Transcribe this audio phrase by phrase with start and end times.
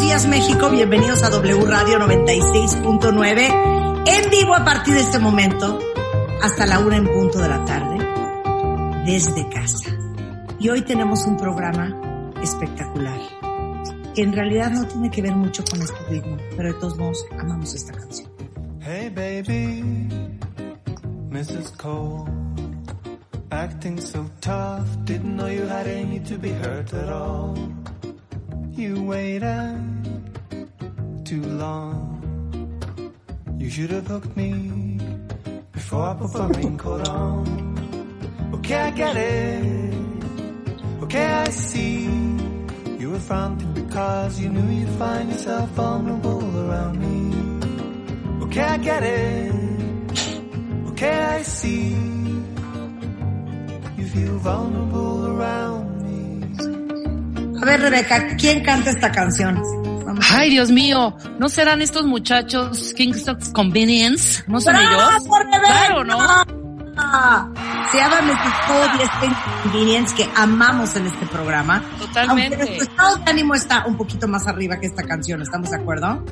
[0.00, 5.78] días México, bienvenidos a W Radio 96.9, en vivo a partir de este momento,
[6.42, 7.98] hasta la una en punto de la tarde,
[9.04, 9.90] desde casa.
[10.58, 13.20] Y hoy tenemos un programa espectacular,
[14.14, 17.26] que en realidad no tiene que ver mucho con este ritmo, pero de todos modos
[17.38, 18.32] amamos esta canción.
[18.80, 20.08] Hey baby,
[21.28, 21.72] Mrs.
[21.76, 22.24] Cole,
[23.50, 27.54] acting so tough, didn't know you had any to be hurt at all.
[28.72, 29.89] You waited
[31.30, 31.94] too long.
[33.56, 34.98] You should have hooked me
[35.70, 38.50] before I put my raincoat on.
[38.54, 39.94] Okay, I get it.
[41.04, 42.10] Okay, I see.
[42.98, 47.22] You were fronting because you knew you'd find yourself vulnerable around me.
[48.46, 49.54] Okay, I get it.
[50.90, 51.94] Okay, I see.
[53.98, 56.18] You feel vulnerable around me.
[57.62, 59.79] A ver Rebeca, ¿quién canta esta canción?
[60.32, 64.44] Ay, Dios mío, ¿no serán estos muchachos Kingstock's Convenience?
[64.46, 65.02] ¿No son ellos?
[65.64, 66.18] Claro, ¿no?
[67.90, 71.82] Se y este Inconvenience que amamos en este programa.
[71.98, 72.56] Totalmente.
[72.56, 75.76] Aunque nuestro estado de ánimo está un poquito más arriba que esta canción, ¿estamos de
[75.76, 76.24] acuerdo?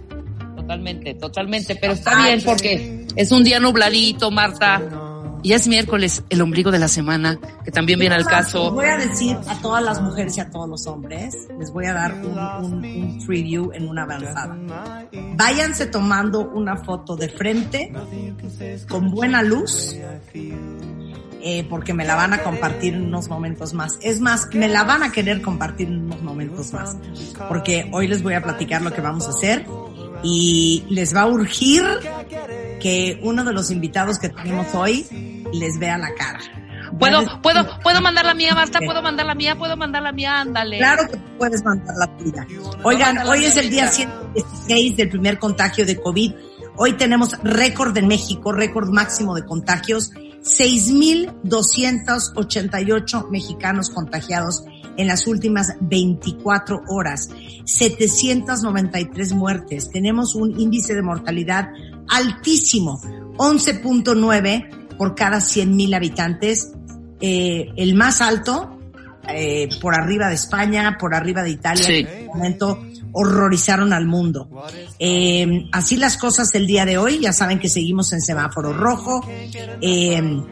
[0.56, 4.80] Totalmente, totalmente, pero está bien porque es un día nubladito, Marta.
[5.42, 8.72] Y es miércoles, el ombligo de la semana, que también viene al caso.
[8.72, 11.94] voy a decir a todas las mujeres y a todos los hombres, les voy a
[11.94, 14.56] dar un, un, un preview en una avanzada.
[15.36, 17.92] Váyanse tomando una foto de frente,
[18.88, 19.96] con buena luz,
[21.40, 23.98] eh, porque me la van a compartir en unos momentos más.
[24.02, 26.96] Es más, me la van a querer compartir en unos momentos más,
[27.48, 29.64] porque hoy les voy a platicar lo que vamos a hacer
[30.22, 31.82] y les va a urgir
[32.80, 35.06] que uno de los invitados que tenemos hoy
[35.52, 36.40] les vea la cara.
[36.98, 38.78] ¿Puedo, puedo, puedo mandar la mía, Marta?
[38.80, 39.56] ¿Puedo mandar la mía?
[39.56, 40.40] ¿Puedo mandar la mía?
[40.40, 40.78] Ándale.
[40.78, 42.46] Claro que puedes mandar la tuya.
[42.82, 46.32] Oigan, hoy es el día 116 del primer contagio de COVID.
[46.76, 50.12] Hoy tenemos récord en México, récord máximo de contagios.
[50.42, 54.64] 6.288 mexicanos contagiados
[54.98, 57.30] en las últimas 24 horas.
[57.64, 59.90] 793 muertes.
[59.90, 61.70] Tenemos un índice de mortalidad
[62.08, 63.00] altísimo.
[63.38, 66.72] 11.9 por cada 100.000 habitantes.
[67.20, 68.78] Eh, el más alto
[69.28, 71.92] eh, por arriba de España, por arriba de Italia, Sí.
[71.94, 72.78] en este momento
[73.12, 74.48] horrorizaron al mundo.
[74.98, 79.24] Eh, así las cosas el día de hoy, ya saben que seguimos en semáforo rojo.
[79.80, 80.42] Eh,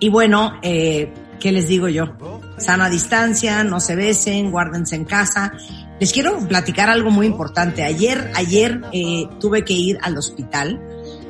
[0.00, 2.16] y bueno, eh, ¿qué les digo yo?
[2.60, 5.52] Sana distancia, no se besen, guárdense en casa.
[5.98, 7.82] Les quiero platicar algo muy importante.
[7.82, 10.78] Ayer, ayer eh, tuve que ir al hospital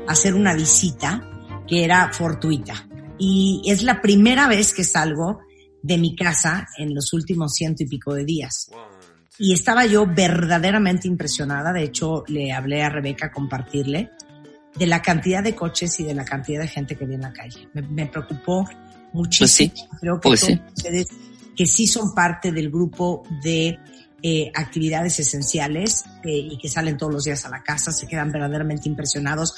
[0.09, 1.25] a hacer una visita
[1.69, 2.89] que era fortuita.
[3.17, 5.39] Y es la primera vez que salgo
[5.83, 8.69] de mi casa en los últimos ciento y pico de días.
[9.39, 14.11] Y estaba yo verdaderamente impresionada, de hecho le hablé a Rebeca a compartirle,
[14.77, 17.33] de la cantidad de coches y de la cantidad de gente que vi en la
[17.33, 17.69] calle.
[17.73, 18.69] Me, me preocupó
[19.13, 19.47] muchísimo.
[19.47, 20.61] Pues sí, Creo que pues todos sí.
[20.77, 21.09] ustedes
[21.57, 23.79] que sí son parte del grupo de
[24.23, 28.31] eh, actividades esenciales eh, y que salen todos los días a la casa, se quedan
[28.31, 29.55] verdaderamente impresionados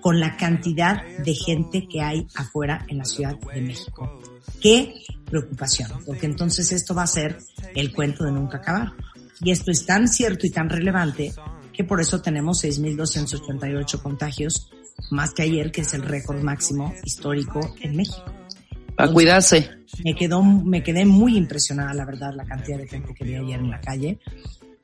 [0.00, 4.20] con la cantidad de gente que hay afuera en la Ciudad de México.
[4.60, 7.38] Qué preocupación, porque entonces esto va a ser
[7.74, 8.92] el cuento de nunca acabar.
[9.40, 11.32] Y esto es tan cierto y tan relevante
[11.72, 14.70] que por eso tenemos 6.288 contagios
[15.10, 18.24] más que ayer, que es el récord máximo histórico en México.
[18.98, 19.70] A cuidarse.
[20.04, 23.60] Me quedó, me quedé muy impresionada, la verdad, la cantidad de gente que vi ayer
[23.60, 24.18] en la calle.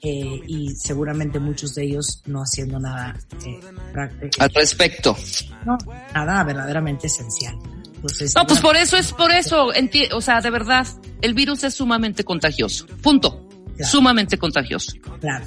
[0.05, 3.17] eh, y seguramente muchos de ellos no haciendo nada,
[3.47, 3.61] eh,
[3.93, 5.17] práct- Al respecto.
[5.65, 5.79] no,
[6.13, 7.55] nada verdaderamente esencial.
[7.95, 10.89] Entonces, No, pues por eso es por eso, enti- o sea, de verdad,
[11.21, 12.85] el virus es sumamente contagioso.
[13.01, 13.42] Punto.
[13.83, 13.91] Claro.
[13.91, 14.93] Sumamente contagioso.
[15.21, 15.45] Claro.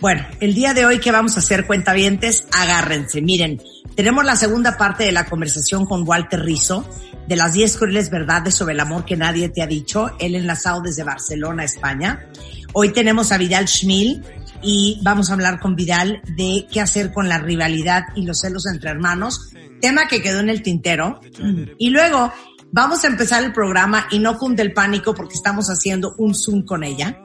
[0.00, 2.46] Bueno, el día de hoy, ¿qué vamos a hacer, cuentavientes?
[2.50, 3.20] Agárrense.
[3.20, 3.60] Miren,
[3.94, 6.88] tenemos la segunda parte de la conversación con Walter Rizzo,
[7.28, 10.80] de las 10 crueles verdades sobre el amor que nadie te ha dicho, él enlazado
[10.80, 12.26] desde Barcelona, España.
[12.72, 14.22] Hoy tenemos a Vidal Schmil
[14.62, 18.66] y vamos a hablar con Vidal de qué hacer con la rivalidad y los celos
[18.66, 19.52] entre hermanos,
[19.82, 21.20] tema que quedó en el tintero.
[21.78, 22.32] Y luego
[22.76, 26.64] Vamos a empezar el programa y no cunde el pánico porque estamos haciendo un Zoom
[26.64, 27.16] con ella,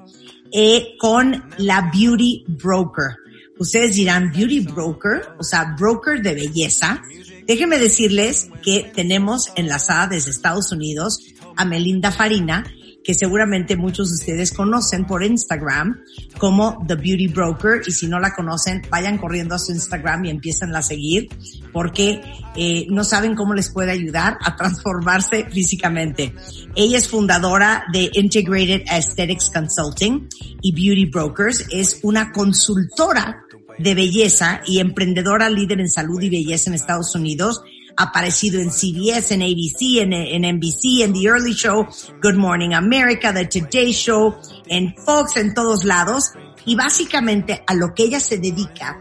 [0.52, 3.16] eh, con la Beauty Broker.
[3.60, 7.02] Ustedes dirán, Beauty Broker, o sea, broker de belleza.
[7.46, 11.20] Déjenme decirles que tenemos enlazada desde Estados Unidos
[11.58, 12.64] a Melinda Farina,
[13.10, 16.00] que seguramente muchos de ustedes conocen por Instagram
[16.38, 20.30] como The Beauty Broker y si no la conocen, vayan corriendo a su Instagram y
[20.30, 21.28] empiezan a seguir
[21.74, 22.22] porque
[22.56, 26.36] eh, no saben cómo les puede ayudar a transformarse físicamente.
[26.76, 30.30] Ella es fundadora de Integrated Aesthetics Consulting
[30.62, 31.66] y Beauty Brokers.
[31.72, 33.42] Es una consultora
[33.80, 37.64] de belleza y emprendedora líder en salud y belleza en Estados Unidos
[38.00, 41.86] aparecido en CBS, en ABC, en, NBC, en The Early Show,
[42.24, 44.38] Good Morning America, The Today Show,
[44.68, 46.32] en Fox, en todos lados.
[46.66, 48.98] Y básicamente a lo que ella se dedica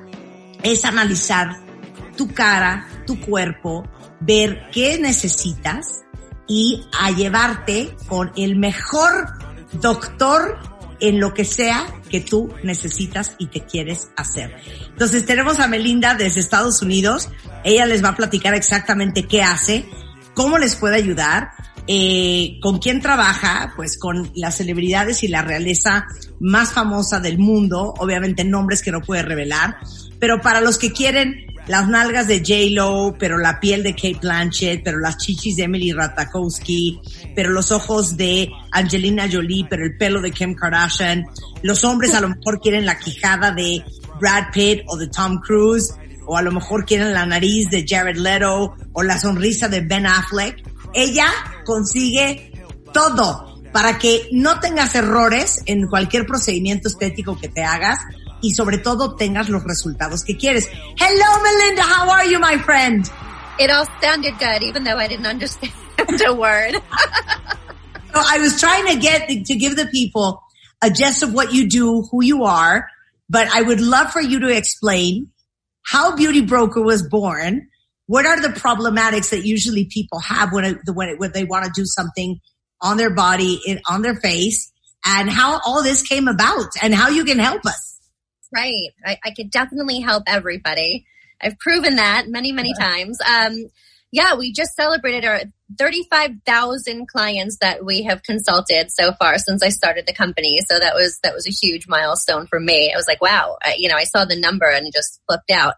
[0.62, 1.60] es analizar
[2.16, 3.84] tu cara, tu cuerpo,
[4.20, 6.04] ver qué necesitas
[6.48, 9.38] y a llevarte con el mejor
[9.80, 10.58] doctor
[11.00, 14.54] en lo que sea que tú necesitas y te quieres hacer.
[14.90, 17.28] Entonces tenemos a Melinda desde Estados Unidos.
[17.64, 19.88] Ella les va a platicar exactamente qué hace,
[20.34, 21.50] cómo les puede ayudar,
[21.90, 26.06] eh, con quién trabaja, pues con las celebridades y la realeza
[26.38, 29.78] más famosa del mundo, obviamente nombres que no puede revelar,
[30.18, 34.82] pero para los que quieren las nalgas de J-Lo, pero la piel de Kate Blanchett,
[34.82, 37.00] pero las chichis de Emily Ratajkowski,
[37.34, 41.26] pero los ojos de Angelina Jolie, pero el pelo de Kim Kardashian.
[41.62, 43.84] Los hombres a lo mejor quieren la quijada de
[44.18, 45.94] Brad Pitt o de Tom Cruise,
[46.26, 50.06] o a lo mejor quieren la nariz de Jared Leto o la sonrisa de Ben
[50.06, 50.62] Affleck.
[50.94, 51.28] Ella
[51.64, 52.52] consigue
[52.92, 57.98] todo para que no tengas errores en cualquier procedimiento estético que te hagas
[58.40, 60.68] y sobre todo tengas los resultados que quieres.
[60.96, 63.10] Hello Melinda, how are you my friend?
[63.58, 65.72] It all sounded good even though I didn't understand
[66.26, 66.74] a word.
[68.14, 70.42] so I was trying to get to give the people
[70.82, 72.88] a gist of what you do, who you are,
[73.28, 75.30] but I would love for you to explain
[75.84, 77.68] how Beauty Broker was born.
[78.06, 81.64] What are the problematics that usually people have when, it, when, it, when they want
[81.64, 82.40] to do something
[82.80, 84.72] on their body, in, on their face,
[85.04, 87.87] and how all this came about and how you can help us?
[88.54, 88.90] Right.
[89.04, 91.06] I, I could definitely help everybody.
[91.40, 93.18] I've proven that many, many times.
[93.20, 93.66] Um,
[94.10, 95.40] yeah, we just celebrated our
[95.76, 100.58] 35,000 clients that we have consulted so far since I started the company.
[100.66, 102.90] So that was, that was a huge milestone for me.
[102.92, 105.50] I was like, wow, I, you know, I saw the number and it just flipped
[105.50, 105.74] out.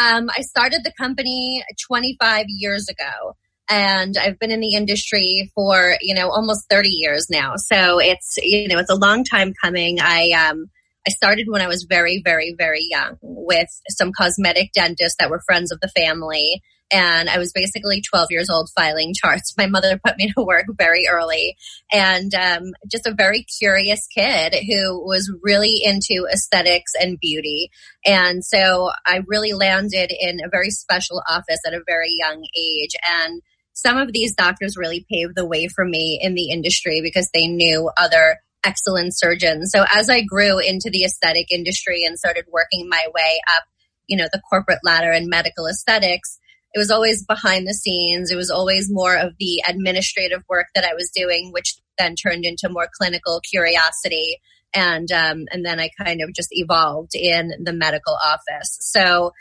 [0.00, 3.34] Um, I started the company 25 years ago
[3.68, 7.54] and I've been in the industry for, you know, almost 30 years now.
[7.56, 9.98] So it's, you know, it's a long time coming.
[10.00, 10.66] I, um,
[11.06, 15.42] I started when I was very, very, very young with some cosmetic dentists that were
[15.44, 16.62] friends of the family.
[16.92, 19.54] And I was basically 12 years old filing charts.
[19.56, 21.56] My mother put me to work very early
[21.90, 27.70] and um, just a very curious kid who was really into aesthetics and beauty.
[28.04, 32.94] And so I really landed in a very special office at a very young age.
[33.22, 33.40] And
[33.72, 37.46] some of these doctors really paved the way for me in the industry because they
[37.46, 39.66] knew other excellent surgeon.
[39.66, 43.64] So as I grew into the aesthetic industry and started working my way up,
[44.06, 46.38] you know, the corporate ladder in medical aesthetics,
[46.74, 48.30] it was always behind the scenes.
[48.30, 52.44] It was always more of the administrative work that I was doing, which then turned
[52.44, 54.38] into more clinical curiosity.
[54.74, 58.78] And, um, and then I kind of just evolved in the medical office.
[58.80, 59.32] So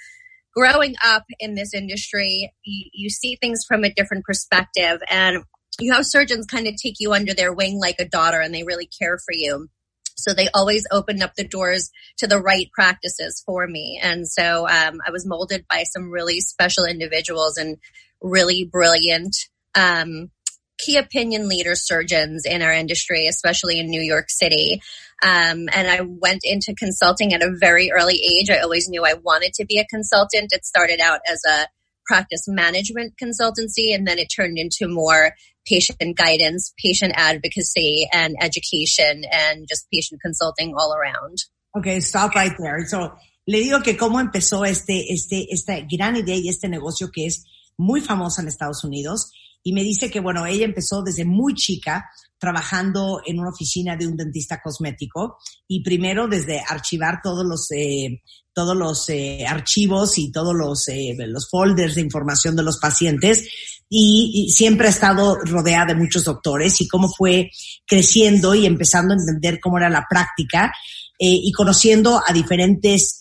[0.53, 4.99] growing up in this industry, you, you see things from a different perspective.
[5.09, 5.43] And
[5.81, 8.63] you have surgeons kind of take you under their wing like a daughter and they
[8.63, 9.67] really care for you.
[10.15, 13.99] So they always opened up the doors to the right practices for me.
[14.01, 17.77] And so um, I was molded by some really special individuals and
[18.21, 19.35] really brilliant
[19.73, 20.29] um,
[20.77, 24.81] key opinion leader surgeons in our industry, especially in New York City.
[25.23, 28.49] Um, and I went into consulting at a very early age.
[28.49, 30.51] I always knew I wanted to be a consultant.
[30.51, 31.67] It started out as a
[32.05, 35.33] practice management consultancy and then it turned into more
[35.67, 41.37] patient guidance, patient advocacy and education and just patient consulting all around.
[41.77, 42.85] Okay, stop right there.
[42.85, 43.13] So,
[43.45, 47.45] le digo que cómo empezó este, este, esta gran idea y este negocio que es
[47.77, 49.31] muy famosa en Estados Unidos.
[49.63, 52.09] Y me dice que, bueno, ella empezó desde muy chica
[52.41, 58.19] trabajando en una oficina de un dentista cosmético y primero desde archivar todos los eh,
[58.51, 63.47] todos los eh, archivos y todos los eh, los folders de información de los pacientes
[63.87, 67.51] y, siempre ha estado rodeada de muchos doctores y cómo fue
[67.85, 70.73] creciendo y empezando a entender cómo era la práctica
[71.19, 73.19] eh, y conociendo a diferentes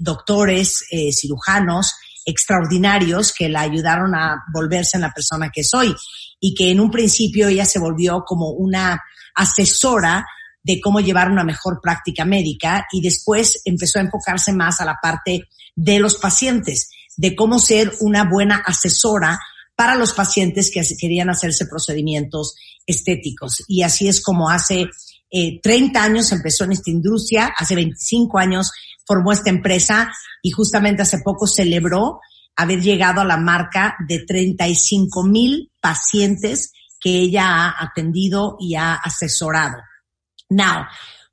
[0.00, 1.92] doctores, cirujanos
[2.28, 5.94] extraordinarios que la ayudaron a volverse en la persona que soy
[6.38, 9.02] y que en un principio ella se volvió como una
[9.34, 10.26] asesora
[10.62, 14.98] de cómo llevar una mejor práctica médica y después empezó a enfocarse más a la
[15.02, 19.38] parte de los pacientes, de cómo ser una buena asesora
[19.74, 22.54] para los pacientes que querían hacerse procedimientos
[22.86, 23.62] estéticos.
[23.68, 24.90] Y así es como hace
[25.30, 28.70] eh, 30 años empezó en esta industria, hace 25 años
[29.08, 30.12] formó esta empresa
[30.42, 32.20] y justamente hace poco celebró
[32.54, 38.94] haber llegado a la marca de 35 mil pacientes que ella ha atendido y ha
[38.94, 39.78] asesorado.
[40.50, 40.86] Now,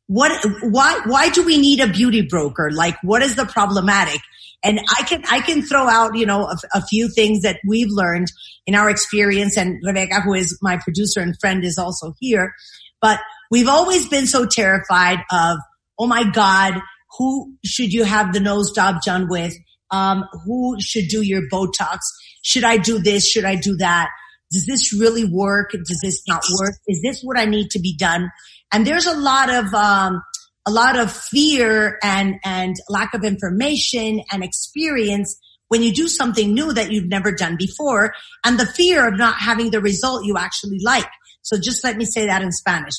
[0.08, 2.72] what, why, why do we need a beauty broker?
[2.72, 4.22] Like, what is the problematic?
[4.63, 7.91] And I can, I can throw out, you know, a, a, few things that we've
[7.91, 8.27] learned
[8.65, 9.58] in our experience.
[9.58, 12.53] And Rebecca, who is my producer and friend is also here,
[13.01, 13.20] but
[13.51, 15.58] we've always been so terrified of,
[16.00, 16.82] oh my God,
[17.17, 19.53] who should you have the nose job done with?
[19.91, 22.00] Um, who should do your Botox?
[22.43, 23.29] Should I do this?
[23.29, 24.10] Should I do that?
[24.51, 25.72] Does this really work?
[25.72, 26.75] Does this not work?
[26.88, 28.29] Is this what I need to be done?
[28.72, 30.22] And there's a lot of, um,
[30.67, 36.53] a lot of fear and, and lack of information and experience when you do something
[36.53, 40.38] new that you've never done before and the fear of not having the result you
[40.38, 41.07] actually like.
[41.41, 42.95] So just let me say that in Spanish.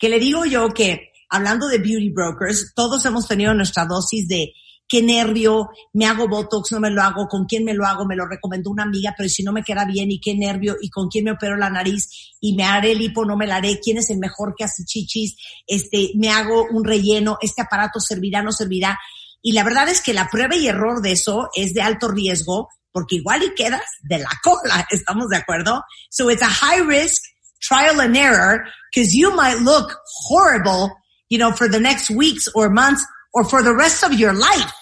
[0.00, 0.98] Que le digo yo que
[1.30, 4.52] hablando de beauty brokers, todos hemos tenido nuestra dosis de
[4.90, 8.16] qué nervio, me hago Botox, no me lo hago, con quién me lo hago, me
[8.16, 11.08] lo recomendó una amiga, pero si no me queda bien, y qué nervio, y con
[11.08, 13.98] quién me opero la nariz, y me haré el hipo, no me la haré, quién
[13.98, 18.50] es el mejor que hace chichis, este, me hago un relleno, este aparato servirá, no
[18.50, 18.98] servirá.
[19.40, 22.68] Y la verdad es que la prueba y error de eso es de alto riesgo,
[22.90, 25.84] porque igual y quedas de la cola, ¿estamos de acuerdo?
[26.10, 27.22] So it's a high risk
[27.60, 29.96] trial and error, because you might look
[30.28, 30.90] horrible,
[31.30, 34.72] you know, for the next weeks or months or for the rest of your life.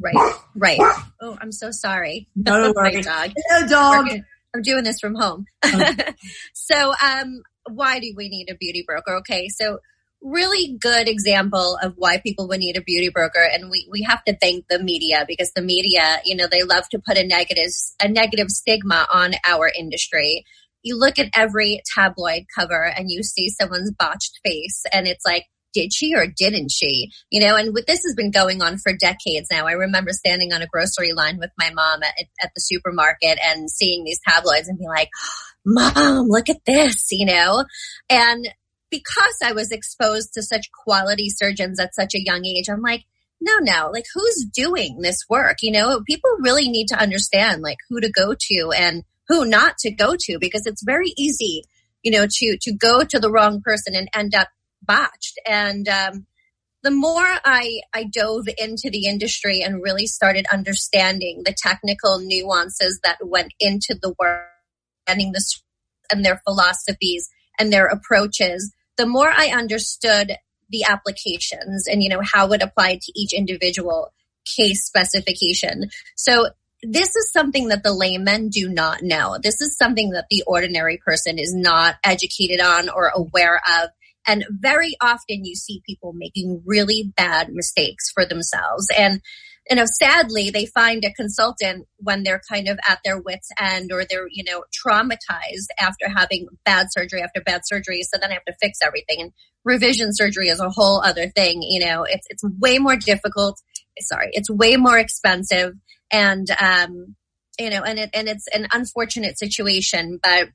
[0.00, 0.80] Right, right.
[1.22, 2.28] Oh, I'm so sorry.
[2.36, 3.30] No, don't dog.
[3.48, 4.08] Hello, dog.
[4.54, 5.46] I'm doing this from home.
[6.54, 9.16] so, um, why do we need a beauty broker?
[9.16, 9.78] Okay, so
[10.20, 14.22] really good example of why people would need a beauty broker, and we we have
[14.24, 17.70] to thank the media because the media, you know, they love to put a negative
[18.02, 20.44] a negative stigma on our industry.
[20.82, 25.44] You look at every tabloid cover and you see someone's botched face, and it's like
[25.74, 27.10] did she or didn't she?
[27.30, 29.66] You know, and with this has been going on for decades now.
[29.66, 33.70] I remember standing on a grocery line with my mom at, at the supermarket and
[33.70, 35.10] seeing these tabloids and be like,
[35.66, 37.64] mom, look at this, you know?
[38.08, 38.48] And
[38.90, 43.04] because I was exposed to such quality surgeons at such a young age, I'm like,
[43.40, 45.56] no, no, like who's doing this work?
[45.62, 49.78] You know, people really need to understand like who to go to and who not
[49.78, 51.64] to go to because it's very easy,
[52.02, 54.48] you know, to, to go to the wrong person and end up
[54.86, 55.38] botched.
[55.46, 56.26] And um,
[56.82, 63.00] the more I, I dove into the industry and really started understanding the technical nuances
[63.02, 64.48] that went into the work,
[65.06, 65.44] and the
[66.10, 70.32] and their philosophies and their approaches, the more I understood
[70.70, 74.12] the applications and you know how it applied to each individual
[74.44, 75.90] case specification.
[76.16, 76.48] So
[76.82, 79.38] this is something that the laymen do not know.
[79.42, 83.90] This is something that the ordinary person is not educated on or aware of.
[84.26, 88.86] And very often you see people making really bad mistakes for themselves.
[88.96, 89.20] And,
[89.68, 93.92] you know, sadly, they find a consultant when they're kind of at their wits end
[93.92, 98.02] or they're, you know, traumatized after having bad surgery after bad surgery.
[98.02, 99.20] So then I have to fix everything.
[99.20, 99.32] And
[99.64, 101.62] revision surgery is a whole other thing.
[101.62, 103.60] You know, it's, it's way more difficult.
[104.00, 105.74] Sorry, it's way more expensive.
[106.10, 107.16] And, um,
[107.58, 110.48] you know, and it, and it's an unfortunate situation, but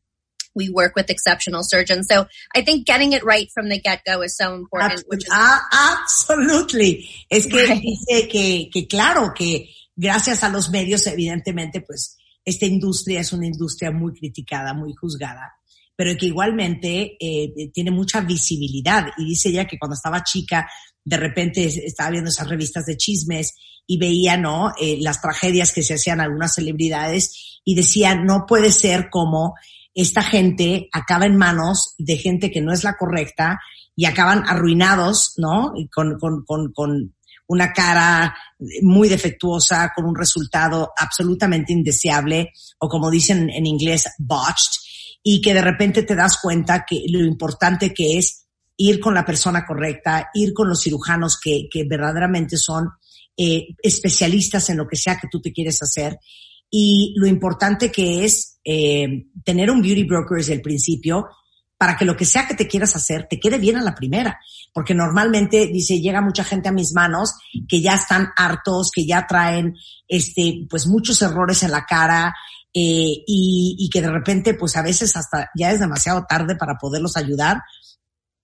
[0.55, 2.07] we work with exceptional surgeons.
[2.09, 2.25] So
[2.55, 5.03] I think getting it right from the get go is so important.
[5.07, 7.09] Which is- Absolutely.
[7.29, 7.81] Es que right.
[7.81, 13.47] dice que, que claro que gracias a los medios, evidentemente, pues esta industria es una
[13.47, 15.53] industria muy criticada, muy juzgada,
[15.95, 19.07] pero que igualmente eh, tiene mucha visibilidad.
[19.17, 20.69] Y dice ella que cuando estaba chica,
[21.03, 23.53] de repente estaba viendo esas revistas de chismes
[23.85, 24.71] y veía, ¿no?
[24.79, 29.55] Eh, las tragedias que se hacían algunas celebridades y decía, no puede ser como
[30.01, 33.59] esta gente acaba en manos de gente que no es la correcta
[33.95, 35.73] y acaban arruinados, ¿no?
[35.75, 37.15] Y con, con, con, con
[37.47, 38.33] una cara
[38.81, 44.79] muy defectuosa, con un resultado absolutamente indeseable, o como dicen en inglés, botched,
[45.21, 48.45] y que de repente te das cuenta que lo importante que es
[48.77, 52.87] ir con la persona correcta, ir con los cirujanos que, que verdaderamente son
[53.35, 56.17] eh, especialistas en lo que sea que tú te quieres hacer
[56.69, 61.27] y lo importante que es eh, tener un beauty broker desde el principio
[61.77, 64.37] para que lo que sea que te quieras hacer te quede bien a la primera.
[64.73, 67.35] Porque normalmente, dice, llega mucha gente a mis manos
[67.67, 69.75] que ya están hartos, que ya traen,
[70.07, 72.35] este, pues muchos errores en la cara,
[72.73, 76.75] eh, y, y que de repente, pues a veces hasta ya es demasiado tarde para
[76.75, 77.61] poderlos ayudar.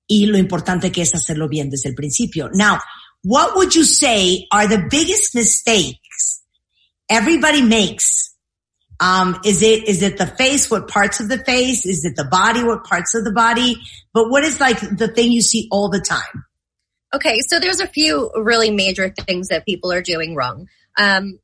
[0.07, 2.49] Y lo importante que es hacerlo bien desde el principio.
[2.53, 2.77] Now,
[3.23, 5.99] what would you say are the biggest mistakes
[7.09, 8.35] everybody makes
[8.99, 10.71] Um, is it, is it the face?
[10.71, 11.85] What parts of the face?
[11.85, 12.63] Is it the body?
[12.63, 13.75] What parts of the body?
[14.13, 16.45] But what is like the thing you see all the time?
[17.13, 17.39] Okay.
[17.47, 20.67] So there's a few really major things that people are doing wrong.
[20.97, 21.39] Um,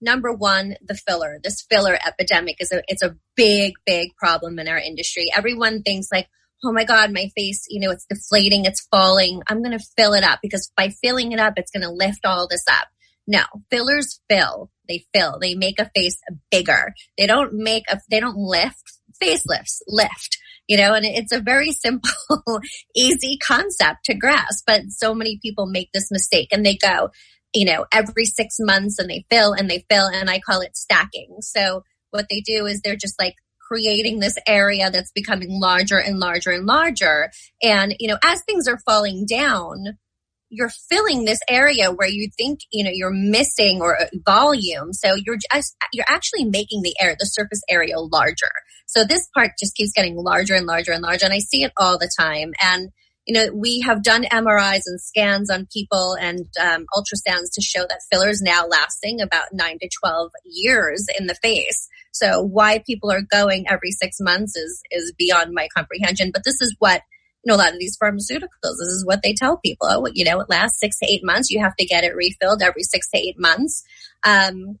[0.00, 1.38] number one, the filler.
[1.42, 5.26] This filler epidemic is a, it's a big, big problem in our industry.
[5.34, 6.28] Everyone thinks like,
[6.64, 9.42] oh my God, my face, you know, it's deflating, it's falling.
[9.46, 12.24] I'm going to fill it up because by filling it up, it's going to lift
[12.24, 12.88] all this up.
[13.28, 14.70] No, fillers fill.
[14.88, 15.38] They fill.
[15.40, 16.18] They make a face
[16.50, 16.94] bigger.
[17.18, 18.82] They don't make a, they don't lift.
[19.22, 20.38] Facelifts lift,
[20.68, 22.10] you know, and it's a very simple,
[22.94, 27.10] easy concept to grasp, but so many people make this mistake and they go,
[27.54, 30.76] you know, every six months and they fill and they fill and I call it
[30.76, 31.36] stacking.
[31.40, 36.18] So what they do is they're just like creating this area that's becoming larger and
[36.18, 37.30] larger and larger.
[37.62, 39.98] And, you know, as things are falling down,
[40.48, 44.92] you're filling this area where you think you know you're missing or uh, volume.
[44.92, 48.50] So you're just you're actually making the air the surface area larger.
[48.86, 51.72] So this part just keeps getting larger and larger and larger and i see it
[51.76, 52.52] all the time.
[52.62, 52.90] And
[53.26, 57.80] you know we have done mris and scans on people and um, ultrasounds to show
[57.80, 61.88] that fillers now lasting about 9 to 12 years in the face.
[62.12, 66.30] So why people are going every six months is is beyond my comprehension.
[66.32, 67.02] But this is what
[67.46, 69.86] you know, a lot of these pharmaceuticals, this is what they tell people.
[69.88, 71.48] Oh, you know, it lasts six to eight months.
[71.48, 73.84] You have to get it refilled every six to eight months.
[74.24, 74.80] Um,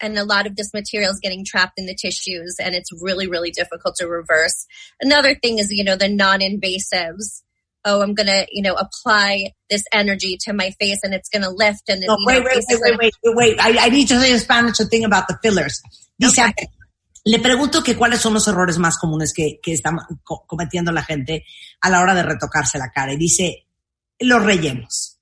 [0.00, 3.28] and a lot of this material is getting trapped in the tissues and it's really,
[3.28, 4.66] really difficult to reverse.
[4.98, 7.42] Another thing is, you know, the non-invasives.
[7.84, 11.42] Oh, I'm going to, you know, apply this energy to my face and it's going
[11.42, 13.60] to lift and, you wait, wait, wait, wait, wait, wait, wait.
[13.60, 15.82] I, I need to say in Spanish a thing about the fillers.
[16.18, 16.66] Dice, Okay.
[17.26, 19.90] Le pregunto que cuáles son los errores más comunes que, que está
[20.22, 21.44] co- cometiendo la gente
[21.80, 23.12] a la hora de retocarse la cara.
[23.12, 23.66] Y dice,
[24.20, 25.18] los rellenos.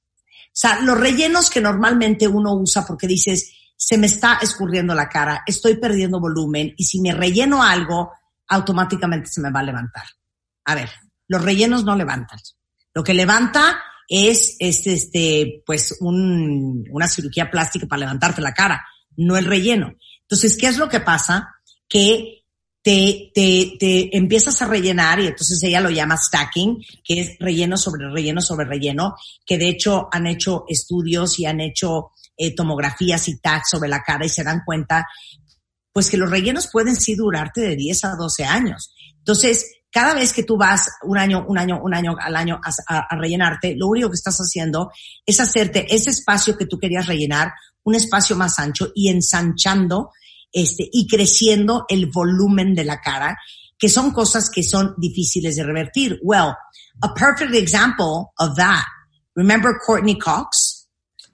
[0.47, 5.09] O sea, los rellenos que normalmente uno usa porque dices, se me está escurriendo la
[5.09, 8.13] cara, estoy perdiendo volumen y si me relleno algo,
[8.49, 10.05] automáticamente se me va a levantar.
[10.67, 10.91] A ver,
[11.27, 12.39] los rellenos no levantan.
[12.93, 18.85] Lo que levanta es, es este, pues un, una cirugía plástica para levantarte la cara,
[19.17, 19.95] no el relleno.
[20.21, 21.54] Entonces, ¿qué es lo que pasa?
[21.95, 22.45] Que
[22.85, 27.79] te, te, te empiezas a rellenar y entonces ella lo llama stacking, que es relleno
[27.79, 29.15] sobre relleno sobre relleno,
[29.47, 34.03] que de hecho han hecho estudios y han hecho eh, tomografías y tags sobre la
[34.03, 35.07] cara y se dan cuenta,
[35.93, 38.93] pues que los rellenos pueden sí durarte de 10 a 12 años.
[39.17, 42.95] Entonces, cada vez que tú vas un año, un año, un año al año a,
[42.95, 44.91] a, a rellenarte, lo único que estás haciendo
[45.25, 47.53] es hacerte ese espacio que tú querías rellenar,
[47.83, 50.11] un espacio más ancho y ensanchando
[50.55, 53.37] este, y creciendo el volumen de la cara,
[53.77, 56.21] que son cosas que son difíciles de revertir.
[56.23, 56.55] Well,
[57.03, 58.85] a perfect example of that.
[59.35, 60.87] Remember Courtney Cox?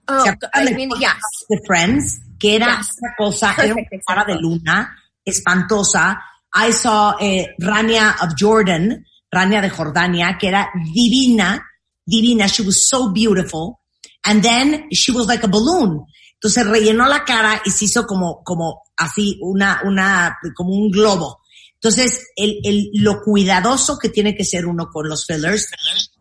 [0.08, 1.46] Oh, ¿Se acuerdan I mean, yes.
[1.48, 2.96] De Friends, que era Yes.
[2.98, 6.18] una cosa, era una Perfect cara de luna, espantosa.
[6.54, 11.62] I saw eh, Rania of Jordan, Rania de Jordania, que era divina,
[12.04, 12.48] divina.
[12.48, 13.80] She was so beautiful.
[14.24, 16.04] And then she was like a balloon.
[16.42, 21.40] Entonces rellenó la cara y se hizo como, como así, una, una, como un globo.
[21.74, 25.70] Entonces, el, el, lo cuidadoso que tiene que ser uno con los fillers,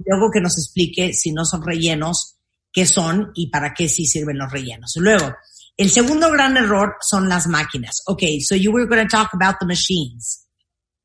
[0.06, 2.36] luego que nos explique si no son rellenos,
[2.72, 4.94] qué son y para qué sí sirven los rellenos.
[4.98, 5.34] Luego,
[5.78, 8.02] el segundo gran error son las máquinas.
[8.06, 10.46] Okay, so you were going to talk about the machines.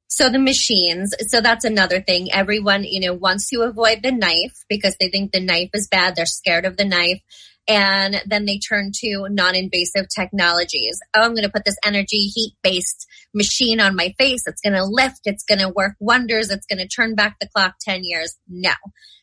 [0.09, 2.33] So the machines, so that's another thing.
[2.33, 6.15] Everyone, you know, wants to avoid the knife because they think the knife is bad.
[6.17, 7.21] They're scared of the knife.
[7.67, 10.99] And then they turn to non-invasive technologies.
[11.17, 14.43] Oh, I'm going to put this energy heat-based machine on my face.
[14.47, 15.21] It's going to lift.
[15.25, 16.51] It's going to work wonders.
[16.51, 18.37] It's going to turn back the clock 10 years.
[18.49, 18.75] No.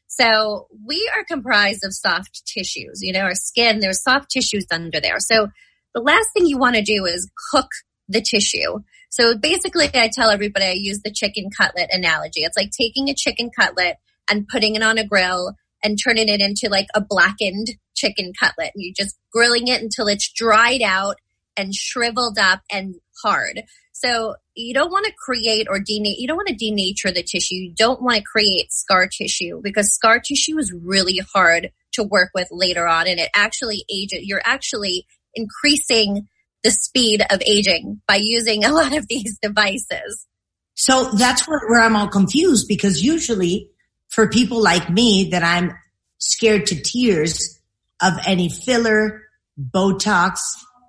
[0.07, 2.99] So we are comprised of soft tissues.
[3.01, 5.19] You know, our skin, there's soft tissues under there.
[5.19, 5.47] So
[5.93, 7.69] the last thing you want to do is cook
[8.09, 8.79] the tissue.
[9.09, 12.41] So basically I tell everybody I use the chicken cutlet analogy.
[12.41, 13.97] It's like taking a chicken cutlet
[14.29, 18.71] and putting it on a grill and turning it into like a blackened chicken cutlet.
[18.73, 21.15] And you're just grilling it until it's dried out
[21.57, 23.63] and shriveled up and hard.
[23.93, 27.55] So you don't want to create or denate, you don't want to denature the tissue.
[27.55, 32.31] You don't want to create scar tissue because scar tissue is really hard to work
[32.33, 36.27] with later on and it actually ages, you're actually increasing
[36.63, 40.25] the speed of aging by using a lot of these devices.
[40.73, 43.69] So that's where, where I'm all confused because usually
[44.11, 45.73] for people like me that I'm
[46.19, 47.59] scared to tears
[48.01, 49.23] of any filler,
[49.59, 50.39] Botox,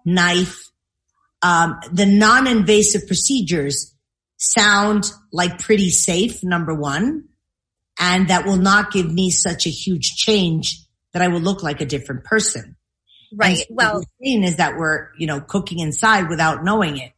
[0.05, 0.59] knife,
[1.43, 3.95] um, the non-invasive procedures
[4.37, 7.29] sound like pretty safe, number one,
[7.99, 11.81] and that will not give me such a huge change that I will look like
[11.81, 12.77] a different person.
[13.35, 13.59] Right.
[13.59, 17.13] So well, what we're is that we're, you know, cooking inside without knowing it.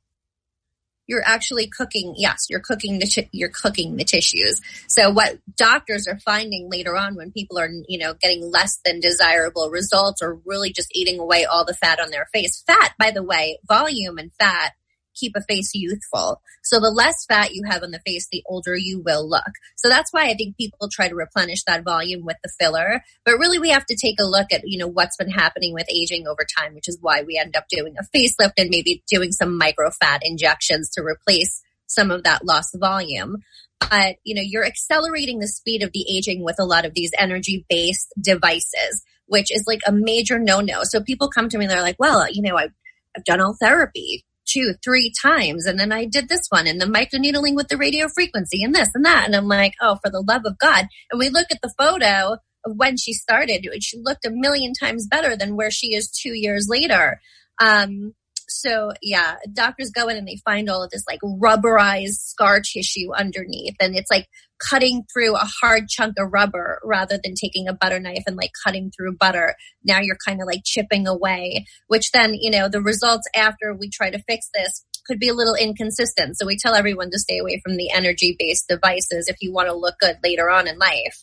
[1.06, 4.60] You're actually cooking yes you're cooking the you're cooking the tissues.
[4.88, 9.00] So what doctors are finding later on when people are you know getting less than
[9.00, 12.62] desirable results or really just eating away all the fat on their face.
[12.66, 14.72] Fat by the way volume and fat
[15.14, 16.40] keep a face youthful.
[16.62, 19.52] So the less fat you have on the face the older you will look.
[19.76, 23.02] So that's why i think people try to replenish that volume with the filler.
[23.24, 25.86] But really we have to take a look at you know what's been happening with
[25.90, 29.32] aging over time which is why we end up doing a facelift and maybe doing
[29.32, 33.42] some micro fat injections to replace some of that lost volume.
[33.80, 37.12] But you know you're accelerating the speed of the aging with a lot of these
[37.18, 41.64] energy based devices which is like a major no no so people come to me
[41.64, 42.72] and they're like well you know I've,
[43.16, 45.66] I've done all therapy two, three times.
[45.66, 48.88] And then I did this one and the microneedling with the radio frequency and this
[48.94, 49.24] and that.
[49.26, 50.86] And I'm like, oh, for the love of God.
[51.10, 53.66] And we look at the photo of when she started.
[53.80, 57.20] She looked a million times better than where she is two years later.
[57.60, 58.14] Um,
[58.48, 63.12] so yeah, doctors go in and they find all of this like rubberized scar tissue
[63.14, 64.26] underneath and it's like
[64.58, 68.52] cutting through a hard chunk of rubber rather than taking a butter knife and like
[68.64, 69.54] cutting through butter.
[69.84, 73.90] Now you're kind of like chipping away, which then, you know, the results after we
[73.90, 76.38] try to fix this could be a little inconsistent.
[76.38, 79.68] So we tell everyone to stay away from the energy based devices if you want
[79.68, 81.22] to look good later on in life.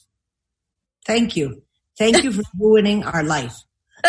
[1.05, 1.63] Thank you.
[1.97, 3.55] Thank you for ruining our life.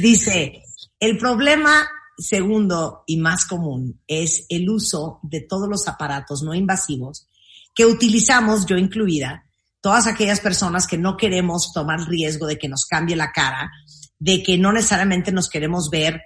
[0.00, 0.69] Dice,
[1.00, 7.26] el problema segundo y más común es el uso de todos los aparatos no invasivos
[7.74, 9.46] que utilizamos, yo incluida,
[9.80, 13.70] todas aquellas personas que no queremos tomar riesgo de que nos cambie la cara,
[14.18, 16.20] de que no necesariamente nos queremos ver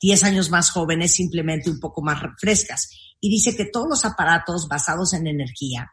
[0.00, 2.90] 10 años más jóvenes, simplemente un poco más frescas.
[3.20, 5.90] Y dice que todos los aparatos basados en energía,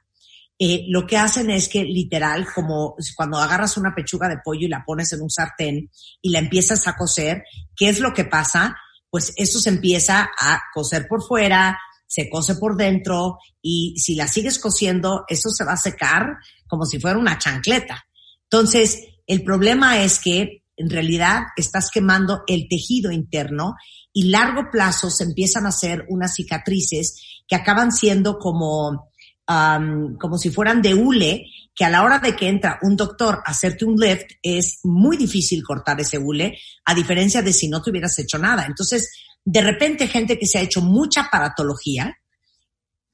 [0.57, 4.69] eh, lo que hacen es que literal, como cuando agarras una pechuga de pollo y
[4.69, 5.91] la pones en un sartén
[6.21, 7.43] y la empiezas a cocer,
[7.75, 8.75] ¿qué es lo que pasa?
[9.09, 14.27] Pues eso se empieza a cocer por fuera, se cose por dentro y si la
[14.27, 16.37] sigues cociendo, eso se va a secar
[16.67, 18.05] como si fuera una chancleta.
[18.43, 23.75] Entonces, el problema es que en realidad estás quemando el tejido interno
[24.13, 29.11] y largo plazo se empiezan a hacer unas cicatrices que acaban siendo como,
[29.47, 33.41] um, como si fueran de hule, que a la hora de que entra un doctor
[33.45, 37.81] a hacerte un lift es muy difícil cortar ese hule, a diferencia de si no
[37.81, 38.65] te hubieras hecho nada.
[38.65, 39.11] Entonces,
[39.43, 42.17] de repente gente que se ha hecho mucha aparatología,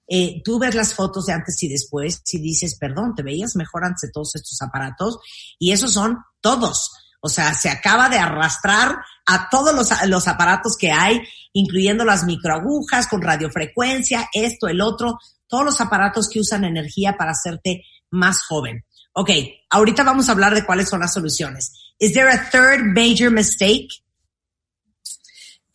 [0.08, 3.86] eh, tú ves las fotos de antes y después y dices, perdón, te veías mejor
[3.86, 5.20] antes de todos estos aparatos
[5.58, 6.91] y esos son todos.
[7.22, 11.22] O sea, se acaba de arrastrar a todos los, los aparatos que hay,
[11.54, 15.17] incluyendo las microagujas con radiofrecuencia, esto, el otro,
[15.52, 18.86] todos los aparatos que usan energía para hacerte más joven.
[19.14, 19.30] Ok,
[19.70, 21.74] ahorita vamos a hablar de cuáles son las soluciones.
[22.00, 23.90] Is there a third major mistake?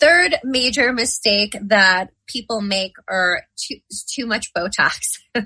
[0.01, 3.77] Third major mistake that people make are too,
[4.15, 4.99] too much Botox.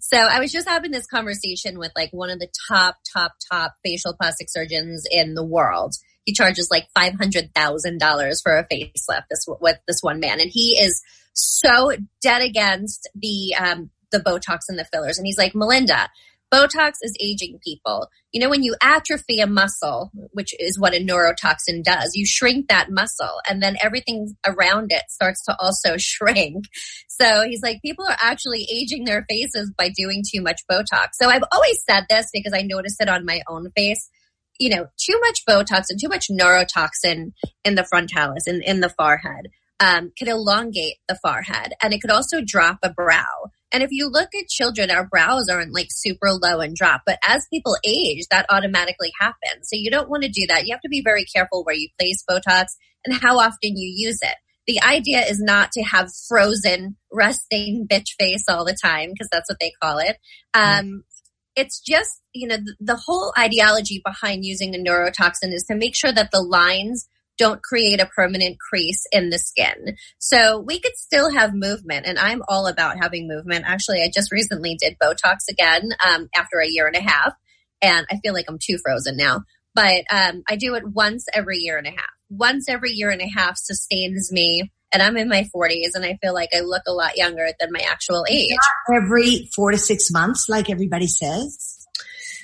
[0.00, 3.74] so I was just having this conversation with like one of the top, top, top
[3.84, 5.94] facial plastic surgeons in the world.
[6.24, 10.40] He charges like $500,000 for a facelift this, with this one man.
[10.40, 15.18] And he is so dead against the, um, the Botox and the fillers.
[15.18, 16.08] And he's like, Melinda,
[16.52, 18.08] Botox is aging people.
[18.32, 22.68] You know, when you atrophy a muscle, which is what a neurotoxin does, you shrink
[22.68, 26.64] that muscle and then everything around it starts to also shrink.
[27.08, 31.10] So he's like, people are actually aging their faces by doing too much Botox.
[31.12, 34.10] So I've always said this because I noticed it on my own face.
[34.58, 37.32] You know, too much Botox and too much neurotoxin
[37.64, 39.48] in the frontalis, in, in the forehead,
[39.80, 43.50] um, could elongate the forehead and it could also drop a brow.
[43.72, 47.18] And if you look at children, our brows aren't like super low and drop, but
[47.26, 49.68] as people age, that automatically happens.
[49.68, 50.66] So you don't want to do that.
[50.66, 52.66] You have to be very careful where you place Botox
[53.04, 54.34] and how often you use it.
[54.66, 59.48] The idea is not to have frozen, resting bitch face all the time, because that's
[59.48, 60.16] what they call it.
[60.52, 61.04] Um,
[61.56, 65.96] it's just, you know, the, the whole ideology behind using a neurotoxin is to make
[65.96, 67.08] sure that the lines
[67.40, 69.96] don't create a permanent crease in the skin.
[70.18, 73.64] So we could still have movement and I'm all about having movement.
[73.66, 77.32] Actually, I just recently did Botox again, um, after a year and a half
[77.80, 79.40] and I feel like I'm too frozen now,
[79.74, 82.10] but, um, I do it once every year and a half.
[82.28, 86.18] Once every year and a half sustains me and I'm in my 40s and I
[86.20, 88.54] feel like I look a lot younger than my actual age.
[88.86, 91.79] Not every four to six months, like everybody says.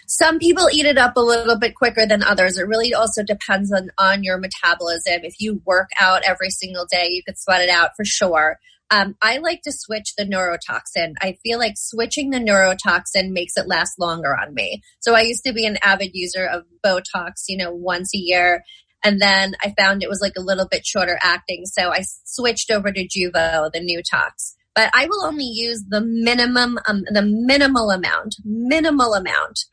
[0.06, 2.58] Some people eat it up a little bit quicker than others.
[2.58, 5.24] It really also depends on, on your metabolism.
[5.24, 8.58] If you work out every single day, you could sweat it out for sure.
[8.90, 11.14] Um, I like to switch the neurotoxin.
[11.20, 14.82] I feel like switching the neurotoxin makes it last longer on me.
[15.00, 18.62] So I used to be an avid user of Botox, you know, once a year.
[19.02, 21.64] And then I found it was like a little bit shorter acting.
[21.66, 24.54] So I switched over to Juvo, the new tox.
[24.74, 29.64] But I will only use the minimum, um, the minimal amount, minimal amount.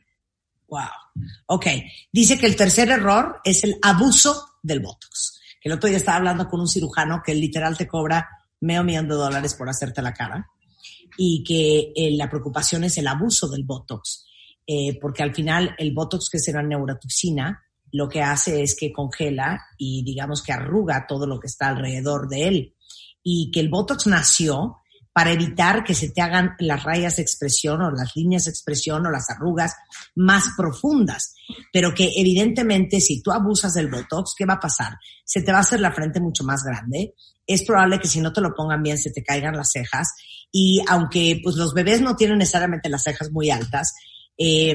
[0.74, 1.24] Wow.
[1.46, 1.66] Ok.
[2.10, 5.40] Dice que el tercer error es el abuso del Botox.
[5.62, 8.28] El otro día estaba hablando con un cirujano que literal te cobra
[8.60, 10.50] medio millón de dólares por hacerte la cara
[11.16, 14.26] y que eh, la preocupación es el abuso del Botox,
[14.66, 19.60] eh, porque al final el Botox, que una neurotoxina, lo que hace es que congela
[19.78, 22.74] y digamos que arruga todo lo que está alrededor de él.
[23.22, 24.78] Y que el Botox nació
[25.14, 29.06] para evitar que se te hagan las rayas de expresión o las líneas de expresión
[29.06, 29.76] o las arrugas
[30.16, 31.36] más profundas.
[31.72, 34.94] Pero que evidentemente si tú abusas del Botox, ¿qué va a pasar?
[35.24, 37.14] Se te va a hacer la frente mucho más grande.
[37.46, 40.08] Es probable que si no te lo pongan bien se te caigan las cejas.
[40.50, 43.94] Y aunque pues los bebés no tienen necesariamente las cejas muy altas,
[44.36, 44.74] eh,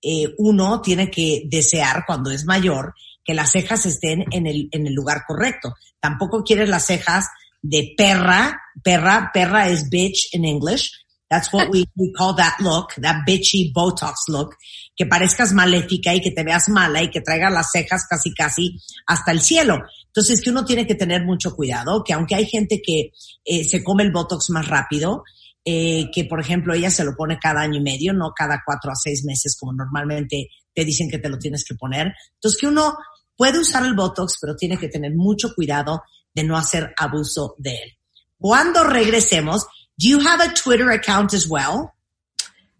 [0.00, 4.86] eh, uno tiene que desear cuando es mayor que las cejas estén en el, en
[4.86, 5.74] el lugar correcto.
[6.00, 7.26] Tampoco quieres las cejas
[7.64, 10.90] de perra, perra, perra es bitch in English.
[11.30, 14.54] That's what we, we call that look, that bitchy Botox look,
[14.94, 18.78] que parezcas maléfica y que te veas mala y que traiga las cejas casi casi
[19.06, 19.78] hasta el cielo.
[20.06, 23.12] Entonces que uno tiene que tener mucho cuidado, que aunque hay gente que
[23.44, 25.24] eh, se come el Botox más rápido,
[25.64, 28.92] eh, que por ejemplo ella se lo pone cada año y medio, no cada cuatro
[28.92, 32.12] a seis meses como normalmente te dicen que te lo tienes que poner.
[32.34, 32.94] Entonces que uno
[33.34, 36.02] puede usar el Botox, pero tiene que tener mucho cuidado
[36.34, 37.98] de no hacer abuso de él.
[38.38, 39.64] Cuando regresemos,
[39.96, 41.92] do you have a Twitter account as well?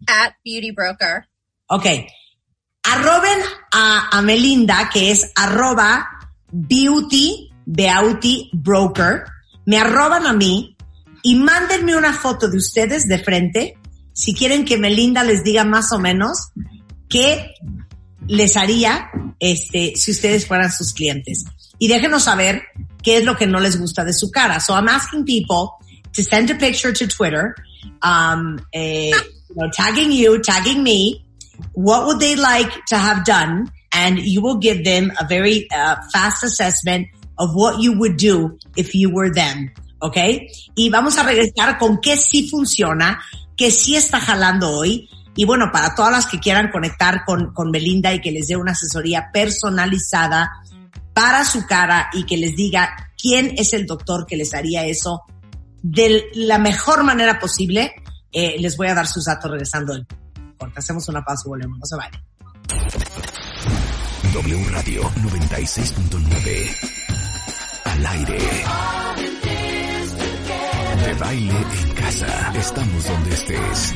[0.07, 1.27] At Beauty Broker.
[1.67, 1.85] Ok.
[2.83, 3.39] Arroben
[3.71, 6.07] a, a Melinda, que es arroba
[6.51, 9.25] beauty, beauty broker.
[9.65, 10.75] Me arroban a mí
[11.23, 13.77] y mándenme una foto de ustedes de frente
[14.13, 16.51] si quieren que Melinda les diga más o menos
[17.09, 17.53] qué
[18.27, 21.45] les haría este, si ustedes fueran sus clientes.
[21.79, 22.63] Y déjenos saber
[23.05, 24.59] qué es lo que no les gusta de su cara.
[24.59, 25.77] So I'm asking people
[26.13, 27.55] to send a picture to Twitter,
[28.01, 29.11] um, eh,
[29.49, 31.23] you know, tagging you, tagging me.
[31.73, 33.69] What would they like to have done?
[33.93, 38.57] And you will give them a very uh, fast assessment of what you would do
[38.75, 39.71] if you were them.
[40.01, 40.17] ¿Ok?
[40.75, 43.21] Y vamos a regresar con qué sí funciona,
[43.55, 45.07] qué sí está jalando hoy.
[45.35, 48.55] Y bueno, para todas las que quieran conectar con, con Melinda y que les dé
[48.55, 50.49] una asesoría personalizada
[51.15, 55.23] para su cara y que les diga quién es el doctor que les haría eso
[55.81, 57.93] de la mejor manera posible,
[58.31, 60.07] eh, les voy a dar sus datos regresando del
[60.57, 60.79] corte.
[60.79, 61.77] Hacemos una pausa y volvemos.
[61.79, 62.21] No se vayan.
[64.33, 66.75] W Radio 96.9.
[67.85, 68.39] Al aire.
[71.05, 72.51] De baile en casa.
[72.55, 73.93] Estamos donde estés.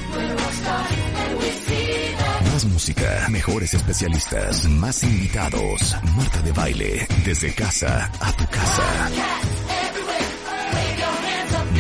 [2.59, 5.95] Más música, mejores especialistas, más invitados.
[6.17, 8.83] Marta de baile, desde casa a tu casa.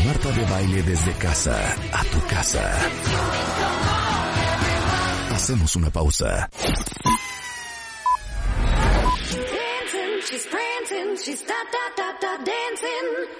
[0.05, 2.79] Marta de baile desde casa a tu casa.
[5.35, 6.49] Hacemos una pausa.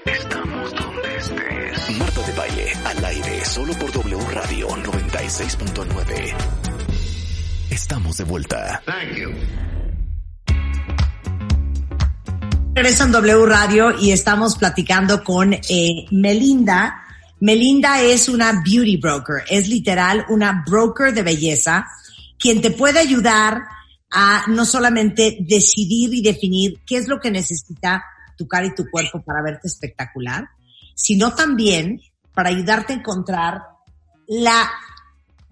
[0.05, 1.97] Estamos donde estés.
[1.97, 6.88] Marta de baile, al aire, solo por W Radio 96.9.
[7.81, 8.83] Estamos de vuelta.
[12.75, 17.01] Regreso en W Radio y estamos platicando con eh, Melinda.
[17.39, 21.87] Melinda es una beauty broker, es literal una broker de belleza,
[22.37, 23.61] quien te puede ayudar
[24.11, 28.03] a no solamente decidir y definir qué es lo que necesita
[28.37, 30.49] tu cara y tu cuerpo para verte espectacular,
[30.95, 32.01] sino también
[32.33, 33.61] para ayudarte a encontrar
[34.27, 34.69] la,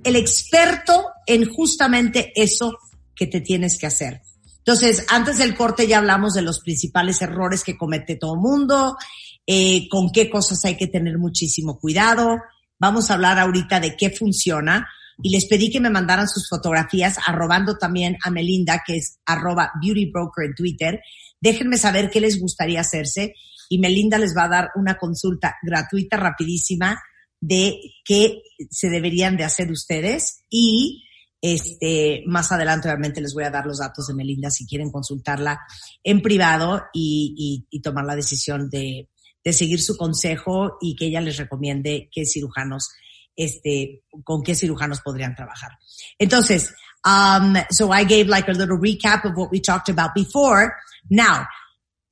[0.04, 2.78] el experto en justamente eso
[3.16, 4.22] que te tienes que hacer.
[4.60, 8.98] Entonces, antes del corte ya hablamos de los principales errores que comete todo mundo,
[9.46, 12.38] eh, con qué cosas hay que tener muchísimo cuidado.
[12.78, 14.88] Vamos a hablar ahorita de qué funciona
[15.24, 19.72] y les pedí que me mandaran sus fotografías, arrobando también a Melinda, que es arroba
[19.82, 21.02] Beauty Broker en Twitter.
[21.40, 23.34] Déjenme saber qué les gustaría hacerse
[23.70, 27.02] y Melinda les va a dar una consulta gratuita, rapidísima,
[27.40, 31.04] de qué se deberían de hacer ustedes y
[31.42, 35.60] este, más adelante obviamente les voy a dar los datos de Melinda si quieren consultarla
[36.04, 39.10] en privado y, y, y tomar la decisión de,
[39.48, 42.90] de seguir su consejo y que ella les recomiende qué cirujanos,
[43.36, 45.72] este, con qué cirujanos podrían trabajar.
[46.20, 46.74] Entonces,
[47.06, 50.76] um, so I gave like a little recap of what we talked about before.
[51.10, 51.48] Now,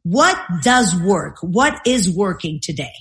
[0.04, 1.40] what does work?
[1.42, 2.94] What is working today?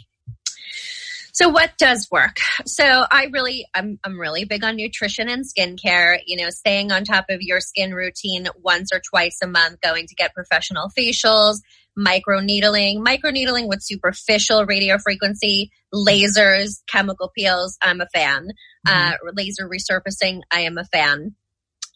[1.35, 2.37] So what does work?
[2.65, 7.03] So I really, I'm, I'm really big on nutrition and skincare, you know, staying on
[7.03, 11.57] top of your skin routine once or twice a month, going to get professional facials,
[11.97, 17.77] micro needling, micro needling with superficial radio frequency, lasers, chemical peels.
[17.83, 18.51] I'm a fan.
[18.87, 20.43] Uh, laser resurfacing.
[20.53, 21.35] I am a fan.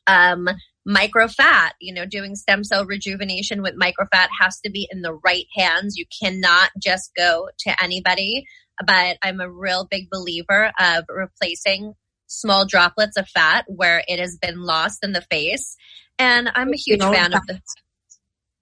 [0.09, 0.49] Um,
[0.89, 5.47] microfat, you know, doing stem cell rejuvenation with microfat has to be in the right
[5.55, 5.97] hands.
[5.97, 8.47] You cannot just go to anybody
[8.87, 11.95] but I'm a real big believer of replacing
[12.27, 15.77] small droplets of fat where it has been lost in the face.
[16.19, 17.61] And I'm a huge fan of the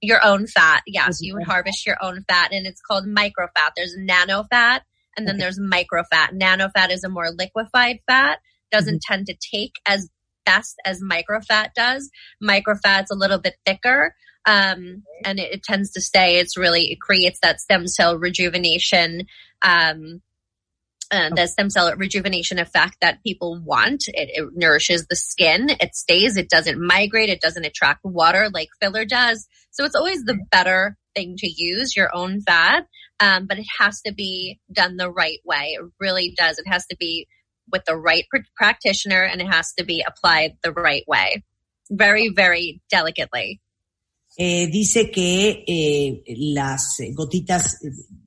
[0.03, 0.83] your own fat.
[0.87, 3.71] Yes, you would harvest your own fat and it's called microfat.
[3.77, 4.83] There's nano fat
[5.17, 5.43] and then Okay.
[5.45, 6.33] there's microfat.
[6.33, 8.39] Nano fat is a more liquefied fat,
[8.71, 9.13] doesn't Mm-hmm.
[9.15, 10.09] tend to take as
[10.45, 12.11] best as microfat does.
[12.43, 14.15] Microfat's a little bit thicker.
[14.49, 16.37] Um, and it, it tends to stay.
[16.39, 19.27] It's really, it creates that stem cell rejuvenation,
[19.63, 20.23] um,
[21.11, 24.05] uh, the stem cell rejuvenation effect that people want.
[24.09, 25.71] It, it nourishes the skin.
[25.81, 26.37] It stays.
[26.37, 27.29] It doesn't migrate.
[27.29, 29.47] It doesn't attract water like filler does.
[29.71, 32.87] So it's always the better thing to use your own fat.
[33.21, 35.77] Um, but it has to be done the right way.
[35.79, 36.59] It really does.
[36.59, 37.29] It has to be
[37.71, 41.45] with the right pr- practitioner and it has to be applied the right way.
[41.91, 43.61] Very, very delicately.
[44.39, 47.79] Eh, dice que eh, las gotitas,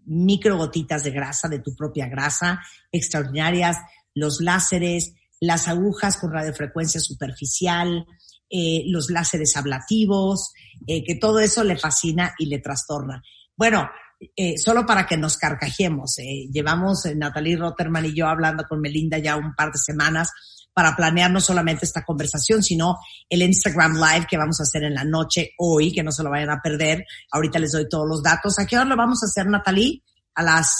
[0.09, 3.77] micro gotitas de grasa, de tu propia grasa, extraordinarias,
[4.13, 8.05] los láseres, las agujas con radiofrecuencia superficial,
[8.49, 10.51] eh, los láseres ablativos,
[10.87, 13.21] eh, que todo eso le fascina y le trastorna.
[13.55, 13.89] Bueno,
[14.35, 16.15] eh, solo para que nos carcajemos,
[16.51, 20.31] llevamos Natalie Rotterman y yo hablando con Melinda ya un par de semanas
[20.79, 24.93] para planear no solamente esta conversación, sino el Instagram Live que vamos a hacer en
[24.93, 27.03] la noche hoy, que no se lo vayan a perder.
[27.33, 28.57] Ahorita les doy todos los datos.
[28.57, 30.01] ¿A qué hora lo vamos a hacer, Natalie?
[30.35, 30.71] A las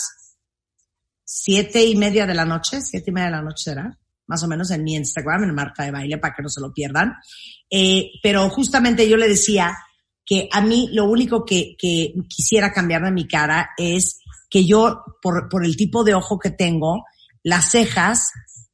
[1.22, 4.48] siete y media de la noche, siete y media de la noche será, más o
[4.48, 7.12] menos en mi Instagram, en Marca de Baile, para que no se lo pierdan.
[7.68, 9.76] Eh, pero justamente yo le decía
[10.24, 11.76] que a mí lo único que,
[12.26, 17.04] quisiera cambiar de mi cara es que yo, por el tipo de ojo que tengo,
[17.42, 18.30] las cejas,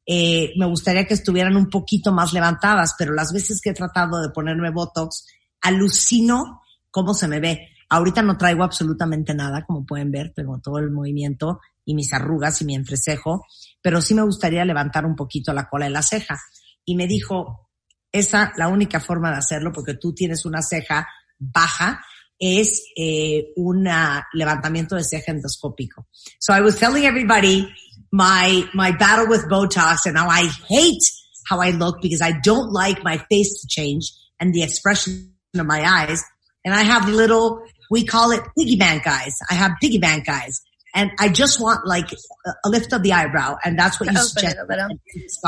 [0.09, 4.21] eh, me gustaría que estuvieran un poquito más levantadas, pero las veces que he tratado
[4.21, 5.25] de ponerme Botox,
[5.61, 7.67] alucino cómo se me ve.
[7.89, 12.61] Ahorita no traigo absolutamente nada, como pueden ver, tengo todo el movimiento y mis arrugas
[12.61, 13.45] y mi entrecejo,
[13.81, 16.39] pero sí me gustaría levantar un poquito la cola de la ceja.
[16.85, 17.69] Y me dijo,
[18.11, 22.01] esa, la única forma de hacerlo, porque tú tienes una ceja baja,
[22.39, 23.89] es eh, un
[24.33, 26.07] levantamiento de ceja endoscópico.
[26.39, 27.67] So I was telling everybody
[28.11, 31.03] my my battle with Botox and how I hate
[31.47, 35.65] how I look because I don't like my face to change and the expression of
[35.65, 36.23] my eyes.
[36.65, 39.39] And I have little, we call it piggy bank eyes.
[39.49, 40.61] I have piggy bank eyes.
[40.93, 43.55] And I just want like a, lift of the eyebrow.
[43.63, 44.57] And that's what you suggest.
[44.57, 44.89] it a little.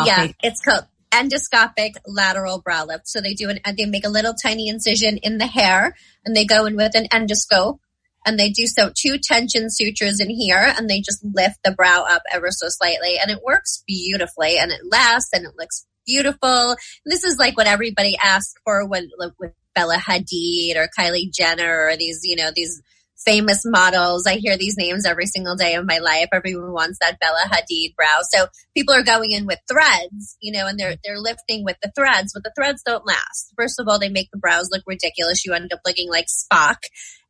[0.05, 3.07] Yeah, it's called endoscopic lateral brow lift.
[3.07, 6.35] So they do an, and they make a little tiny incision in the hair and
[6.35, 7.79] they go in with an endoscope
[8.25, 12.05] and they do so two tension sutures in here and they just lift the brow
[12.07, 16.75] up ever so slightly and it works beautifully and it lasts and it looks beautiful.
[17.05, 21.87] This is like what everybody asks for when like, with Bella Hadid or Kylie Jenner
[21.87, 22.81] or these, you know, these
[23.25, 24.25] famous models.
[24.25, 26.29] I hear these names every single day of my life.
[26.31, 28.19] Everyone wants that Bella Hadid brow.
[28.29, 31.91] So people are going in with threads, you know, and they're they're lifting with the
[31.95, 33.53] threads, but the threads don't last.
[33.57, 35.45] First of all, they make the brows look ridiculous.
[35.45, 36.77] You end up looking like Spock.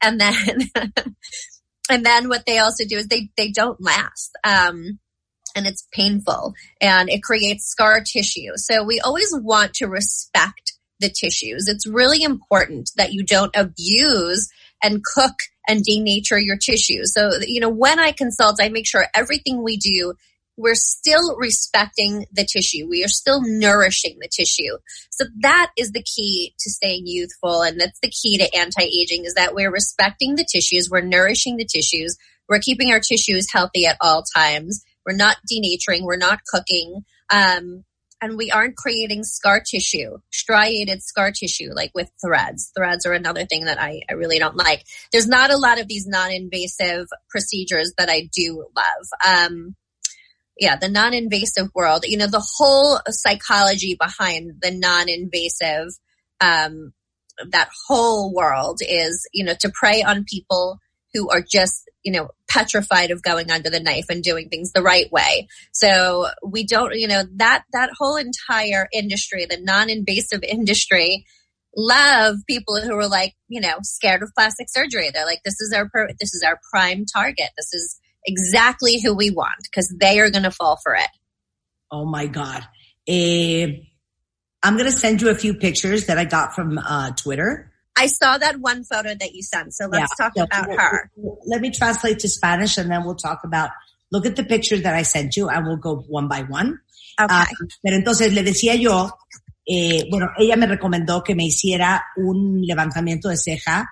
[0.02, 0.60] And then
[1.89, 4.32] and then what they also do is they they don't last.
[4.43, 4.99] Um
[5.56, 8.52] and it's painful and it creates scar tissue.
[8.56, 10.68] So we always want to respect
[10.99, 11.67] the tissues.
[11.67, 14.49] It's really important that you don't abuse
[14.83, 15.35] and cook
[15.67, 17.13] and denature your tissues.
[17.13, 20.13] So, you know, when I consult, I make sure everything we do,
[20.57, 22.88] we're still respecting the tissue.
[22.89, 24.77] We are still nourishing the tissue.
[25.12, 27.62] So that is the key to staying youthful.
[27.62, 30.89] And that's the key to anti-aging is that we're respecting the tissues.
[30.89, 32.17] We're nourishing the tissues.
[32.50, 34.83] We're keeping our tissues healthy at all times.
[35.06, 36.04] We're not denaturing.
[36.04, 37.06] We're not cooking.
[37.31, 37.85] Um,
[38.22, 42.72] and we aren't creating scar tissue, striated scar tissue, like with threads.
[42.76, 44.84] Threads are another thing that I, I really don't like.
[45.12, 49.08] There's not a lot of these non-invasive procedures that I do love.
[49.52, 49.76] Um,
[50.58, 55.94] yeah, the non-invasive world, you know, the whole psychology behind the non-invasive,
[56.42, 56.92] um,
[57.52, 60.80] that whole world is, you know, to prey on people
[61.13, 64.81] who are just you know, petrified of going under the knife and doing things the
[64.81, 65.47] right way.
[65.71, 71.25] So we don't, you know, that, that whole entire industry, the non-invasive industry,
[71.75, 75.10] love people who are like, you know, scared of plastic surgery.
[75.13, 75.89] They're like, this is our,
[76.19, 77.50] this is our prime target.
[77.58, 81.10] This is exactly who we want because they are going to fall for it.
[81.91, 82.67] Oh my God.
[83.08, 83.67] Eh,
[84.62, 87.69] I'm going to send you a few pictures that I got from uh, Twitter.
[88.00, 89.73] I saw that one photo that you sent.
[89.73, 90.25] So let's Yeah.
[90.25, 91.12] talk about her.
[91.45, 93.71] Let me translate to Spanish and then we'll talk about,
[94.12, 96.79] look at the picture that I sent you and we'll go one by one.
[97.19, 97.27] Okay.
[97.29, 97.47] Ah,
[97.83, 99.12] pero entonces le decía yo,
[99.65, 103.87] eh, bueno, ella me recomendó que me hiciera un levantamiento de ceja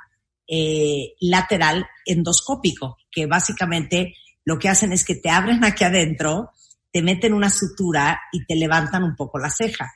[0.48, 6.52] eh, lateral endoscópico, que básicamente lo que hacen es que te abren aquí adentro,
[6.92, 9.92] te meten una sutura y te levantan un poco la ceja.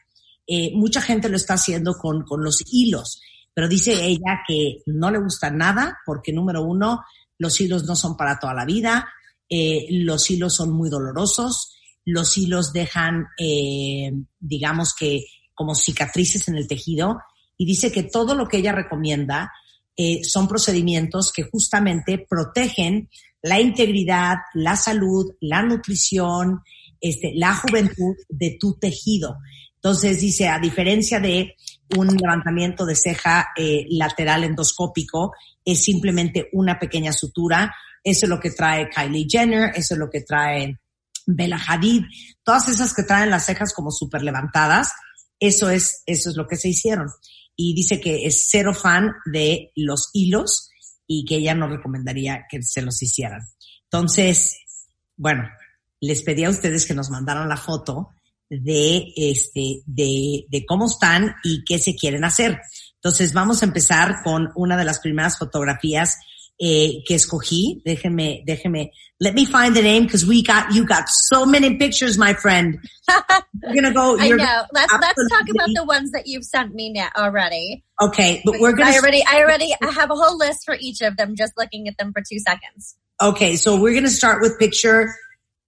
[0.45, 3.21] Eh, mucha gente lo está haciendo con, con los hilos,
[3.53, 7.01] pero dice ella que no le gusta nada porque número uno,
[7.37, 9.07] los hilos no son para toda la vida,
[9.49, 11.75] eh, los hilos son muy dolorosos,
[12.05, 17.19] los hilos dejan, eh, digamos que como cicatrices en el tejido
[17.57, 19.51] y dice que todo lo que ella recomienda
[19.95, 23.09] eh, son procedimientos que justamente protegen
[23.43, 26.61] la integridad, la salud, la nutrición,
[26.99, 29.37] este, la juventud de tu tejido.
[29.75, 31.55] Entonces dice, a diferencia de
[31.97, 35.33] un levantamiento de ceja eh, lateral endoscópico,
[35.63, 37.73] es simplemente una pequeña sutura.
[38.03, 40.79] Eso es lo que trae Kylie Jenner, eso es lo que trae
[41.25, 42.03] Bella Hadid,
[42.43, 44.91] todas esas que traen las cejas como súper levantadas,
[45.39, 47.07] eso es, eso es lo que se hicieron.
[47.55, 50.69] Y dice que es cero fan de los hilos
[51.05, 53.41] y que ella no recomendaría que se los hicieran.
[53.83, 54.57] Entonces,
[55.17, 55.49] bueno,
[55.99, 58.09] les pedí a ustedes que nos mandaran la foto
[58.51, 62.59] de este, de, de cómo están y qué se quieren hacer.
[62.95, 66.17] Entonces vamos a empezar con una de las primeras fotografías
[66.59, 67.81] eh, que escogí.
[67.85, 72.17] Déjenme, déjenme, let me find the name because we got, you got so many pictures,
[72.17, 72.77] my friend.
[73.63, 74.63] We're gonna go, I know.
[74.71, 77.83] Let's let's talk about the ones that you've sent me now already.
[78.01, 81.01] Okay, but we're gonna I already I already I have a whole list for each
[81.01, 82.95] of them just looking at them for two seconds.
[83.21, 85.13] Okay, so we're going to start with picture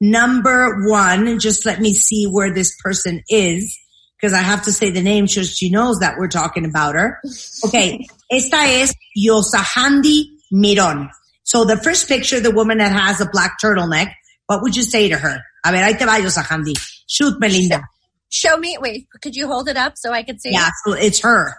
[0.04, 1.40] number one.
[1.40, 3.78] Just let me see where this person is
[4.18, 7.20] because I have to say the name so she knows that we're talking about her.
[7.66, 11.10] Okay, esta es Yosahandi Miron.
[11.44, 14.14] So the first picture, the woman that has a black turtleneck,
[14.48, 15.42] what would you say to her?
[15.66, 16.74] A ver, ahí te va Yosahandi.
[17.08, 17.84] Shoot, Melinda.
[18.30, 20.52] Show me wait, could you hold it up so I could see?
[20.52, 21.56] Yeah, so it's her.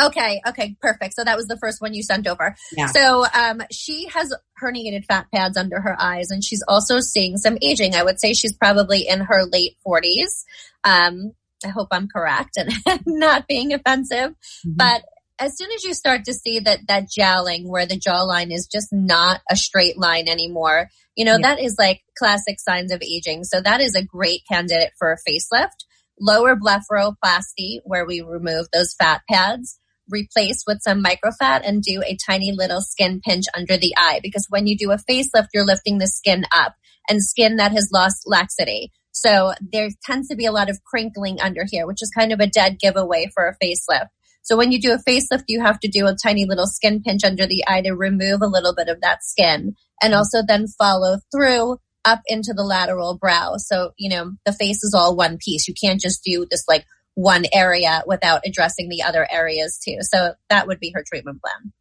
[0.00, 1.14] Okay, okay, perfect.
[1.14, 2.54] So that was the first one you sent over.
[2.76, 2.86] Yeah.
[2.86, 7.58] So um she has herniated fat pads under her eyes and she's also seeing some
[7.60, 7.94] aging.
[7.94, 10.44] I would say she's probably in her late 40s.
[10.84, 11.32] Um
[11.64, 12.72] I hope I'm correct and
[13.06, 14.30] not being offensive.
[14.66, 14.76] Mhm.
[14.76, 15.02] But
[15.38, 18.88] as soon as you start to see that that jowling where the jawline is just
[18.92, 21.54] not a straight line anymore, you know, Yeah.
[21.54, 23.44] that is like classic signs of aging.
[23.44, 25.84] So that is a great candidate for a facelift.
[26.20, 29.78] Lower blepharoplasty where we remove those fat pads,
[30.12, 34.46] replace with some microfat and do a tiny little skin pinch under the eye because
[34.50, 36.74] when you do a facelift, you're lifting the skin up
[37.08, 38.92] and skin that has lost laxity.
[39.12, 42.40] So there tends to be a lot of crinkling under here, which is kind of
[42.40, 44.08] a dead giveaway for a facelift.
[44.42, 47.22] So when you do a facelift, you have to do a tiny little skin pinch
[47.24, 51.18] under the eye to remove a little bit of that skin and also then follow
[51.32, 53.54] through up into the lateral brow.
[53.58, 55.68] So, you know, the face is all one piece.
[55.68, 56.84] You can't just do this like
[57.14, 59.98] one area without addressing the other areas too.
[60.00, 61.72] So that would be her treatment plan.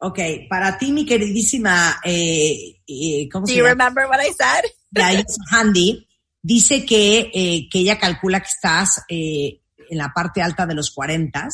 [0.00, 3.70] Okay, para ti, mi queridísima, eh, eh, ¿cómo Do se you llama?
[3.70, 4.64] remember what I said?
[4.90, 6.06] de Handy
[6.40, 9.60] dice que, eh, que ella calcula que estás eh,
[9.90, 11.48] en la parte alta de los 40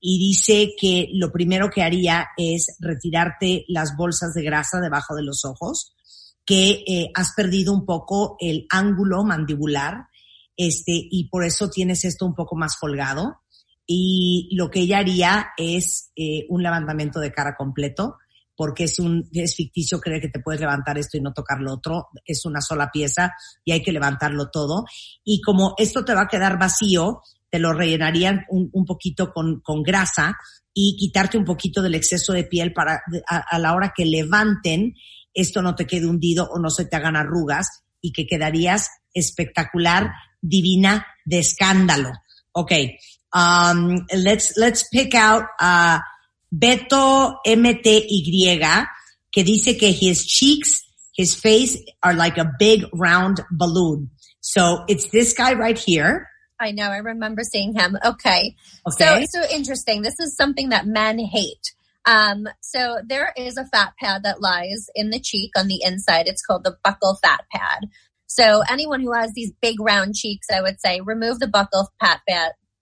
[0.00, 5.22] y dice que lo primero que haría es retirarte las bolsas de grasa debajo de
[5.22, 5.94] los ojos,
[6.44, 10.06] que eh, has perdido un poco el ángulo mandibular
[10.56, 13.40] este, y por eso tienes esto un poco más colgado.
[13.86, 18.16] Y lo que ella haría es eh, un levantamiento de cara completo,
[18.54, 21.72] porque es un, es ficticio creer que te puedes levantar esto y no tocar lo
[21.72, 22.08] otro.
[22.24, 23.32] Es una sola pieza
[23.64, 24.84] y hay que levantarlo todo.
[25.24, 29.60] Y como esto te va a quedar vacío, te lo rellenarían un, un poquito con,
[29.60, 30.36] con grasa
[30.72, 34.94] y quitarte un poquito del exceso de piel para a, a la hora que levanten,
[35.34, 40.10] esto no te quede hundido o no se te hagan arrugas y que quedarías espectacular,
[40.42, 42.12] divina, de escándalo.
[42.54, 42.98] Okay.
[43.32, 45.98] Um, let's, let's pick out, uh,
[46.54, 48.86] Beto MTY,
[49.32, 50.82] que dice que his cheeks,
[51.16, 54.10] his face are like a big round balloon.
[54.40, 56.28] So it's this guy right here.
[56.60, 56.90] I know.
[56.90, 57.96] I remember seeing him.
[58.04, 58.54] Okay.
[58.86, 59.26] Okay.
[59.26, 60.02] So, so interesting.
[60.02, 61.72] This is something that men hate.
[62.04, 66.26] Um, so there is a fat pad that lies in the cheek on the inside.
[66.26, 67.88] It's called the buccal fat pad.
[68.34, 72.20] So anyone who has these big round cheeks, I would say remove the buckle fat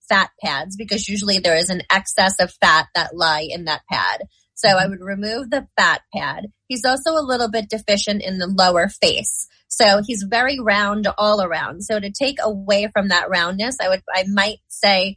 [0.09, 4.23] fat pads because usually there is an excess of fat that lie in that pad.
[4.55, 6.47] So I would remove the fat pad.
[6.69, 9.49] He's also a little bit deficient in the lower face.
[9.67, 11.83] So he's very round all around.
[11.83, 15.17] So to take away from that roundness, I would, I might say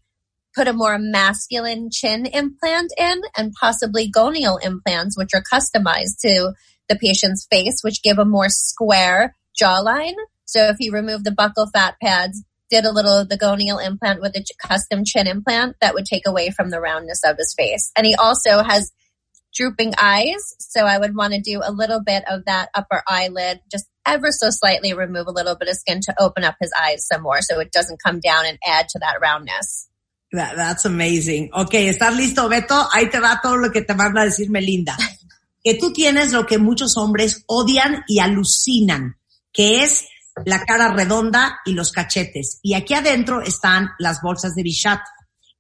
[0.56, 6.54] put a more masculine chin implant in and possibly gonial implants, which are customized to
[6.90, 10.16] the patient's face, which give a more square jawline.
[10.46, 14.22] So if you remove the buccal fat pads, did a little of the gonial implant
[14.22, 17.92] with a custom chin implant, that would take away from the roundness of his face.
[17.96, 18.92] And he also has
[19.56, 20.56] drooping eyes.
[20.60, 24.32] So I would want to do a little bit of that upper eyelid, just ever
[24.32, 27.42] so slightly remove a little bit of skin to open up his eyes some more
[27.42, 29.88] so it doesn't come down and add to that roundness.
[30.32, 31.52] That- that's amazing.
[31.54, 32.88] Ok, ¿estás listo, Beto?
[32.92, 34.98] Ahí te va todo lo que te van a decir Melinda.
[35.66, 39.16] Que tú tienes lo que muchos hombres odian y alucinan,
[39.54, 40.08] que es
[40.46, 42.60] la cara redonda y los cachetes.
[42.64, 45.00] Y aquí adentro están las bolsas de Bichat,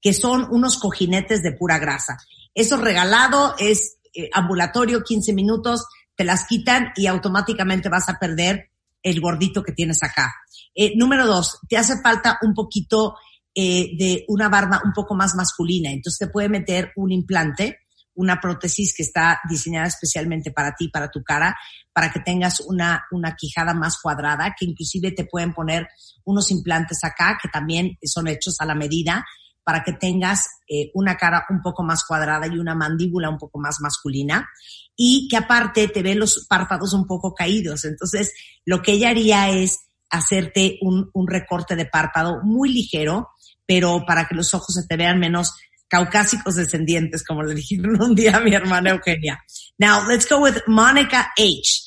[0.01, 2.17] que son unos cojinetes de pura grasa.
[2.53, 5.85] Eso regalado, es eh, ambulatorio, 15 minutos,
[6.15, 8.69] te las quitan y automáticamente vas a perder
[9.01, 10.33] el gordito que tienes acá.
[10.75, 13.15] Eh, número dos, te hace falta un poquito
[13.55, 15.91] eh, de una barba un poco más masculina.
[15.91, 17.79] Entonces te puede meter un implante,
[18.15, 21.57] una prótesis que está diseñada especialmente para ti, para tu cara,
[21.91, 25.87] para que tengas una, una quijada más cuadrada, que inclusive te pueden poner
[26.25, 29.25] unos implantes acá que también son hechos a la medida
[29.63, 33.59] para que tengas eh, una cara un poco más cuadrada y una mandíbula un poco
[33.59, 34.49] más masculina
[34.95, 37.85] y que aparte te ve los párpados un poco caídos.
[37.85, 38.33] Entonces,
[38.65, 43.29] lo que ella haría es hacerte un, un recorte de párpado muy ligero,
[43.65, 45.53] pero para que los ojos se te vean menos
[45.93, 49.39] caucásicos descendientes, como le dijeron un día a mi hermana Eugenia.
[49.77, 51.83] Now, let's go with Monica H.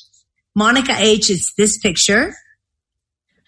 [0.55, 2.33] Monica H is this picture.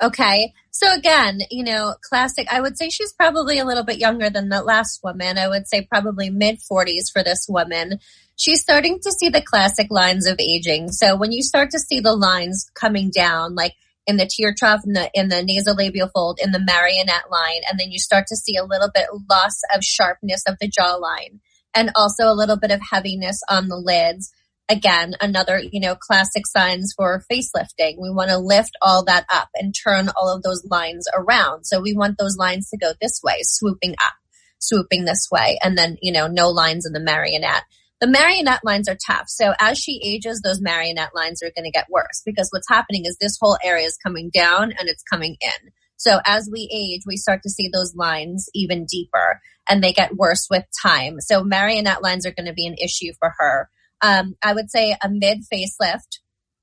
[0.02, 0.54] Okay.
[0.72, 4.50] So again, you know, classic, I would say she's probably a little bit younger than
[4.50, 5.38] the last woman.
[5.38, 8.00] I would say probably mid 40s for this woman.
[8.36, 10.92] She's starting to see the classic lines of aging.
[10.92, 13.76] So when you start to see the lines coming down, like
[14.10, 17.80] in the tear trough, in the, in the nasolabial fold, in the marionette line, and
[17.80, 21.40] then you start to see a little bit loss of sharpness of the jawline
[21.76, 24.34] and also a little bit of heaviness on the lids
[24.68, 27.96] again, another, you know, classic signs for facelifting.
[28.00, 31.66] We want to lift all that up and turn all of those lines around.
[31.66, 34.14] So we want those lines to go this way, swooping up,
[34.60, 37.64] swooping this way, and then, you know, no lines in the marionette.
[38.02, 39.26] The marionette lines are tough.
[39.28, 43.04] So as she ages, those marionette lines are going to get worse because what's happening
[43.06, 45.72] is this whole area is coming down and it's coming in.
[45.98, 50.16] So as we age, we start to see those lines even deeper and they get
[50.16, 51.20] worse with time.
[51.20, 53.70] So marionette lines are going to be an issue for her
[54.02, 56.20] um, I would say a mid facelift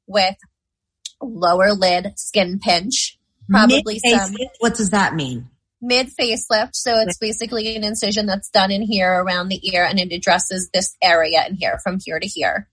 [0.06, 0.36] with
[1.20, 3.18] lower lid skin pinch,
[3.50, 5.50] probably some What does that mean?
[5.80, 6.74] Mid facelift.
[6.74, 10.70] So it's basically an incision that's done in here around the ear and it addresses
[10.72, 12.68] this area in here from here to here.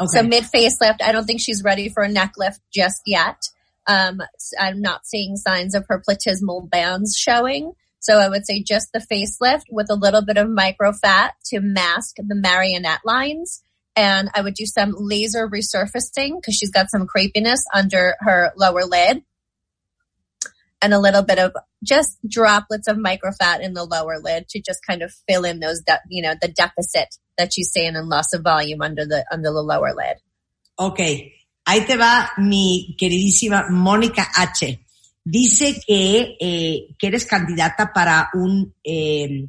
[0.00, 0.08] Okay.
[0.08, 3.42] So mid facelift, I don't think she's ready for a neck lift just yet.
[3.86, 4.20] Um,
[4.58, 7.72] I'm not seeing signs of her platysmal bands showing.
[8.00, 11.60] So I would say just the facelift with a little bit of micro fat to
[11.60, 13.62] mask the marionette lines.
[13.96, 18.84] And I would do some laser resurfacing because she's got some crepiness under her lower
[18.84, 19.22] lid
[20.84, 24.80] and a little bit of just droplets of microfat in the lower lid to just
[24.86, 27.08] kind of fill in those, de- you know, the deficit
[27.38, 30.20] that she's seeing in loss of volume under the, under the lower lid.
[30.76, 31.00] Ok,
[31.64, 34.80] ahí te va mi queridísima Mónica H.
[35.24, 39.48] Dice que, eh, que eres candidata para un eh,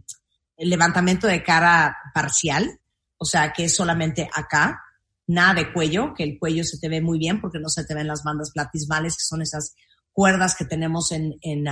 [0.58, 2.80] levantamiento de cara parcial,
[3.18, 4.82] o sea, que es solamente acá,
[5.28, 7.94] nada de cuello, que el cuello se te ve muy bien porque no se te
[7.94, 9.76] ven las bandas platismales, que son esas
[10.16, 11.68] cuerdas que tenemos en, en,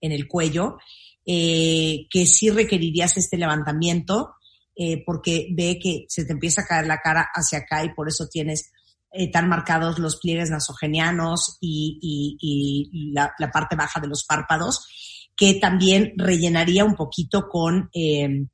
[0.00, 0.78] el cuello,
[1.26, 4.36] eh, que sí requerirías este levantamiento
[4.78, 8.08] eh, porque ve que se te empieza a caer la cara hacia acá y por
[8.08, 8.72] eso tienes
[9.10, 14.86] eh, tan marcados los pliegues nasogenianos y, la, parte baja de los párpados,
[15.34, 18.46] que también rellenaría un poquito con eh,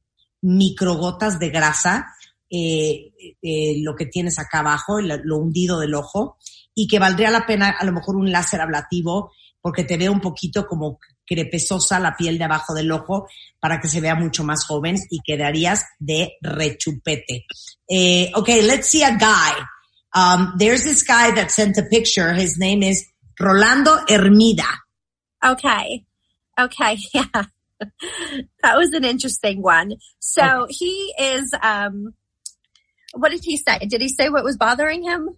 [0.42, 2.06] microgotas de grasa
[2.50, 6.36] lo que tienes acá abajo, lo hundido del ojo,
[6.74, 10.20] y que valdría la pena a lo mejor un láser ablativo porque te ve un
[10.20, 13.28] poquito como crepesosa la piel de abajo del ojo
[13.60, 17.46] para que se vea mucho más joven y quedarías de rechupete.
[17.88, 19.54] Eh, okay, let's see a guy.
[20.14, 22.34] Um, there's this guy that sent a picture.
[22.34, 23.06] His name is
[23.38, 24.68] Rolando Hermida.
[25.44, 26.04] Okay.
[26.58, 26.98] Okay.
[27.14, 27.44] Yeah.
[28.62, 29.94] that was an interesting one.
[30.20, 32.14] So he is, um,
[33.12, 33.78] what did he say?
[33.80, 35.30] Did he say what was bothering him?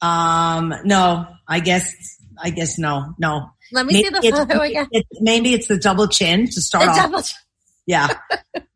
[0.00, 1.92] Um, no, I guess,
[2.42, 3.50] I guess no, no.
[3.72, 4.86] Let me see the it's, photo again.
[4.92, 6.96] it- maybe it's the double chin to start The off.
[7.10, 7.22] double-
[7.86, 8.08] Yeah.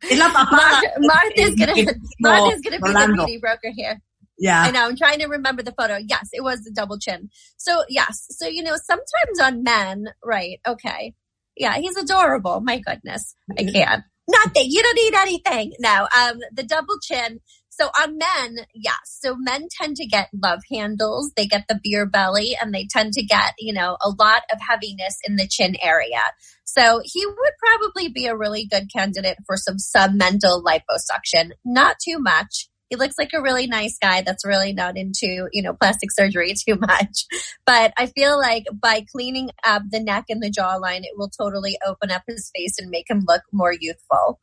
[0.02, 1.74] Es la Martha's gonna,
[2.20, 4.00] Martha's gonna be the beauty broker here.
[4.38, 4.62] Yeah.
[4.62, 4.86] I know.
[4.86, 5.98] I'm trying to remember the photo.
[5.98, 7.28] Yes, it was the double chin.
[7.58, 8.26] So yes.
[8.30, 10.60] So, you know, sometimes on men, right?
[10.66, 11.14] Okay.
[11.56, 12.60] Yeah, he's adorable.
[12.60, 13.34] My goodness.
[13.58, 14.02] I can't.
[14.28, 14.66] Nothing.
[14.70, 15.72] You don't need anything.
[15.80, 16.08] No.
[16.18, 17.40] Um, the double chin.
[17.80, 18.98] So on men, yes.
[19.04, 21.32] So men tend to get love handles.
[21.34, 24.58] They get the beer belly and they tend to get, you know, a lot of
[24.60, 26.20] heaviness in the chin area.
[26.64, 31.52] So he would probably be a really good candidate for some submental liposuction.
[31.64, 32.68] Not too much.
[32.90, 36.52] He looks like a really nice guy that's really not into, you know, plastic surgery
[36.68, 37.24] too much.
[37.64, 41.78] But I feel like by cleaning up the neck and the jawline, it will totally
[41.86, 44.38] open up his face and make him look more youthful.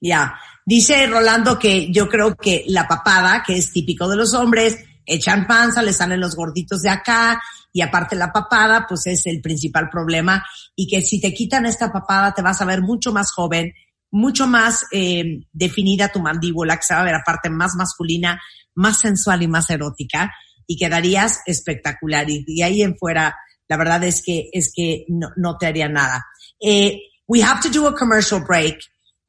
[0.00, 0.34] Ya.
[0.64, 5.46] Dice Rolando que yo creo que la papada, que es típico de los hombres, echan
[5.46, 7.42] panza, le salen los gorditos de acá
[7.72, 10.44] y aparte la papada, pues es el principal problema
[10.74, 13.72] y que si te quitan esta papada te vas a ver mucho más joven,
[14.10, 18.40] mucho más eh, definida tu mandíbula, que se va a ver aparte más masculina,
[18.74, 20.30] más sensual y más erótica
[20.66, 23.36] y quedarías espectacular y de ahí en fuera
[23.70, 26.26] la verdad es que es que no, no te haría nada.
[26.60, 26.98] Eh,
[27.28, 28.80] we have to do a commercial break.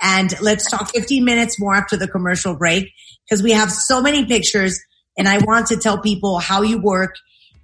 [0.01, 2.91] And let's talk 15 minutes more after the commercial break
[3.25, 4.79] because we have so many pictures
[5.17, 7.15] and I want to tell people how you work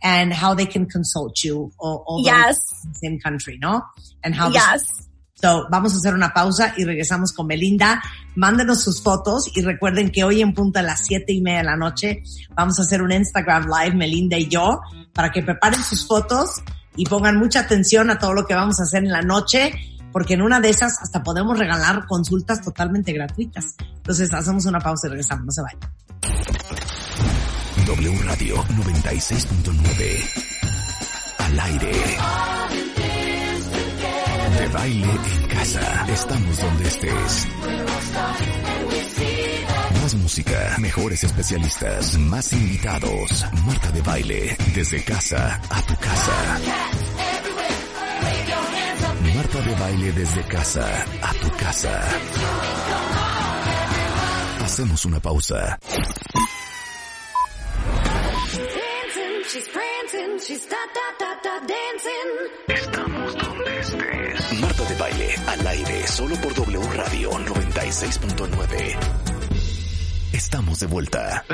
[0.04, 2.58] and how they can consult you all, all Yes.
[2.84, 3.82] in the same country, ¿no?
[4.24, 4.84] And how Yes.
[5.40, 8.02] So, vamos a hacer una pausa y regresamos con Melinda.
[8.36, 11.64] Mándenos sus fotos y recuerden que hoy en punto a las siete y media de
[11.66, 12.24] la noche
[12.56, 14.80] vamos a hacer un Instagram Live, Melinda y yo,
[15.14, 16.50] para que preparen sus fotos
[16.96, 19.74] y pongan mucha atención a todo lo que vamos a hacer en la noche,
[20.12, 23.76] porque en una de esas hasta podemos regalar consultas totalmente gratuitas.
[23.98, 25.46] Entonces, hacemos una pausa y regresamos.
[25.46, 25.80] No se vayan.
[27.86, 30.48] W Radio 96.9.
[31.40, 31.92] Al aire.
[34.60, 36.06] De baile en casa.
[36.12, 37.48] Estamos donde estés.
[40.02, 43.46] Más música, mejores especialistas, más invitados.
[43.66, 46.60] Marta de baile, desde casa a tu casa.
[49.48, 52.04] Marta de baile desde casa a tu casa.
[54.62, 55.80] Hacemos una pausa.
[62.68, 64.60] Estamos donde estés.
[64.60, 68.98] Marta de baile, al aire, solo por W Radio 96.9.
[70.34, 71.46] Estamos de vuelta.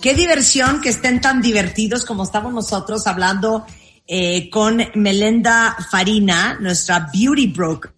[0.00, 3.66] Qué diversión que estén tan divertidos como estamos nosotros hablando
[4.06, 7.92] eh, con Melinda Farina, nuestra beauty broker,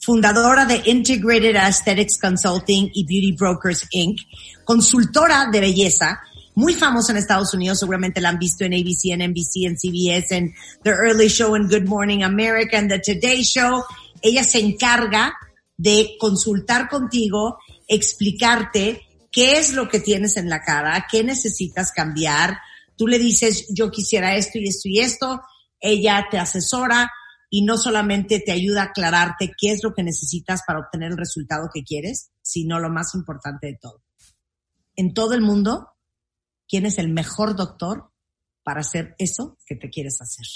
[0.00, 4.20] fundadora de Integrated Aesthetics Consulting y Beauty Brokers Inc.,
[4.64, 6.20] consultora de belleza,
[6.54, 10.36] muy famosa en Estados Unidos, seguramente la han visto en ABC, en NBC, en CBS,
[10.36, 13.84] en The Early Show, en Good Morning America, en The Today Show.
[14.20, 15.34] Ella se encarga
[15.76, 22.58] de consultar contigo, explicarte qué es lo que tienes en la cara, qué necesitas cambiar.
[22.98, 25.40] Tú le dices, yo quisiera esto y esto y esto.
[25.80, 27.08] Ella te asesora
[27.48, 31.16] y no solamente te ayuda a aclararte qué es lo que necesitas para obtener el
[31.16, 34.02] resultado que quieres, sino lo más importante de todo.
[34.96, 35.90] En todo el mundo,
[36.68, 38.10] ¿quién es el mejor doctor
[38.64, 40.46] para hacer eso que te quieres hacer?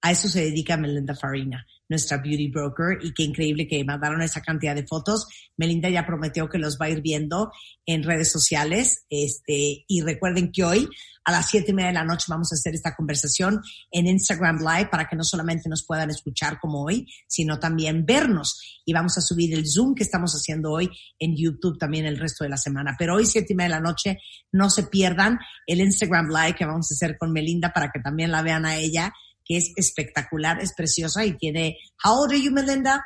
[0.00, 4.40] A eso se dedica Melinda Farina, nuestra beauty broker, y qué increíble que mandaron esa
[4.40, 5.26] cantidad de fotos.
[5.56, 7.50] Melinda ya prometió que los va a ir viendo
[7.86, 9.04] en redes sociales.
[9.10, 10.88] Este, y recuerden que hoy
[11.24, 13.60] a las siete y media de la noche vamos a hacer esta conversación
[13.90, 18.82] en Instagram Live para que no solamente nos puedan escuchar como hoy, sino también vernos.
[18.84, 22.44] Y vamos a subir el Zoom que estamos haciendo hoy en YouTube también el resto
[22.44, 22.96] de la semana.
[22.98, 24.18] Pero hoy siete y media de la noche
[24.50, 28.30] no se pierdan el Instagram Live que vamos a hacer con Melinda para que también
[28.30, 29.12] la vean a ella
[29.44, 33.04] que es espectacular, es preciosa y tiene, how old are you, Melinda?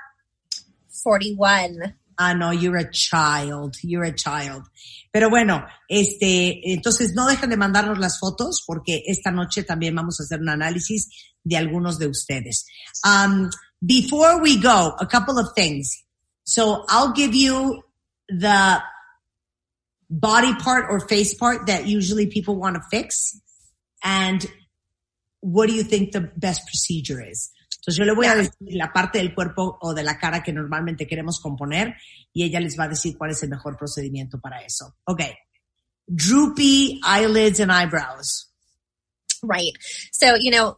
[1.03, 1.97] 41.
[2.18, 4.62] Ah, no, you're a child, you're a child.
[5.12, 10.18] Pero bueno, este, entonces no dejen de mandarnos las fotos porque esta noche también vamos
[10.18, 11.11] a hacer un análisis
[11.45, 12.66] de algunos de ustedes.
[13.05, 16.05] Um, before we go, a couple of things.
[16.45, 17.82] So I'll give you
[18.28, 18.82] the
[20.09, 23.39] body part or face part that usually people want to fix.
[24.03, 24.47] And
[25.47, 27.53] what do you think the best procedure is?
[27.78, 30.53] Entonces yo le voy a decir la parte del cuerpo o de la cara que
[30.53, 31.94] normalmente queremos componer
[32.32, 34.97] y ella les va a decir cuál es el mejor procedimiento para eso.
[35.05, 35.36] Okay.
[36.09, 38.51] Droopy eyelids and eyebrows.
[39.42, 39.72] Right.
[40.12, 40.74] So, you know,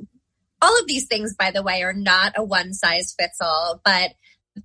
[0.60, 4.12] all of these things, by the way, are not a one size fits all, but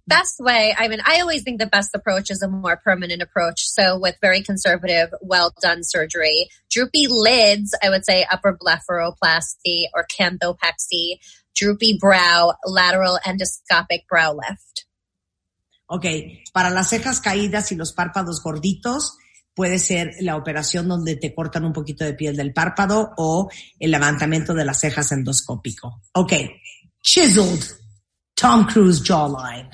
[0.07, 3.65] best way, I mean, I always think the best approach is a more permanent approach.
[3.65, 10.05] So with very conservative, well done surgery, droopy lids, I would say upper blepharoplasty or
[10.19, 11.19] canthopexy,
[11.55, 14.85] droopy brow, lateral endoscopic brow lift.
[15.87, 16.05] Ok,
[16.53, 19.17] para las cejas caídas y los párpados gorditos,
[19.53, 23.91] puede ser la operación donde te cortan un poquito de piel del párpado o el
[23.91, 26.01] levantamiento de las cejas endoscópico.
[26.13, 26.33] Ok,
[27.01, 27.63] chiseled
[28.35, 29.69] Tom Cruise jawline.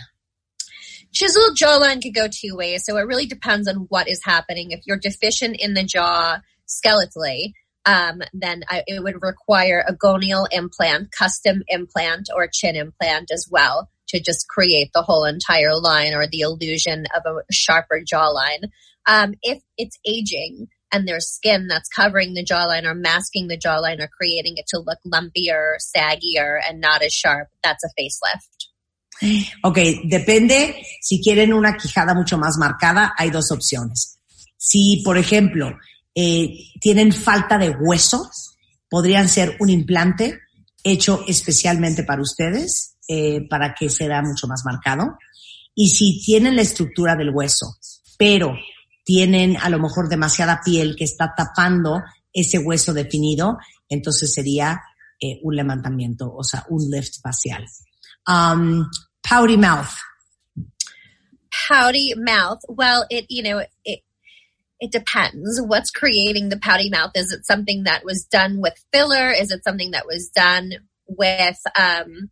[1.14, 2.84] Chiseled jawline could go two ways.
[2.86, 4.72] So it really depends on what is happening.
[4.72, 7.54] If you're deficient in the jaw skeletally,
[7.86, 13.48] um, then I, it would require a gonial implant, custom implant, or chin implant as
[13.50, 18.70] well to just create the whole entire line or the illusion of a sharper jawline.
[19.08, 24.00] Um, if it's aging and there's skin that's covering the jawline or masking the jawline
[24.00, 28.69] or creating it to look lumpier, saggier, and not as sharp, that's a facelift.
[29.64, 30.76] Ok, depende.
[31.02, 34.20] Si quieren una quijada mucho más marcada, hay dos opciones.
[34.58, 35.78] Si, por ejemplo,
[36.16, 36.50] eh,
[36.80, 38.30] tienen falta de hueso,
[38.90, 40.40] podrían ser un implante
[40.84, 45.18] hecho especialmente para ustedes, eh, para que se vea mucho más marcado.
[45.76, 47.78] Y si tienen la estructura del hueso,
[48.18, 48.54] pero
[49.04, 52.04] tienen a lo mejor demasiada piel que está tapando
[52.34, 53.58] ese hueso definido,
[53.88, 54.82] entonces sería
[55.20, 57.66] eh, un levantamiento, o sea, un lift facial.
[58.28, 58.86] Um,
[59.24, 59.96] pouty mouth.
[61.68, 62.60] Pouty mouth.
[62.68, 64.00] Well, it, you know, it,
[64.80, 65.62] it depends.
[65.62, 67.12] What's creating the pouty mouth?
[67.16, 69.32] Is it something that was done with filler?
[69.32, 70.72] Is it something that was done
[71.08, 72.30] with, um,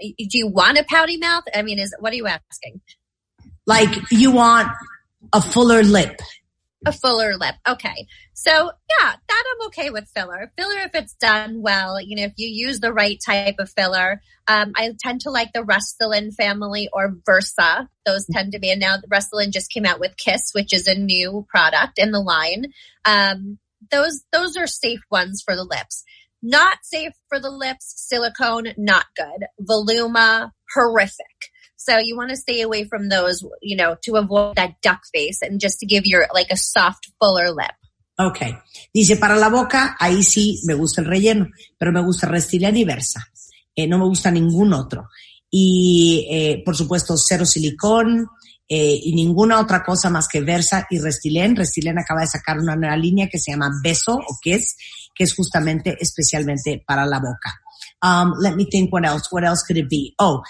[0.00, 1.44] do you want a pouty mouth?
[1.54, 2.80] I mean, is, what are you asking?
[3.66, 4.68] Like you want
[5.32, 6.20] a fuller lip.
[6.86, 7.56] A fuller lip.
[7.68, 8.06] Okay.
[8.32, 10.50] So yeah, that I'm okay with filler.
[10.56, 14.22] Filler if it's done well, you know, if you use the right type of filler.
[14.48, 17.88] Um, I tend to like the Restylane family or Versa.
[18.06, 20.98] Those tend to be, and now Restylane just came out with Kiss, which is a
[20.98, 22.72] new product in the line.
[23.04, 23.58] Um,
[23.90, 26.02] those, those are safe ones for the lips.
[26.42, 29.46] Not safe for the lips, silicone, not good.
[29.62, 31.49] Voluma, horrific.
[31.80, 35.40] So you want to stay away from those, you know, to avoid that duck face
[35.40, 37.72] and just to give your, like a soft, fuller lip.
[38.18, 38.38] Ok.
[38.92, 41.46] Dice, para la boca, ahí sí me gusta el relleno,
[41.78, 43.26] pero me gusta Restylane y Versa.
[43.74, 45.08] Eh, no me gusta ningún otro.
[45.50, 48.26] Y, eh, por supuesto, cero silicón
[48.68, 51.54] eh, y ninguna otra cosa más que Versa y Restylane.
[51.54, 54.76] Restylane acaba de sacar una nueva línea que se llama Beso o Kiss,
[55.14, 57.58] que es justamente especialmente para la boca.
[58.02, 59.28] Um, let me think what else.
[59.30, 60.14] What else could it be?
[60.18, 60.42] Oh,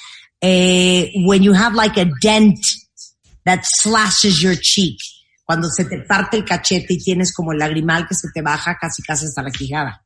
[0.43, 2.59] eh, when you have like a dent
[3.45, 4.99] that slashes your cheek.
[5.45, 8.77] Cuando se te parte el cachete y tienes como el lagrimal que se te baja
[8.81, 10.01] casi casi hasta la quijada.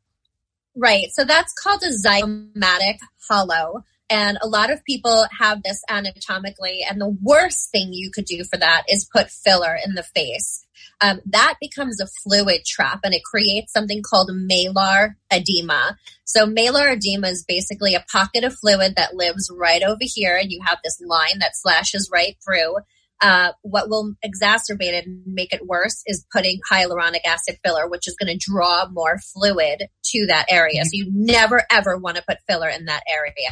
[0.75, 1.11] Right.
[1.13, 2.97] So that's called a zygomatic
[3.29, 3.85] hollow.
[4.11, 6.85] And a lot of people have this anatomically.
[6.89, 10.64] And the worst thing you could do for that is put filler in the face.
[11.01, 15.97] Um, that becomes a fluid trap and it creates something called malar edema.
[16.25, 20.51] So malar edema is basically a pocket of fluid that lives right over here and
[20.51, 22.77] you have this line that slashes right through.
[23.21, 28.09] Uh, what will exacerbate it and make it worse is putting hyaluronic acid filler, which
[28.09, 30.85] is going to draw more fluid to that area.
[30.85, 33.51] So you never ever want to put filler in that area.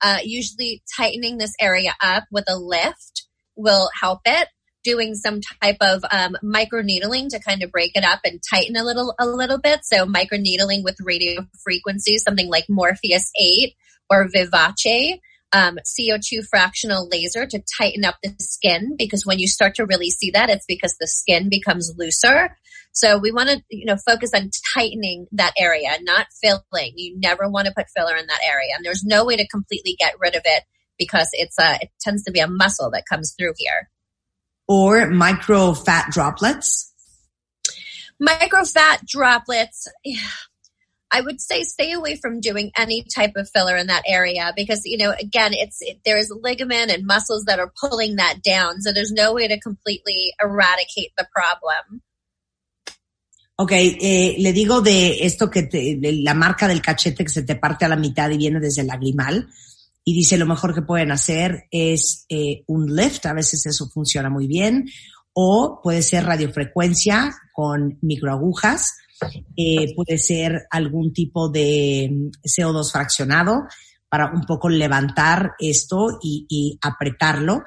[0.00, 4.48] Uh, usually tightening this area up with a lift will help it.
[4.84, 8.84] Doing some type of um, microneedling to kind of break it up and tighten a
[8.84, 9.84] little a little bit.
[9.84, 13.74] So microneedling with radio frequency, something like Morpheus 8
[14.10, 15.20] or Vivace
[15.52, 20.10] um, CO2 fractional laser to tighten up the skin because when you start to really
[20.10, 22.56] see that, it's because the skin becomes looser.
[22.92, 26.92] So we want to, you know, focus on tightening that area, not filling.
[26.96, 28.74] You never want to put filler in that area.
[28.76, 30.64] And there's no way to completely get rid of it
[30.98, 33.88] because it's a, it tends to be a muscle that comes through here.
[34.68, 36.92] Or micro fat droplets.
[38.18, 39.88] Micro fat droplets.
[41.14, 44.80] I would say stay away from doing any type of filler in that area because,
[44.84, 48.80] you know, again, it's, it, there's ligament and muscles that are pulling that down.
[48.80, 52.00] So there's no way to completely eradicate the problem.
[53.56, 57.42] Ok, eh, le digo de esto que te, de la marca del cachete que se
[57.42, 59.46] te parte a la mitad y viene desde el lagrimal.
[60.04, 64.30] Y dice lo mejor que pueden hacer es eh, un lift, a veces eso funciona
[64.30, 64.86] muy bien,
[65.32, 68.96] o puede ser radiofrecuencia con microagujas,
[69.56, 73.62] eh, puede ser algún tipo de mm, CO2 fraccionado
[74.08, 77.62] para un poco levantar esto y, y apretarlo,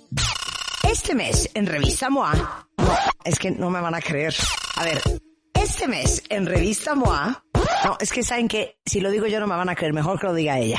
[0.95, 2.69] Este mes en Revista MOA.
[3.25, 4.33] Es que no me van a creer.
[4.77, 5.03] A ver,
[5.53, 7.45] este mes en Revista MOA.
[7.85, 9.93] No, es que saben que si lo digo yo no me van a creer.
[9.93, 10.79] Mejor que lo diga ella.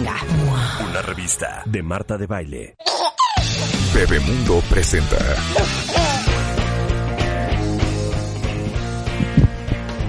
[0.01, 2.75] Una revista de Marta de Baile.
[3.93, 5.15] Bebemundo presenta.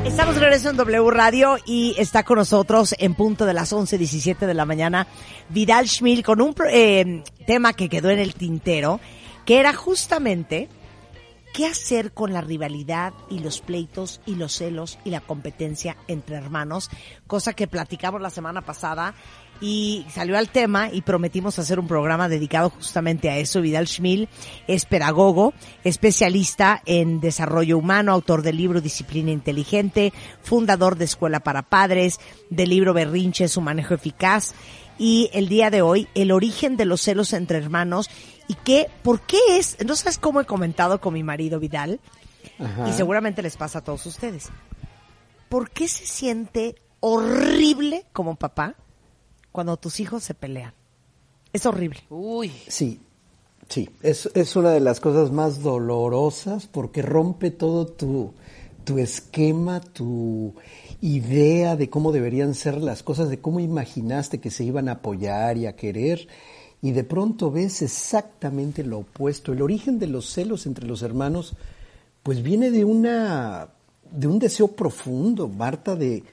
[0.07, 4.55] Estamos regreso en W Radio y está con nosotros en punto de las 11.17 de
[4.55, 5.07] la mañana
[5.51, 8.99] Vidal Schmil con un eh, tema que quedó en el tintero,
[9.45, 10.70] que era justamente
[11.53, 16.36] qué hacer con la rivalidad y los pleitos y los celos y la competencia entre
[16.36, 16.88] hermanos,
[17.26, 19.14] cosa que platicamos la semana pasada
[19.62, 23.60] y salió al tema y prometimos hacer un programa dedicado justamente a eso.
[23.60, 24.28] Vidal Schmil
[24.66, 25.54] es pedagogo,
[25.84, 32.18] especialista en desarrollo humano, autor del libro Disciplina Inteligente, fundador de Escuela para Padres,
[32.50, 34.52] del libro Berrinche, su manejo eficaz
[34.98, 38.10] y el día de hoy el origen de los celos entre hermanos
[38.48, 42.00] y qué, por qué es, no sabes cómo he comentado con mi marido Vidal
[42.88, 44.48] y seguramente les pasa a todos ustedes.
[45.48, 48.74] ¿Por qué se siente horrible como papá
[49.53, 50.72] cuando tus hijos se pelean?
[51.53, 52.00] Es horrible.
[52.09, 53.00] Uy, Sí,
[53.68, 58.32] sí, es, es una de las cosas más dolorosas porque rompe todo tu,
[58.84, 60.55] tu esquema, tu
[61.00, 65.59] idea de cómo deberían ser las cosas, de cómo imaginaste que se iban a apoyar
[65.59, 66.28] y a querer,
[66.80, 69.53] y de pronto ves exactamente lo opuesto.
[69.53, 71.55] El origen de los celos entre los hermanos,
[72.22, 73.68] pues viene de una,
[74.11, 76.24] de un deseo profundo, Marta, de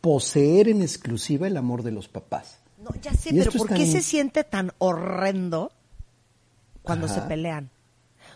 [0.00, 2.58] poseer en exclusiva el amor de los papás.
[2.88, 5.72] No, ya sé, pero ¿por qué tan- se siente tan horrendo
[6.82, 7.68] cuando se pelean?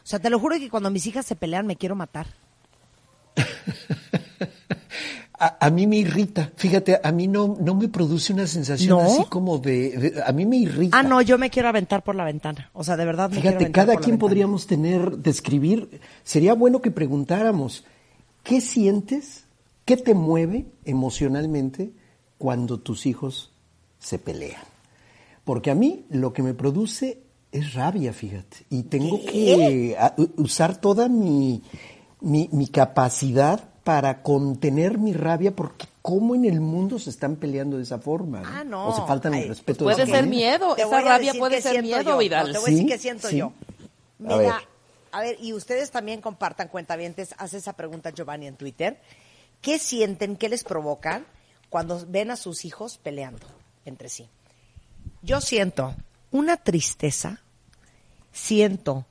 [0.02, 2.26] O sea, te lo juro que cuando mis hijas se pelean me quiero matar.
[5.42, 9.00] A, a mí me irrita, fíjate, a mí no, no me produce una sensación ¿No?
[9.00, 10.98] así como de, de- a mí me irrita.
[10.98, 12.68] Ah, no, yo me quiero aventar por la ventana.
[12.74, 16.90] O sea, de verdad me Fíjate, cada por quien podríamos tener, describir, sería bueno que
[16.90, 17.84] preguntáramos,
[18.42, 19.44] ¿qué sientes,
[19.86, 21.90] qué te mueve emocionalmente
[22.36, 23.50] cuando tus hijos
[24.00, 24.62] se pelean?
[25.44, 27.22] Porque a mí lo que me produce
[27.52, 28.58] es rabia, fíjate.
[28.70, 29.96] Y tengo que
[30.36, 31.62] usar toda mi,
[32.20, 37.76] mi, mi capacidad para contener mi rabia porque cómo en el mundo se están peleando
[37.78, 38.42] de esa forma.
[38.44, 38.88] Ah, no.
[38.88, 40.36] O se faltan el Ay, respeto Puede de esa ser manera.
[40.58, 42.18] miedo, Te esa rabia puede ser miedo, yo.
[42.18, 42.46] Vidal.
[42.48, 43.36] No, te voy a decir qué siento sí.
[43.38, 43.52] yo.
[44.18, 44.46] Me A ver.
[44.48, 44.62] da-
[45.12, 49.00] a ver, y ustedes también compartan cuentavientes, hace esa pregunta Giovanni en Twitter.
[49.60, 51.26] ¿Qué sienten, qué les provocan
[51.68, 53.44] cuando ven a sus hijos peleando
[53.84, 54.28] entre sí?
[55.22, 55.94] Yo siento
[56.30, 57.40] una tristeza,
[58.32, 59.06] siento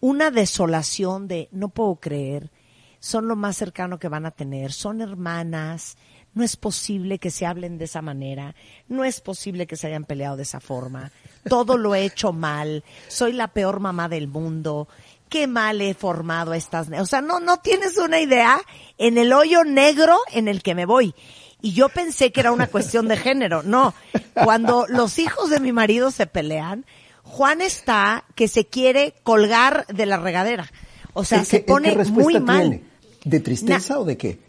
[0.00, 2.50] una desolación de no puedo creer,
[2.98, 5.96] son lo más cercano que van a tener, son hermanas,
[6.34, 8.54] no es posible que se hablen de esa manera,
[8.88, 11.12] no es posible que se hayan peleado de esa forma,
[11.48, 14.88] todo lo he hecho mal, soy la peor mamá del mundo,
[15.28, 18.60] qué mal he formado a estas, o sea, no, no tienes una idea
[18.98, 21.14] en el hoyo negro en el que me voy.
[21.62, 23.94] Y yo pensé que era una cuestión de género, no,
[24.34, 26.84] cuando los hijos de mi marido se pelean,
[27.22, 30.70] Juan está que se quiere colgar de la regadera.
[31.14, 32.60] O sea, ¿El se pone qué respuesta muy mal.
[32.70, 32.82] tiene?
[33.24, 34.40] ¿De tristeza Na- o de qué?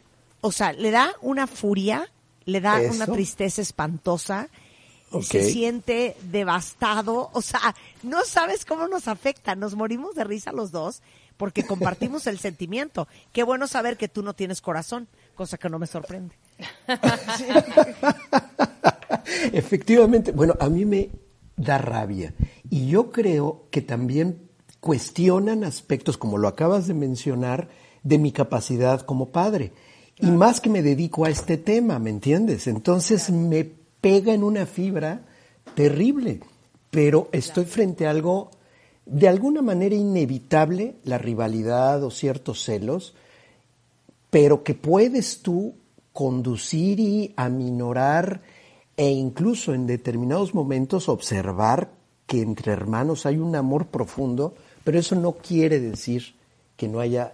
[0.41, 2.09] O sea, le da una furia,
[2.45, 2.95] le da Eso.
[2.95, 4.49] una tristeza espantosa,
[5.21, 10.71] se siente devastado, o sea, no sabes cómo nos afecta, nos morimos de risa los
[10.71, 11.03] dos
[11.37, 13.07] porque compartimos el sentimiento.
[13.31, 16.35] Qué bueno saber que tú no tienes corazón, cosa que no me sorprende.
[19.53, 21.09] Efectivamente, bueno, a mí me
[21.55, 22.33] da rabia.
[22.69, 24.49] Y yo creo que también
[24.79, 27.69] cuestionan aspectos, como lo acabas de mencionar,
[28.03, 29.71] de mi capacidad como padre.
[30.19, 32.67] Y más que me dedico a este tema, ¿me entiendes?
[32.67, 33.69] Entonces me
[34.01, 35.21] pega en una fibra
[35.75, 36.41] terrible.
[36.91, 38.51] Pero estoy frente a algo
[39.05, 43.15] de alguna manera inevitable, la rivalidad o ciertos celos,
[44.29, 45.75] pero que puedes tú
[46.13, 48.41] conducir y aminorar
[48.95, 51.89] e incluso en determinados momentos observar
[52.27, 56.35] que entre hermanos hay un amor profundo, pero eso no quiere decir
[56.77, 57.33] que no haya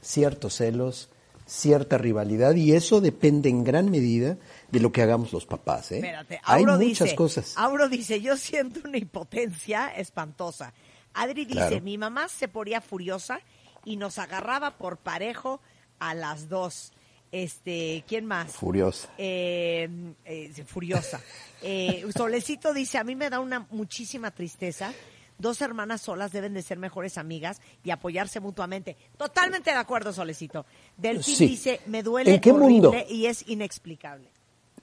[0.00, 1.08] ciertos celos,
[1.46, 4.36] cierta rivalidad y eso depende en gran medida
[4.70, 5.90] de lo que hagamos los papás.
[5.92, 5.96] ¿eh?
[5.96, 7.54] Espérate, hay muchas dice, cosas.
[7.56, 10.74] Auro dice, yo siento una impotencia espantosa.
[11.14, 11.80] Adri dice, Claro.
[11.80, 13.40] mi mamá se ponía furiosa
[13.84, 15.60] y nos agarraba por parejo
[15.98, 16.92] a las dos.
[17.30, 18.52] Este, ¿quién más?
[18.52, 19.08] Furiosa.
[19.18, 19.88] Eh,
[20.24, 21.20] eh, furiosa.
[21.62, 24.92] Eh, Solecito dice, a mí me da una muchísima tristeza.
[25.38, 28.96] Dos hermanas solas deben de ser mejores amigas y apoyarse mutuamente.
[29.16, 30.66] Totalmente de acuerdo, Solecito.
[30.96, 31.46] Delfín Sí.
[31.46, 32.94] dice, me duele ¿En qué horrible mundo?
[33.08, 34.28] y es inexplicable.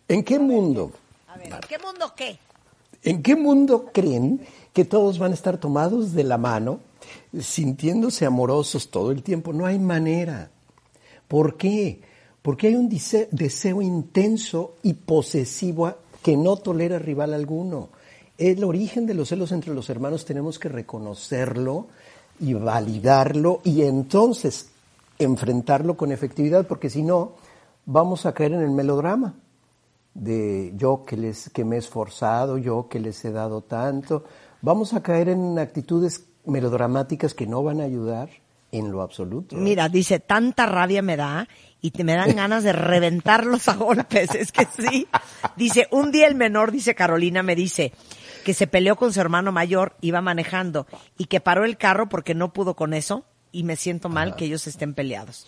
[0.07, 0.91] ¿En qué mundo?
[1.27, 2.37] A ver, ¿qué mundo qué?
[3.03, 6.79] ¿En qué mundo creen que todos van a estar tomados de la mano,
[7.39, 9.51] sintiéndose amorosos todo el tiempo?
[9.51, 10.51] No hay manera.
[11.27, 12.01] ¿Por qué?
[12.45, 15.91] Porque hay un deseo intenso y posesivo
[16.21, 17.89] que no tolera rival alguno.
[18.37, 21.87] El origen de los celos entre los hermanos tenemos que reconocerlo
[22.39, 24.69] y validarlo y entonces
[25.17, 27.31] enfrentarlo con efectividad, porque si no,
[27.87, 29.33] vamos a caer en el melodrama
[30.13, 34.23] de yo que les que me he esforzado, yo que les he dado tanto,
[34.61, 38.29] vamos a caer en actitudes melodramáticas que no van a ayudar
[38.71, 39.55] en lo absoluto.
[39.55, 41.47] Mira, dice, tanta rabia me da
[41.81, 44.33] y te me dan ganas de reventarlos a golpes.
[44.35, 45.07] Es que sí.
[45.55, 47.93] Dice, un día el menor, dice Carolina, me dice
[48.43, 50.85] que se peleó con su hermano mayor, iba manejando
[51.17, 54.45] y que paró el carro porque no pudo con eso y me siento mal que
[54.45, 55.47] ellos estén peleados.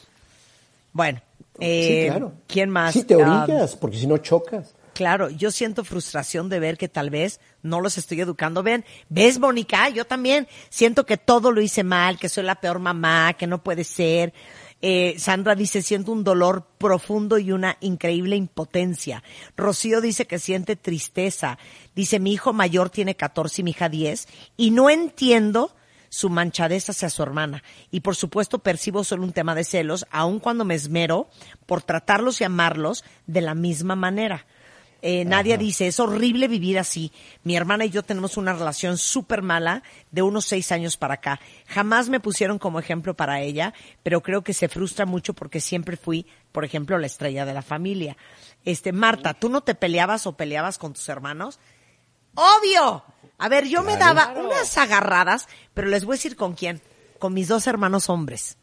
[0.94, 1.22] Bueno,
[1.60, 2.34] eh, sí, claro.
[2.48, 2.94] ¿quién más?
[2.94, 4.74] Sí, te Ah, orillas, porque si no chocas.
[4.94, 8.84] Claro, yo siento frustración de ver que tal vez no los estoy educando bien.
[9.10, 9.90] ¿Ves, Mónica?
[9.90, 13.62] Yo también siento que todo lo hice mal, que soy la peor mamá, que no
[13.62, 14.34] puede ser.
[14.82, 19.24] Eh, Sandra dice, siento un dolor profundo y una increíble impotencia.
[19.56, 21.58] Rocío dice que siente tristeza.
[21.96, 25.76] Dice, mi hijo mayor tiene 14 y mi hija 10 y no entiendo
[26.10, 27.64] su manchadez hacia su hermana.
[27.92, 31.30] Y por supuesto percibo solo un tema de celos, aun cuando me esmero
[31.66, 34.46] por tratarlos y amarlos de la misma manera.
[35.10, 37.14] Eh, Nadia dice, es horrible vivir así.
[37.44, 39.82] Mi hermana y yo tenemos una relación súper mala
[40.12, 41.40] de unos seis años para acá.
[41.66, 45.96] Jamás me pusieron como ejemplo para ella, pero creo que se frustra mucho porque siempre
[45.96, 48.18] fui, por ejemplo, la estrella de la familia.
[48.66, 51.58] Este, Marta, ¿tú no te peleabas o peleabas con tus hermanos?
[52.34, 53.06] ¡Obvio!
[53.38, 56.82] A ver, yo me daba unas agarradas, pero les voy a decir con quién.
[57.18, 58.58] Con mis dos hermanos hombres.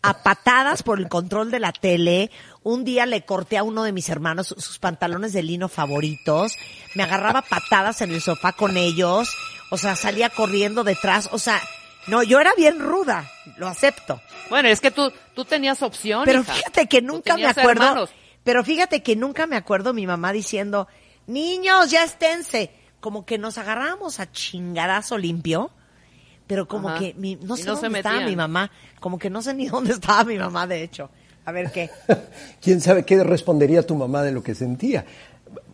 [0.00, 2.30] A patadas por el control de la tele.
[2.62, 6.52] Un día le corté a uno de mis hermanos sus pantalones de lino favoritos.
[6.94, 9.28] Me agarraba patadas en el sofá con ellos.
[9.70, 11.28] O sea, salía corriendo detrás.
[11.32, 11.60] O sea,
[12.06, 13.28] no, yo era bien ruda.
[13.56, 14.20] Lo acepto.
[14.50, 16.22] Bueno, es que tú, tú tenías opción.
[16.24, 16.54] Pero hija.
[16.54, 17.82] fíjate que nunca me acuerdo.
[17.84, 18.10] hermanos.
[18.44, 20.88] Pero fíjate que nunca me acuerdo mi mamá diciendo,
[21.26, 22.70] niños, ya esténse.
[23.00, 25.70] como que nos agarrábamos a chingadazo limpio,
[26.48, 26.98] pero como Ajá.
[26.98, 29.66] que mi- no sé no se dónde estaba mi mamá, como que no sé ni
[29.68, 31.08] dónde estaba mi mamá, de hecho.
[31.44, 31.88] A ver qué.
[32.60, 35.04] ¿Quién sabe qué respondería tu mamá de lo que sentía?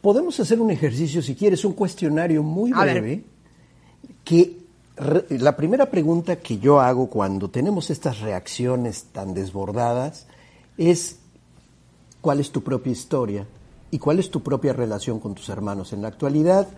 [0.02, 3.00] Podemos hacer un ejercicio, si quieres, un cuestionario muy A ver.
[3.00, 3.24] breve,
[4.22, 4.58] que
[4.96, 10.26] re- la primera pregunta que yo hago cuando tenemos estas reacciones tan desbordadas
[10.78, 11.18] es
[12.20, 13.46] cuál es tu propia historia
[13.90, 16.68] y cuál es tu propia relación con tus hermanos en la actualidad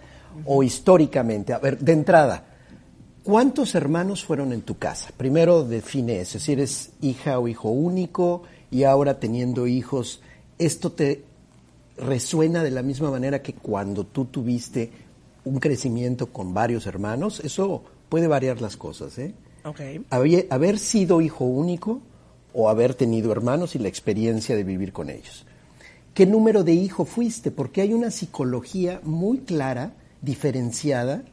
[0.45, 1.53] o históricamente.
[1.53, 2.45] A ver, de entrada,
[3.27, 5.11] ¿cuántos hermanos fueron en tu casa?
[5.17, 10.21] Primero define eso, si eres hija o hijo único y ahora teniendo hijos,
[10.59, 11.25] ¿esto te
[11.99, 14.93] resuena de la misma manera que cuando tú tuviste
[15.45, 17.41] un crecimiento con varios hermanos?
[17.41, 19.35] Eso puede variar las cosas, ¿eh?
[20.11, 22.01] Había- haber sido hijo único
[22.55, 25.45] o haber tenido hermanos y la experiencia de vivir con ellos.
[26.15, 27.51] ¿Qué número de hijo fuiste?
[27.51, 31.25] Porque hay una psicología muy clara, diferenciada,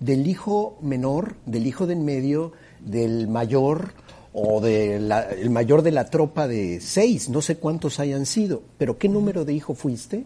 [0.00, 3.92] del hijo menor, del hijo de en medio, del mayor
[4.32, 8.98] o del el mayor de la tropa de seis, no sé cuántos hayan sido, pero
[8.98, 10.24] ¿qué número de hijo fuiste?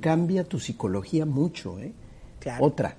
[0.00, 1.92] Cambia tu psicología mucho, ¿eh?
[2.40, 2.64] Claro.
[2.64, 2.96] Otra,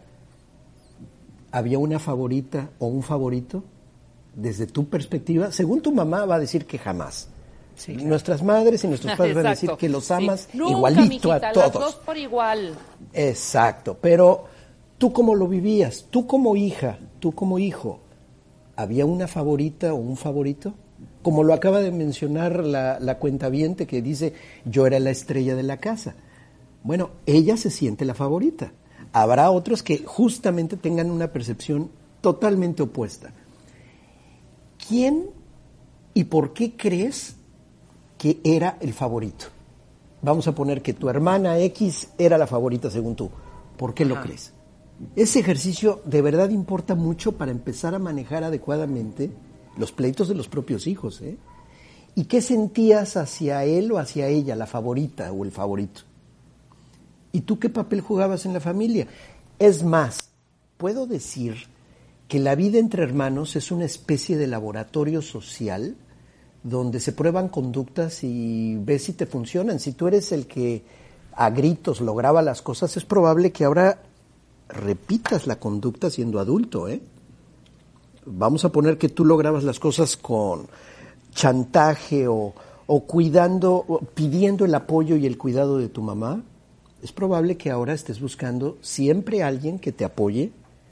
[1.52, 3.64] ¿había una favorita o un favorito?
[4.34, 7.30] Desde tu perspectiva, según tu mamá va a decir que jamás.
[7.88, 10.14] Nuestras madres y nuestros padres van a decir que los Sí.
[10.14, 11.74] amas Nunca, igualito mijita, a todos.
[11.74, 12.74] dos por igual.
[13.14, 14.46] Exacto, pero
[15.06, 18.00] tú cómo lo vivías, tú como hija, tú como hijo,
[18.76, 20.74] ¿había una favorita o un favorito?
[21.22, 24.34] Como lo acaba de mencionar la, la cuentaviente que dice,
[24.66, 26.16] yo era la estrella de la casa.
[26.82, 28.72] Bueno, ella se siente la favorita.
[29.14, 31.92] Habrá otros que justamente tengan una percepción
[32.22, 33.32] totalmente opuesta.
[34.88, 35.28] ¿Quién
[36.16, 37.36] y por qué crees
[38.18, 39.46] que era el favorito?
[40.24, 43.30] Vamos a poner que tu hermana X era la favorita según tú.
[43.78, 44.55] ¿Por qué lo crees?
[45.16, 49.32] Ese ejercicio de verdad importa mucho para empezar a manejar adecuadamente
[49.78, 51.22] los pleitos de los propios hijos.
[51.22, 51.38] ¿eh?
[52.16, 56.02] ¿Y qué sentías hacia él o hacia ella, la favorita o el favorito?
[57.34, 59.08] ¿Y tú qué papel jugabas en la familia?
[59.60, 60.30] Es más,
[60.78, 61.56] puedo decir
[62.30, 65.96] que la vida entre hermanos es una especie de laboratorio social
[66.64, 69.80] donde se prueban conductas y ves si te funcionan.
[69.80, 70.84] Si tú eres el que
[71.34, 74.00] a gritos lograba las cosas, es probable que ahora
[74.70, 77.02] repitas la conducta siendo adulto, ¿eh?
[78.26, 80.68] Vamos a poner que tú lograbas las cosas con
[81.34, 82.54] chantaje o,
[82.88, 86.42] o cuidando, o pidiendo el apoyo y el cuidado de tu mamá.
[87.04, 90.52] Es probable que ahora estés buscando siempre alguien que te apoye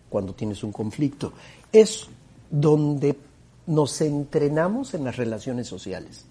[0.09, 1.33] cuando tienes un conflicto.
[1.71, 2.07] Es
[2.51, 3.17] donde
[3.65, 6.25] nos entrenamos en las relaciones sociales.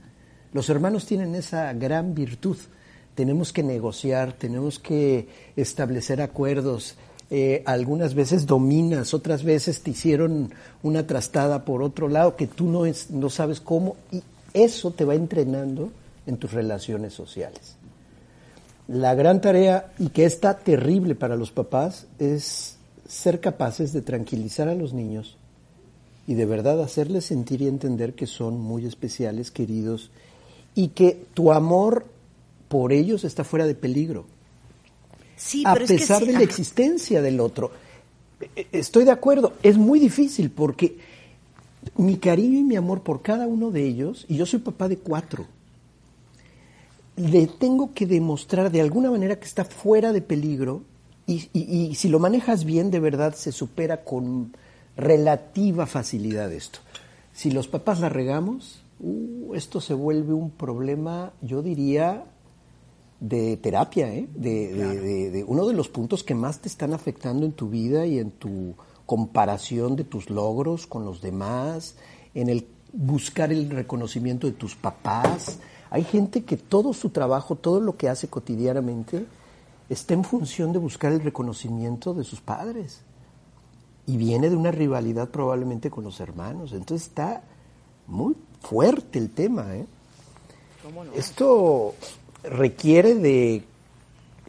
[0.52, 2.56] Los hermanos tienen esa gran virtud.
[3.14, 6.96] Tenemos que negociar, tenemos que establecer acuerdos.
[7.34, 10.52] Eh, algunas veces dominas, otras veces te hicieron
[10.82, 13.96] una trastada por otro lado que tú no, es, no sabes cómo.
[14.10, 14.22] Y
[14.52, 15.90] eso te va entrenando
[16.26, 17.76] en tus relaciones sociales.
[18.86, 22.76] La gran tarea, y que está terrible para los papás, es
[23.08, 25.38] ser capaces de tranquilizar a los niños
[26.26, 30.10] y de verdad hacerles sentir y entender que son muy especiales, queridos,
[30.74, 32.04] y que tu amor
[32.68, 34.26] por ellos está fuera de peligro.
[35.44, 36.44] Sí, a pesar sí- de la ajá.
[36.44, 37.70] existencia del otro.
[38.56, 40.96] Eh, Estoy de acuerdo, es muy difícil porque
[41.96, 44.98] mi cariño y mi amor por cada uno de ellos, y yo soy papá de
[44.98, 45.46] cuatro,
[47.16, 50.82] le tengo que demostrar de alguna manera que está fuera de peligro
[51.26, 54.54] y, y- y si lo manejas bien, de verdad se supera con
[54.96, 56.78] relativa facilidad esto.
[57.34, 62.24] Si los papás la regamos, uh, esto se vuelve un problema, yo diría,
[63.22, 64.28] de terapia, ¿eh?
[64.34, 67.68] de, de- de- de uno de los puntos que más te están afectando en tu
[67.70, 68.74] vida y en tu
[69.06, 71.94] comparación de tus logros con los demás,
[72.34, 75.58] en el buscar el reconocimiento de tus papás.
[75.90, 79.24] Hay gente que todo su trabajo, todo lo que hace cotidianamente,
[79.88, 83.02] está en función de buscar el reconocimiento de sus padres.
[84.04, 86.72] Y viene de una rivalidad probablemente con los hermanos.
[86.72, 87.42] Entonces está
[88.08, 89.76] muy fuerte el tema.
[89.76, 89.86] ¿eh?
[91.14, 91.94] Esto
[92.44, 93.64] requiere de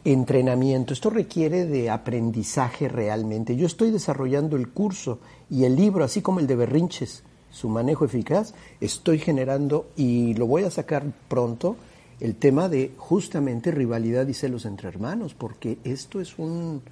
[0.04, 3.56] entrenamiento, esto requiere de aprendizaje realmente.
[3.56, 5.18] Yo estoy desarrollando el curso
[5.48, 10.46] y el libro, así como el de Berrinches, su manejo eficaz, estoy generando y lo
[10.46, 11.76] voy a sacar pronto
[12.20, 16.82] el tema de justamente rivalidad y celos entre hermanos, porque esto es un,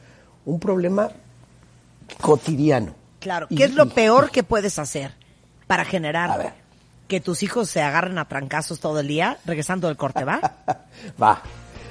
[0.47, 1.11] un problema
[2.21, 2.95] cotidiano.
[3.21, 5.15] Claro, Y- ¿qué es lo y- peor que puedes hacer
[5.67, 6.53] para generar A ver.
[7.13, 10.41] Que tus hijos se agarren a trancazos todo el día, regresando del corte, va?
[11.23, 11.43] Va.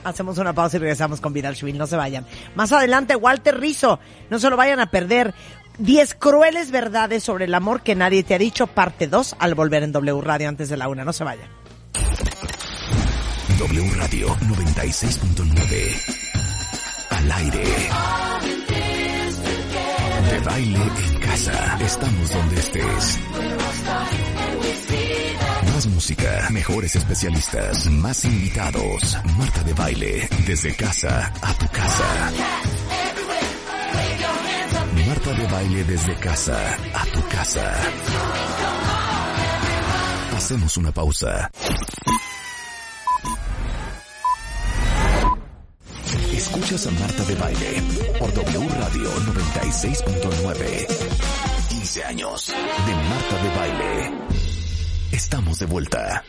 [0.04, 2.26] Hacemos una pausa y regresamos con Vidal Schmil, no se vayan.
[2.56, 4.00] Más adelante, Walter Rizzo,
[4.32, 5.36] no se lo vayan a perder.
[5.78, 9.84] 10 crueles verdades sobre el amor que nadie te ha dicho, parte 2, al volver
[9.84, 11.48] en W Radio antes de la una, no se vayan.
[13.60, 16.18] W Radio 96.9.
[17.12, 17.64] Al aire.
[20.32, 21.78] De baile en casa.
[21.80, 23.20] Estamos donde estés.
[25.88, 29.18] Música, mejores especialistas, más invitados.
[29.38, 32.32] Marta de baile, desde casa a tu casa.
[35.08, 37.74] Marta de baile desde casa a tu casa.
[40.38, 41.50] Hacemos una pausa.
[46.32, 47.84] Escuchas a Marta de Baile
[48.20, 50.88] por W Radio 96.9.
[51.70, 54.51] 15 años de Marta de Baile.
[55.24, 56.24] Estamos de vuelta.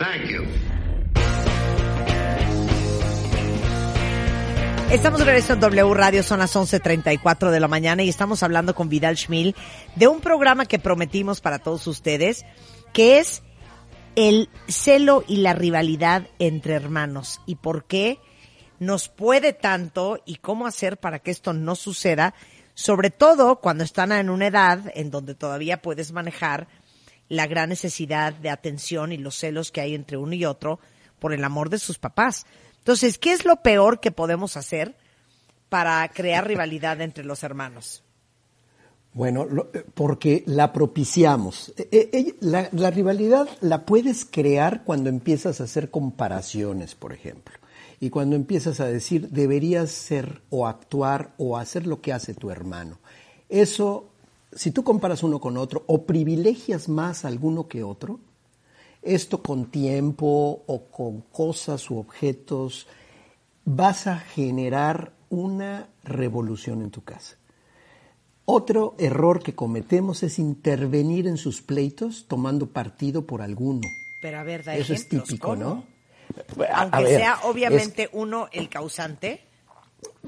[4.90, 8.74] Estamos de regreso en W Radio, son las 11.34 de la mañana y estamos hablando
[8.74, 9.56] con Vidal Schmil
[9.96, 12.44] de un programa que prometimos para todos ustedes,
[12.92, 13.42] que es
[14.14, 18.20] el celo y la rivalidad entre hermanos y por qué
[18.78, 22.34] nos puede tanto y cómo hacer para que esto no suceda,
[22.74, 26.68] sobre todo cuando están en una edad en donde todavía puedes manejar
[27.32, 30.80] la gran necesidad de atención y los celos que hay entre uno y otro
[31.18, 32.44] por el amor de sus papás.
[32.76, 34.98] Entonces, ¿qué es lo peor que podemos hacer
[35.70, 38.04] para crear rivalidad entre los hermanos?
[39.14, 41.72] Bueno, eh, porque la propiciamos.
[41.78, 47.54] Eh, eh, la rivalidad la puedes crear cuando empiezas a hacer comparaciones, por ejemplo.
[47.98, 52.50] Y cuando empiezas a decir, deberías ser o actuar o hacer lo que hace tu
[52.50, 52.98] hermano.
[53.48, 54.11] Eso,
[54.54, 58.20] si tú comparas uno con otro o privilegias más a alguno que otro,
[59.02, 62.86] esto con tiempo o con cosas u objetos,
[63.64, 67.36] vas a generar una revolución en tu casa.
[68.44, 73.80] Otro error que cometemos es intervenir en sus pleitos tomando partido por alguno.
[74.20, 75.56] Pero a ver, da Eso es típico, ¿cómo?
[75.56, 75.84] ¿no?
[76.70, 79.40] A- Aunque a ver, sea es- obviamente uno el causante.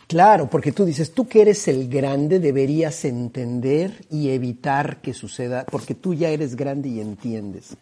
[0.08, 5.64] Claro, porque tú dices, tú que eres el grande deberías entender y evitar que suceda,
[5.70, 7.76] porque tú ya eres grande y entiendes.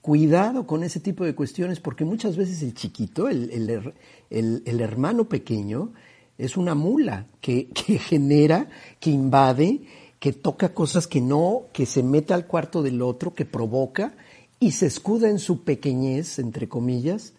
[0.00, 3.92] Cuidado con ese tipo de cuestiones, porque muchas veces el chiquito, el, el
[4.30, 5.92] el- el hermano pequeño,
[6.38, 8.68] es una mula que, que genera,
[9.00, 9.82] que invade,
[10.20, 14.14] que toca cosas que no, que se mete al cuarto del otro, que provoca
[14.60, 17.34] y se escuda en su pequeñez, entre comillas,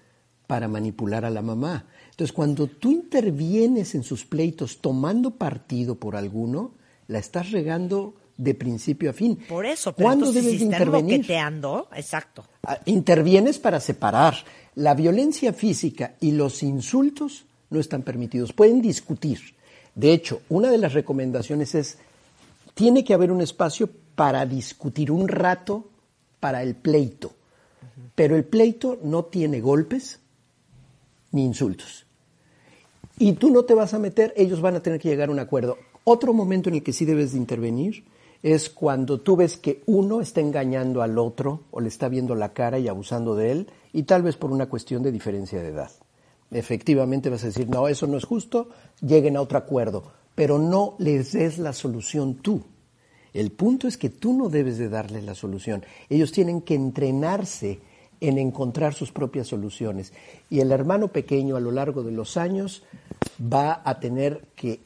[0.47, 1.85] para manipular a la mamá.
[2.19, 6.71] Entonces, cuando tú intervienes en sus pleitos tomando partido por alguno,
[7.07, 9.39] la estás regando de principio a fin.
[9.47, 11.87] Por eso, pero ¿Cuándo entonces debes si de están intervenir?
[11.95, 12.43] exacto.
[12.63, 14.35] Ah, Intervienes para separar.
[14.75, 18.51] La violencia física y los insultos no están permitidos.
[18.51, 19.39] Pueden discutir.
[19.95, 21.99] De hecho, una de las recomendaciones es,
[22.73, 25.87] tiene que haber un espacio para discutir, un rato
[26.41, 27.31] para el pleito.
[28.13, 30.19] Pero el pleito no tiene golpes
[31.31, 32.08] ni insultos.
[33.21, 35.39] Y tú no te vas a meter, ellos van a tener que llegar a un
[35.39, 35.77] acuerdo.
[36.05, 38.05] Otro momento en el que sí debes de intervenir
[38.41, 42.53] es cuando tú ves que uno está engañando al otro o le está viendo la
[42.53, 45.91] cara y abusando de él, y tal vez por una cuestión de diferencia de edad.
[46.49, 48.69] Efectivamente vas a decir, no, eso no es justo,
[49.01, 52.63] lleguen a otro acuerdo, pero no les des la solución tú.
[53.33, 55.83] El punto es que tú no debes de darles la solución.
[56.09, 57.81] Ellos tienen que entrenarse
[58.21, 60.13] en encontrar sus propias soluciones.
[60.49, 62.83] Y el hermano pequeño a lo largo de los años
[63.41, 64.79] va a tener que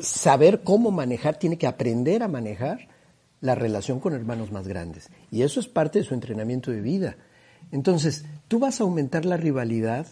[0.00, 2.88] saber cómo manejar, tiene que aprender a manejar
[3.40, 5.10] la relación con hermanos más grandes.
[5.30, 7.16] Y eso es parte de su entrenamiento de vida.
[7.70, 10.06] Entonces, tú vas a aumentar la rivalidad.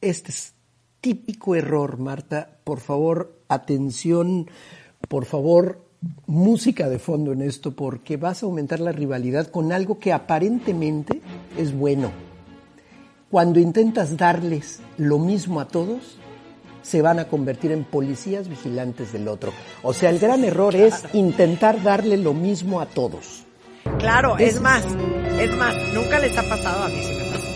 [0.00, 0.54] Este es
[1.00, 2.58] típico error, Marta.
[2.64, 4.50] Por favor, atención,
[5.08, 5.85] por favor,
[6.26, 11.20] música de fondo en esto, porque vas a aumentar la rivalidad con algo que aparentemente
[11.56, 12.10] es bueno.
[13.30, 16.18] Cuando intentas darles lo mismo a todos,
[16.82, 19.52] se van a convertir en policías vigilantes del otro.
[19.82, 23.44] O sea, el gran error es intentar darle lo mismo a todos.
[23.98, 24.84] Claro, es más,
[25.40, 27.46] es más, nunca les ha pasado a mí sí me pasó.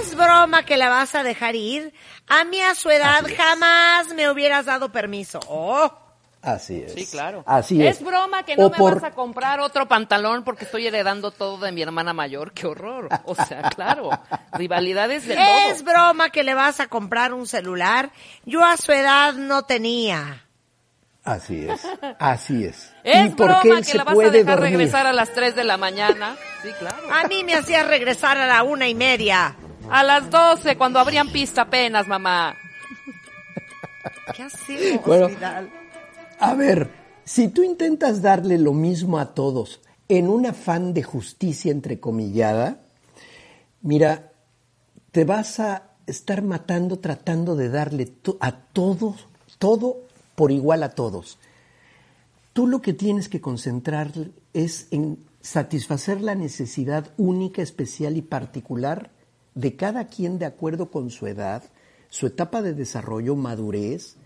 [0.00, 1.92] Es broma que la vas a dejar ir.
[2.28, 5.40] A mí a su edad jamás me hubieras dado permiso.
[5.48, 6.05] Oh,
[6.46, 6.92] Así es.
[6.92, 7.42] Sí, claro.
[7.44, 7.96] Así es.
[7.98, 11.32] Es broma que no O me por- vas a comprar otro pantalón porque estoy heredando
[11.32, 12.52] todo de mi hermana mayor.
[12.52, 13.08] Qué horror.
[13.24, 14.10] O sea, claro.
[14.52, 15.92] Rivalidades de es todo.
[15.92, 18.10] broma que le vas a comprar un celular.
[18.44, 20.44] Yo a su edad no tenía.
[21.24, 21.82] Así es.
[22.20, 22.94] Así es.
[23.02, 24.78] Es ¿Y por broma qué que se la vas a dejar dormir?
[24.78, 26.36] regresar a las 3 de la mañana.
[26.62, 27.12] Sí, claro.
[27.12, 29.56] A mí me hacía regresar a la una y media.
[29.90, 32.54] A las 12, cuando abrían pista apenas, mamá.
[34.36, 35.26] ¿Qué hacemos, Bueno.
[35.28, 35.68] Vidal?
[36.38, 36.90] A ver,
[37.24, 42.82] si tú intentas darle lo mismo a todos en un afán de justicia entrecomillada,
[43.80, 44.32] mira,
[45.12, 50.02] te vas a estar matando tratando de darle a todos, todo
[50.34, 51.38] por igual a todos.
[52.52, 54.12] Tú lo que tienes que concentrar
[54.52, 59.10] es en satisfacer la necesidad única, especial y particular
[59.54, 61.62] de cada quien de acuerdo con su edad,
[62.10, 64.16] su etapa de desarrollo, madurez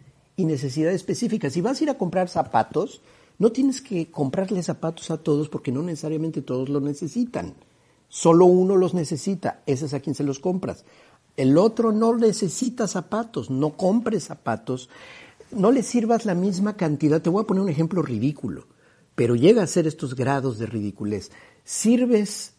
[0.41, 1.53] y necesidades específicas.
[1.53, 3.03] Si vas a ir a comprar zapatos,
[3.39, 7.55] no tienes que comprarle zapatos a todos porque no necesariamente todos lo necesitan.
[8.09, 10.85] Solo uno los necesita, ese es a quien se los compras.
[11.37, 14.89] El otro no necesita zapatos, no compres zapatos,
[15.53, 17.23] no le sirvas la misma cantidad.
[17.23, 18.67] Te voy a poner un ejemplo ridículo,
[19.15, 21.31] pero llega a ser estos grados de ridiculez.
[21.65, 22.55] Sirves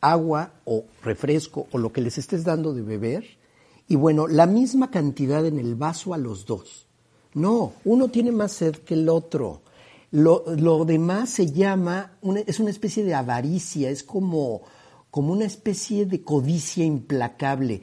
[0.00, 3.38] agua o refresco o lo que les estés dando de beber
[3.88, 6.87] y bueno, la misma cantidad en el vaso a los dos.
[7.34, 9.62] No, uno tiene más sed que el otro.
[10.10, 14.62] Lo, lo demás se llama, una- es una especie de avaricia, es como,
[15.10, 17.82] como una especie de codicia implacable.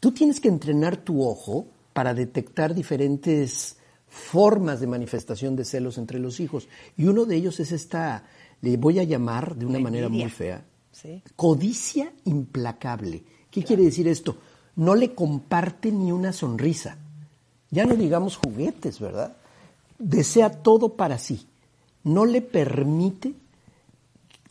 [0.00, 3.76] Tú tienes que entrenar tu ojo para detectar diferentes
[4.08, 6.66] formas de manifestación de celos entre los hijos.
[6.96, 8.24] Y uno de ellos es esta,
[8.60, 11.22] le voy a llamar de una La manera muy fea, Sí.
[11.36, 13.22] codicia implacable.
[13.50, 14.36] ¿Qué quiere decir esto?
[14.74, 16.98] No le comparte ni una sonrisa.
[17.70, 19.36] Ya no digamos juguetes, ¿verdad?
[19.98, 21.46] Desea todo para sí.
[22.02, 23.34] No le permite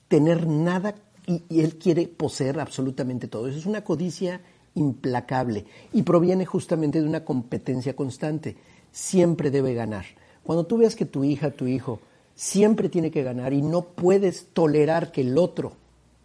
[0.08, 3.48] tener nada y, y él quiere poseer absolutamente todo.
[3.48, 4.42] Eso es una codicia
[4.76, 8.56] implacable y proviene justamente de una competencia constante.
[8.92, 10.06] Siempre debe ganar.
[10.44, 12.00] Cuando tú veas que tu hija, tu hijo,
[12.36, 15.74] siempre tiene que ganar y no puedes tolerar que el otro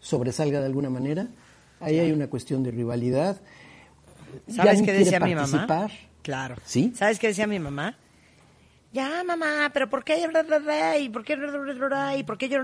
[0.01, 1.29] sobresalga de alguna manera,
[1.81, 3.41] ahí hay una cuestión de rivalidad.
[4.49, 5.67] ¿Sabes qué decía mi mamá?
[6.25, 6.57] Claro.
[6.65, 6.93] ¿Sí?
[6.97, 7.97] ¿Sabes qué decía mi mamá?
[8.93, 10.19] Ya, mamá, pero ¿por qué?
[10.19, 11.37] ¿Y por qué?
[12.17, 12.59] ¿Y por qué yo?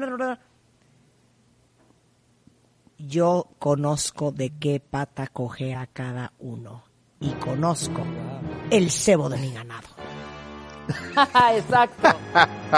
[3.59, 6.85] conozco de qué pata coge a cada uno.
[7.21, 8.03] Y conozco
[8.71, 9.89] el cebo de mi ganado.
[11.55, 12.09] Exacto.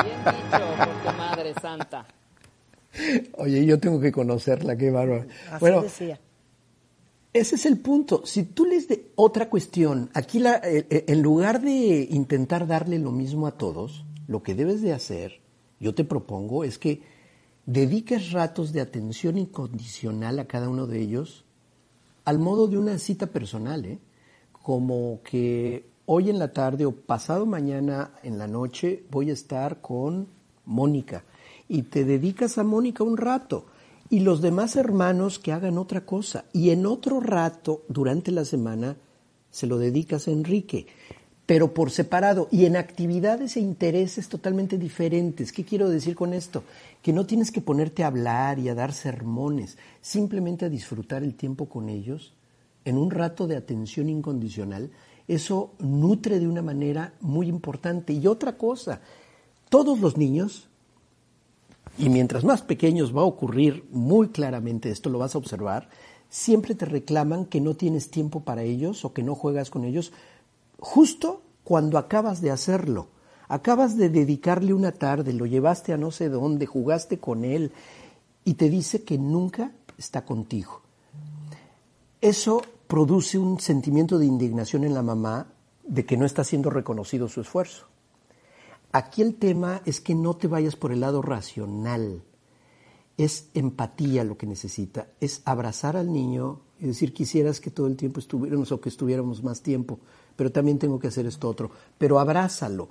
[0.03, 2.05] Bien dicho, por tu madre santa.
[3.35, 5.27] Oye, yo tengo que conocerla, qué bárbaro.
[5.47, 6.19] Así Bueno, decía.
[7.33, 8.27] Ese es el punto.
[8.27, 12.99] Si tú les de otra cuestión, aquí la- eh, eh, en lugar de intentar darle
[12.99, 15.41] lo mismo a todos, lo que debes de hacer,
[15.81, 17.03] yo te propongo, es que
[17.65, 21.45] dediques ratos de atención incondicional a cada uno de ellos
[22.25, 23.99] al modo de una cita personal, ¿eh?
[24.53, 29.81] como que hoy en la tarde o pasado mañana en la noche voy a estar
[29.81, 30.29] con
[30.67, 31.25] Mónica
[31.69, 33.67] y te dedicas a Mónica un rato
[34.13, 38.99] y los demás hermanos que hagan otra cosa y en otro rato durante la semana
[39.51, 40.87] se lo dedicas a Enrique,
[41.47, 45.51] pero por separado y en actividades e intereses totalmente diferentes.
[45.51, 46.63] ¿Qué quiero decir con esto?
[47.01, 51.35] Que no tienes que ponerte a hablar y a dar sermones, simplemente a disfrutar el
[51.35, 52.35] tiempo con ellos
[52.85, 54.91] en un rato de atención incondicional.
[55.27, 58.13] Eso nutre de una manera muy importante.
[58.13, 59.01] Y otra cosa,
[59.71, 60.69] todos los niños,
[61.99, 65.89] y mientras más pequeños va a ocurrir muy claramente esto, lo vas a observar,
[66.29, 70.13] siempre te reclaman que no tienes tiempo para ellos o que no juegas con ellos
[70.79, 73.09] justo cuando acabas de hacerlo.
[73.49, 77.73] Acabas de dedicarle una tarde, lo llevaste a no sé dónde, jugaste con él
[78.45, 80.81] y te dice que nunca está contigo.
[82.23, 85.49] Eso produce un sentimiento de indignación en la mamá
[85.83, 87.87] de que no está siendo reconocido su esfuerzo.
[88.93, 92.23] Aquí el tema es que no te vayas por el lado racional.
[93.17, 97.97] Es empatía lo que necesita, es abrazar al niño y decir quisieras que todo el
[97.97, 99.99] tiempo estuviéramos o que estuviéramos más tiempo,
[100.37, 101.71] pero también tengo que hacer esto otro.
[101.97, 102.91] Pero abrázalo,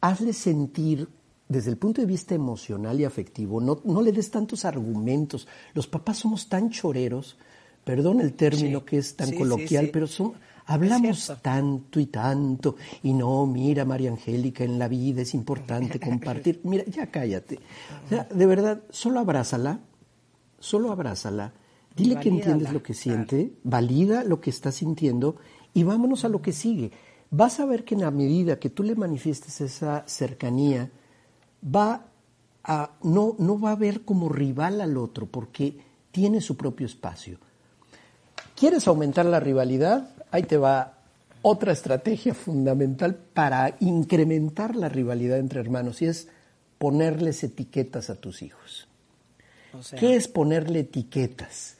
[0.00, 1.08] hazle sentir
[1.48, 5.46] desde el punto de vista emocional y afectivo, no, no le des tantos argumentos.
[5.74, 7.36] Los papás somos tan choreros,
[7.84, 9.90] perdón el término Sí, que es tan sí, sí.
[9.92, 10.34] pero son,
[10.66, 16.60] hablamos tanto y tanto, y no, mira, María Angélica, en la vida es importante compartir.
[16.64, 17.58] Mira, ya cállate.
[18.06, 19.80] O sea, de verdad, solo abrázala,
[20.58, 21.52] solo abrázala,
[21.96, 25.36] dile que entiendes lo que siente, valida lo que está sintiendo
[25.72, 26.92] y vámonos a lo que sigue.
[27.30, 30.90] Vas a ver que en la medida que tú le manifiestes esa cercanía,
[31.64, 32.06] va
[32.62, 35.78] a, no, no va a ver como rival al otro, porque
[36.10, 37.38] tiene su propio espacio.
[38.54, 40.13] ¿Quieres aumentar la rivalidad?
[40.34, 40.94] Ahí te va
[41.42, 46.26] otra estrategia fundamental para incrementar la rivalidad entre hermanos y es
[46.76, 48.88] ponerles etiquetas a tus hijos.
[49.72, 51.76] O sea, ¿Qué es ponerle etiquetas?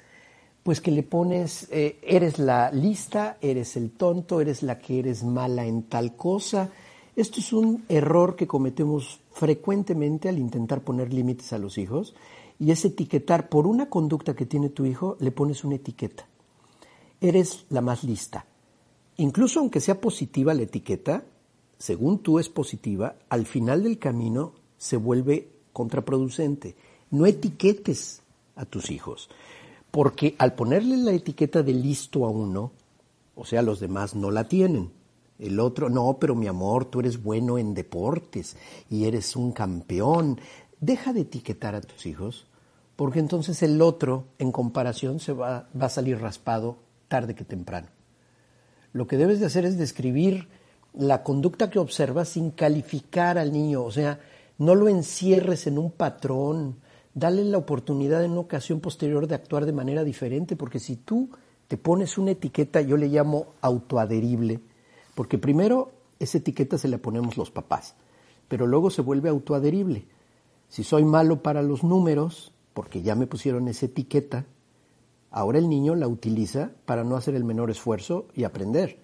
[0.63, 5.25] Pues que le pones, eh, eres la lista, eres el tonto, eres la que eres
[5.25, 6.71] mala en tal cosa.
[7.17, 12.15] Esto es un error que cometemos frecuentemente al intentar poner límites a los hijos
[12.61, 16.29] y es etiquetar por una conducta que tiene tu hijo, le pones una etiqueta.
[17.25, 18.45] Eres la más lista.
[19.17, 21.25] Incluso aunque sea positiva la etiqueta,
[21.79, 26.77] según tú es positiva, al final del camino se vuelve contraproducente.
[27.11, 28.21] No etiquetes
[28.57, 29.31] a tus hijos,
[29.91, 32.73] porque al ponerle la etiqueta de listo a uno,
[33.35, 34.91] o sea, los demás no la tienen.
[35.39, 38.55] El otro, no, pero mi amor, tú eres bueno en deportes
[38.91, 40.39] y eres un campeón.
[40.79, 42.45] Deja de etiquetar a tus hijos,
[42.97, 46.84] porque entonces el otro, en comparación, se va, va a salir raspado
[47.15, 47.87] tarde que temprano.
[48.93, 50.49] Lo que debes de hacer es describir
[50.95, 54.19] la conducta que observas sin calificar al niño, o sea,
[54.59, 56.75] no lo encierres en un patrón,
[57.15, 61.31] dale la oportunidad en una ocasión posterior de actuar de manera diferente, porque si tú
[61.69, 64.59] te pones una etiqueta, yo le llamo autoadherible,
[65.15, 67.95] porque primero esa etiqueta se la ponemos los papás,
[68.49, 70.09] pero luego se vuelve autoadherible.
[70.69, 74.47] Si soy malo para los números, porque ya me pusieron esa etiqueta,
[75.35, 79.01] ahora el niño la utiliza para no hacer el menor esfuerzo y aprender.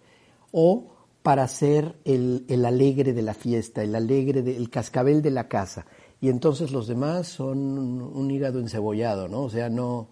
[0.53, 0.93] O
[1.23, 5.49] para ser el, el alegre de la fiesta, el alegre, de, el cascabel de la
[5.49, 5.87] casa.
[6.21, 9.43] Y entonces los demás son un, un hígado encebollado, ¿no?
[9.43, 10.09] O sea, no,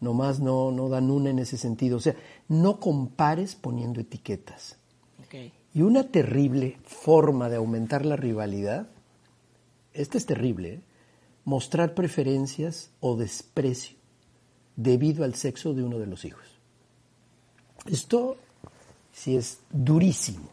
[0.00, 1.96] nomás no, no dan una en ese sentido.
[1.96, 2.14] O sea,
[2.46, 4.78] no compares poniendo etiquetas.
[5.26, 5.52] Ok.
[5.74, 8.88] Y una terrible forma de aumentar la rivalidad,
[9.92, 10.80] esta es terrible, ¿eh?
[11.44, 13.95] mostrar preferencias o desprecio
[14.76, 16.44] debido al sexo de uno de los hijos.
[17.90, 18.36] Esto
[19.12, 20.48] sí es durísimo.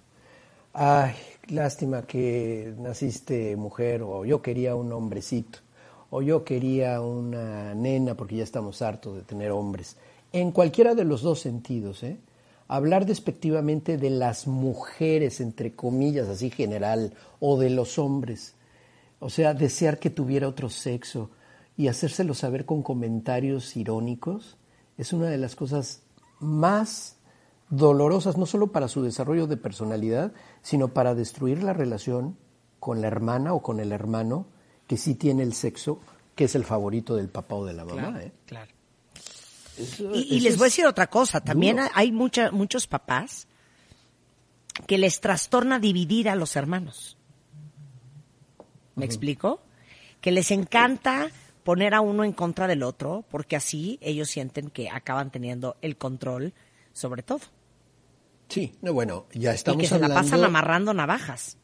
[0.73, 1.13] Ay,
[1.49, 5.59] lástima que naciste mujer o yo quería un hombrecito
[6.09, 9.97] o yo quería una nena porque ya estamos hartos de tener hombres.
[10.31, 12.17] En cualquiera de los dos sentidos, ¿eh?
[12.67, 18.53] Hablar despectivamente de las mujeres, entre comillas, así general, o de los hombres.
[19.19, 21.29] O sea, desear que tuviera otro sexo
[21.77, 24.57] y hacérselo saber con comentarios irónicos
[24.97, 26.03] es una de las cosas
[26.39, 27.17] más
[27.69, 32.37] dolorosas, no solo para su desarrollo de personalidad, sino para destruir la relación
[32.79, 34.45] con la hermana o con el hermano
[34.87, 35.99] que sí tiene el sexo,
[36.35, 38.21] que es el favorito del papá o de la mamá.
[38.21, 38.31] ¿eh?
[38.45, 38.71] Claro.
[39.77, 41.89] Eso- Y, les voy a decir otra cosa, también duro.
[41.95, 43.47] hay mucha- muchos papás
[44.85, 47.17] que les trastorna dividir a los hermanos.
[48.95, 49.61] ¿Me explico?
[50.21, 51.29] Que les encanta
[51.64, 55.98] poner a uno en contra del otro, porque así ellos sienten que acaban teniendo el
[55.98, 56.53] control
[56.94, 57.41] sobre todo.
[58.48, 60.15] Sí, no, bueno, ya estamos y que se hablando...
[60.15, 61.57] la pasan amarrando navajas.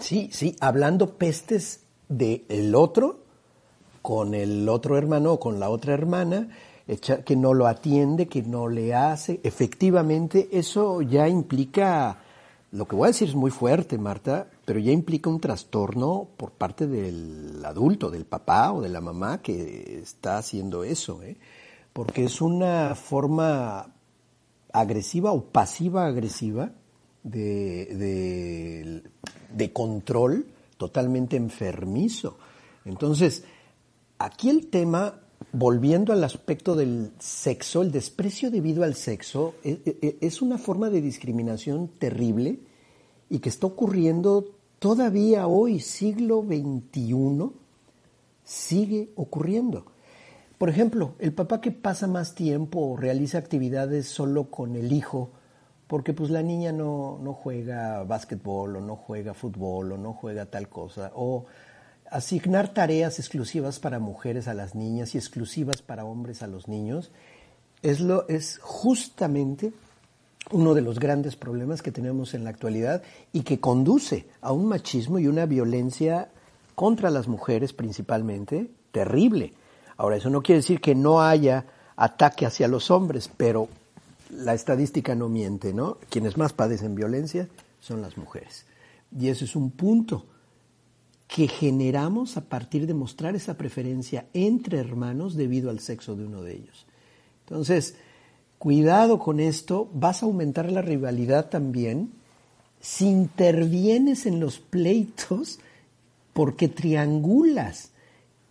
[0.00, 3.24] Sí, sí, hablando pestes del otro
[4.00, 6.48] con el otro hermano o con la otra hermana,
[7.24, 9.40] que no lo atiende, que no le hace.
[9.44, 12.18] Efectivamente, eso ya implica,
[12.72, 16.52] lo que voy a decir es muy fuerte, Marta, pero ya implica un trastorno por
[16.52, 21.36] parte del adulto, del papá o de la mamá que está haciendo eso, ¿eh?
[21.92, 23.92] porque es una forma
[24.72, 26.72] agresiva o pasiva agresiva
[27.22, 29.02] de, de,
[29.54, 30.46] de control
[30.78, 32.38] totalmente enfermizo.
[32.86, 33.44] Entonces,
[34.18, 35.20] aquí el tema,
[35.52, 40.90] volviendo al aspecto del sexo, el desprecio debido al sexo, e- e- es una forma
[40.90, 42.60] de discriminación terrible
[43.28, 47.50] y que está ocurriendo todavía hoy, siglo XXI,
[48.44, 49.86] sigue ocurriendo.
[50.58, 55.30] Por ejemplo, el papá que pasa más tiempo o realiza actividades solo con el hijo,
[55.86, 60.46] porque pues la niña no, no juega básquetbol o no juega fútbol o no juega
[60.46, 61.46] tal cosa, o
[62.12, 67.10] asignar tareas exclusivas para mujeres a las niñas y exclusivas para hombres a los niños,
[67.80, 69.72] es, lo, es justamente
[70.50, 73.02] uno de los grandes problemas que tenemos en la actualidad
[73.32, 76.28] y que conduce a un machismo y una violencia
[76.74, 79.54] contra las mujeres principalmente terrible.
[79.96, 81.64] Ahora, eso no quiere decir que no haya
[81.96, 83.68] ataque hacia los hombres, pero
[84.30, 85.96] la estadística no miente, ¿no?
[86.10, 87.48] Quienes más padecen violencia
[87.80, 88.66] son las mujeres.
[89.18, 90.26] Y ese es un punto
[91.34, 96.42] que generamos a partir de mostrar esa preferencia entre hermanos debido al sexo de uno
[96.42, 96.84] de ellos.
[97.46, 97.94] Entonces,
[98.58, 102.12] cuidado con esto, vas a aumentar la rivalidad también
[102.80, 105.58] si intervienes en los pleitos
[106.34, 107.92] porque triangulas.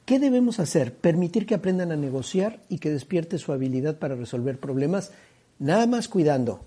[0.06, 0.96] ¿Qué debemos hacer?
[0.96, 5.12] Permitir que aprendan a negociar y que despierte su habilidad para resolver problemas,
[5.60, 6.62] nada más cuidando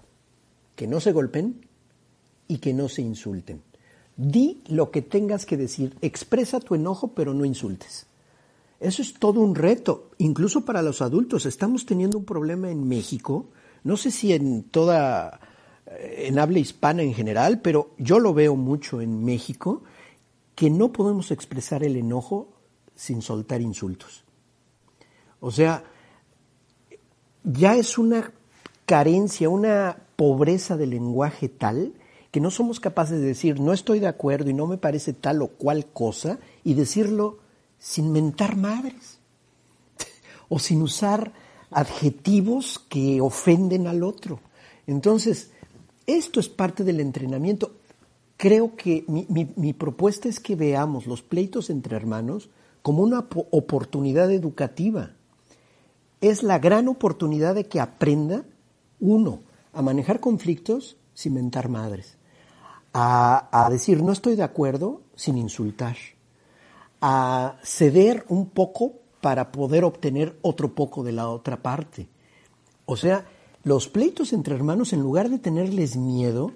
[0.76, 1.66] que no se golpen
[2.46, 3.73] y que no se insulten.
[4.16, 8.06] Di lo que tengas que decir, expresa tu enojo, pero no insultes.
[8.78, 11.46] Eso es todo un reto, incluso para los adultos.
[11.46, 13.46] Estamos teniendo un problema en México,
[13.82, 15.40] no sé si en toda,
[15.86, 19.82] eh, en habla hispana en general, pero yo lo veo mucho en México,
[20.54, 22.48] que no podemos expresar el enojo
[22.94, 24.24] sin soltar insultos.
[25.40, 25.84] O sea,
[27.42, 28.32] ya es una
[28.86, 31.94] carencia, una pobreza de lenguaje tal
[32.34, 35.40] que no somos capaces de decir no estoy de acuerdo y no me parece tal
[35.40, 37.38] o cual cosa y decirlo
[37.78, 39.20] sin mentar madres
[40.48, 41.32] o sin usar
[41.70, 44.40] adjetivos que ofenden al otro.
[44.88, 45.52] Entonces,
[46.08, 47.76] esto es parte del entrenamiento.
[48.36, 52.50] Creo que mi, propuesta es que veamos los pleitos entre hermanos
[52.82, 55.12] como una po- oportunidad educativa.
[56.20, 58.44] Es la gran oportunidad de que aprenda,
[58.98, 59.42] uno,
[59.72, 62.16] a manejar conflictos sin mentar madres,
[62.94, 65.96] a, decir no estoy de acuerdo sin insultar,
[67.00, 72.08] a ceder un poco para poder obtener otro poco de la otra parte.
[72.86, 73.26] O sea,
[73.64, 76.52] los pleitos entre hermanos, en lugar de tenerles miedo,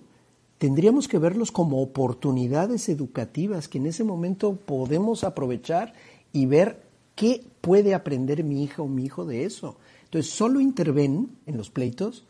[0.58, 5.94] tendríamos que verlos como oportunidades educativas que en ese momento podemos aprovechar
[6.32, 6.82] y ver
[7.16, 9.76] qué puede aprender mi hija o mi hijo de eso.
[10.04, 12.26] Entonces, solo interven en los pleitos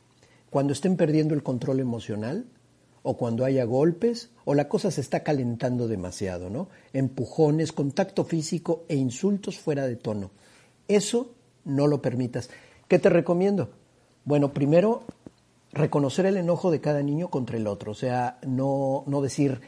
[0.51, 2.47] cuando estén perdiendo el control emocional
[3.03, 6.69] o cuando haya golpes o la cosa se está calentando demasiado, ¿no?
[6.93, 10.31] Empujones, contacto físico e insultos fuera de tono.
[10.89, 11.35] Eso
[11.65, 12.51] no lo permitas.
[12.89, 13.70] ¿Qué te recomiendo?
[14.25, 15.05] Bueno, primero,
[15.73, 17.93] reconocer el enojo de cada niño contra el otro.
[17.93, 19.61] O sea, no, no decir,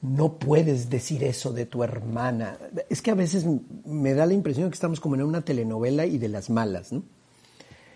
[0.00, 2.58] no puedes decir eso de tu hermana.
[2.88, 3.46] Es que a veces
[3.84, 6.92] me da la impresión de que estamos como en una telenovela y de las malas,
[6.92, 7.02] ¿no?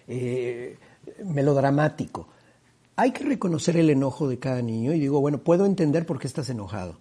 [0.09, 0.79] Eh,
[1.25, 2.29] melodramático.
[2.97, 6.27] Hay que reconocer el enojo de cada niño y digo, bueno, puedo entender por qué
[6.27, 6.98] estás enojado.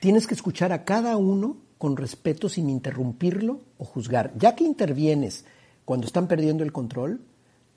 [0.00, 4.32] Tienes que escuchar a cada uno con respeto sin interrumpirlo o juzgar.
[4.38, 5.44] Ya que intervienes
[5.84, 7.20] cuando están perdiendo el control,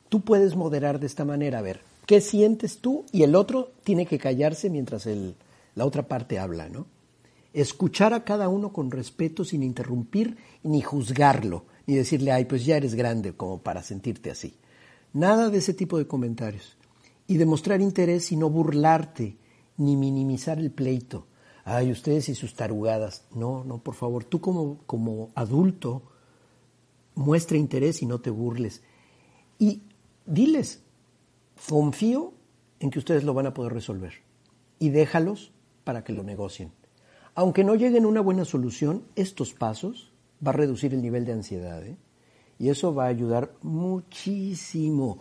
[0.09, 3.05] tú puedes moderar de esta manera, a ver, ¿qué sientes tú?
[3.11, 5.35] Y el otro tiene que callarse mientras el-
[5.75, 6.85] la otra parte habla, ¿no?
[7.53, 12.77] Escuchar a cada uno con respeto sin interrumpir ni juzgarlo, ni decirle, ay, pues ya
[12.77, 14.55] eres grande como para sentirte así.
[15.13, 16.74] Nada de ese tipo de comentarios.
[17.27, 19.37] Y demostrar interés y no burlarte,
[19.77, 21.27] ni minimizar el pleito.
[21.63, 23.25] Ay, ustedes y sus tarugadas.
[23.33, 26.03] No, no, por favor, tú como, como adulto,
[27.15, 28.83] muestra interés y no te burles.
[29.57, 29.81] Y
[30.25, 30.83] diles,
[31.67, 32.33] confío
[32.79, 34.13] en que ustedes lo van a poder resolver.
[34.77, 35.51] Y déjalos
[35.83, 36.71] para que lo negocien.
[37.33, 40.11] Aunque no lleguen a una buena solución, estos pasos
[40.45, 41.83] va a reducir el nivel de ansiedad.
[41.85, 41.97] ¿eh?
[42.57, 45.19] Y eso va a ayudar muchísimo.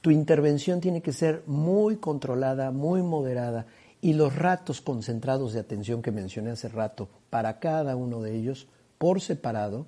[0.00, 3.66] Tu intervención tiene que ser muy controlada, muy moderada.
[4.00, 8.68] Y los ratos concentrados de atención que mencioné hace rato, para cada uno de ellos,
[8.98, 9.86] por separado,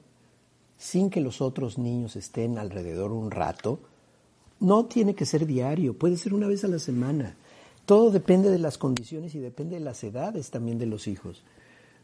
[0.79, 3.81] sin que los otros niños estén alrededor un rato,
[4.61, 7.37] no tiene que ser diario, puede ser una vez a la semana.
[7.85, 11.43] Todo depende de las condiciones y depende de las edades también de los hijos.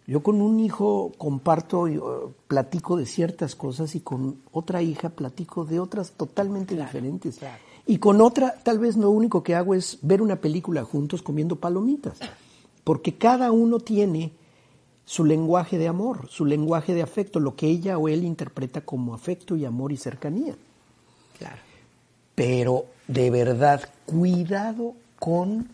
[0.06, 5.64] Yo con un hijo comparto, yo, platico de ciertas cosas y con otra hija platico
[5.64, 7.38] de otras totalmente diferentes.
[7.86, 11.56] Y con otra, tal vez lo único que hago es ver una película juntos comiendo
[11.56, 12.18] palomitas,
[12.84, 14.32] porque cada uno tiene
[15.04, 19.14] su lenguaje de amor, su lenguaje de afecto, lo que ella o él interpreta como
[19.14, 20.54] afecto y amor y cercanía.
[21.38, 21.60] Claro.
[22.34, 25.68] Pero de verdad, cuidado con,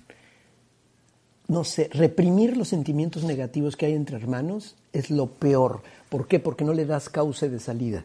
[1.49, 5.83] no sé, reprimir los sentimientos negativos que hay entre hermanos es lo peor.
[6.11, 6.39] ¿Por qué?
[6.39, 8.05] Porque no le das cauce de salida.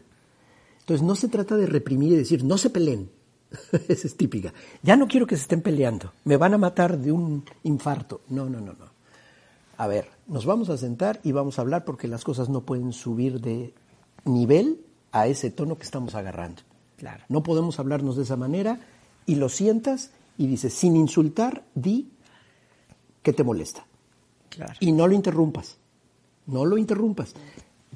[0.79, 3.09] Entonces no se trata de reprimir y decir, no se peleen.
[3.87, 4.53] Esa es típica.
[4.81, 6.13] Ya no quiero que se estén peleando.
[6.23, 8.21] Me van a matar de un infarto.
[8.29, 8.93] No, no, no, no.
[9.77, 12.93] A ver, nos vamos a sentar y vamos a hablar porque las cosas no pueden
[12.93, 13.73] subir de
[14.23, 14.79] nivel
[15.11, 16.61] a ese tono que estamos agarrando.
[16.95, 17.25] Claro.
[17.27, 18.79] No podemos hablarnos de esa manera
[19.25, 22.12] y lo sientas y dices, sin insultar, di
[23.23, 23.85] que te molesta.
[24.49, 24.73] Claro.
[24.79, 25.77] Y no lo interrumpas.
[26.45, 27.33] No lo interrumpas.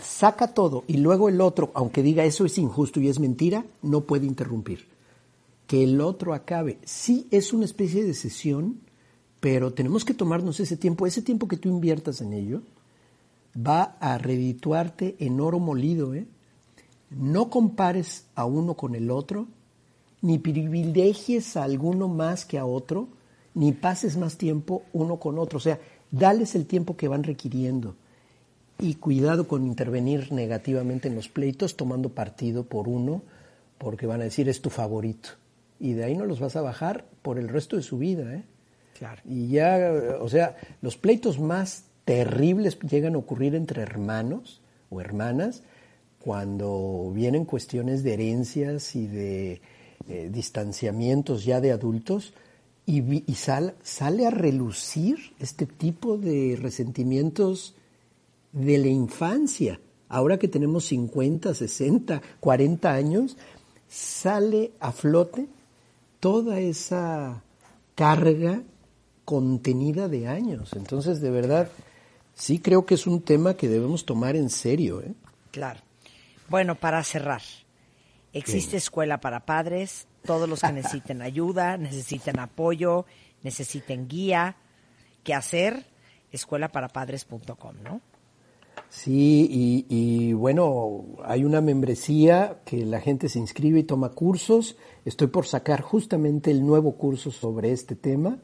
[0.02, 4.02] Saca todo y luego el otro, aunque diga eso es injusto y es mentira, no
[4.02, 4.88] puede interrumpir.
[5.68, 6.80] Que el otro acabe.
[6.86, 8.80] Sí es una especie de sesión,
[9.40, 11.06] pero tenemos que tomarnos ese tiempo.
[11.06, 12.62] Ese tiempo que tú inviertas en ello
[13.56, 16.14] va a redituarte en oro molido.
[16.14, 16.26] ¿eh?
[17.10, 19.48] No compares a uno con el otro,
[20.22, 23.08] ni privilegies a alguno más que a otro,
[23.58, 25.58] ni pases más tiempo uno con otro.
[25.58, 25.80] O sea,
[26.12, 27.96] dales el tiempo que van requiriendo.
[28.80, 33.24] Y cuidado con intervenir negativamente en los pleitos tomando partido por uno,
[33.80, 35.30] porque van a decir es tu favorito.
[35.80, 38.32] Y de ahí no los vas a bajar por el resto de su vida.
[38.36, 38.44] ¿eh?
[38.96, 39.24] Claro.
[39.26, 44.62] Y ya, o sea, los pleitos más terribles llegan a ocurrir entre hermanos
[44.92, 45.64] o hermanas
[46.20, 49.62] cuando vienen cuestiones de herencias y de
[50.08, 52.36] eh, distanciamientos ya de adultos
[52.88, 57.76] y, y sal- sale a relucir este tipo de resentimientos
[58.54, 59.80] de la infancia.
[60.10, 63.38] Ahora que tenemos 50, 60, 40 años,
[63.88, 65.48] sale a flote
[66.20, 67.44] toda esa
[67.94, 68.64] carga
[69.26, 70.72] contenida de años.
[70.74, 71.70] Entonces, de verdad,
[72.36, 75.02] sí creo que es un tema que debemos tomar en serio.
[75.02, 75.14] ¿eh?
[75.52, 75.82] Claro.
[76.50, 77.42] Bueno, para cerrar,
[78.32, 78.78] existe Bien.
[78.78, 83.08] escuela para padres, todos los que necesiten ayuda, necesiten apoyo,
[83.42, 84.58] necesiten guía,
[85.24, 85.88] qué hacer,
[86.32, 88.02] escuelaparapadres.com, ¿no?
[88.90, 94.78] Sí, y, y bueno, hay una membresía que la gente se inscribe y toma cursos.
[95.04, 98.38] Estoy por sacar justamente el nuevo curso sobre este tema,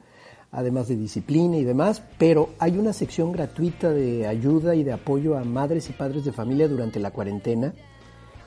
[0.51, 5.37] además de disciplina y demás, pero hay una sección gratuita de ayuda y de apoyo
[5.37, 7.73] a madres y padres de familia durante la cuarentena,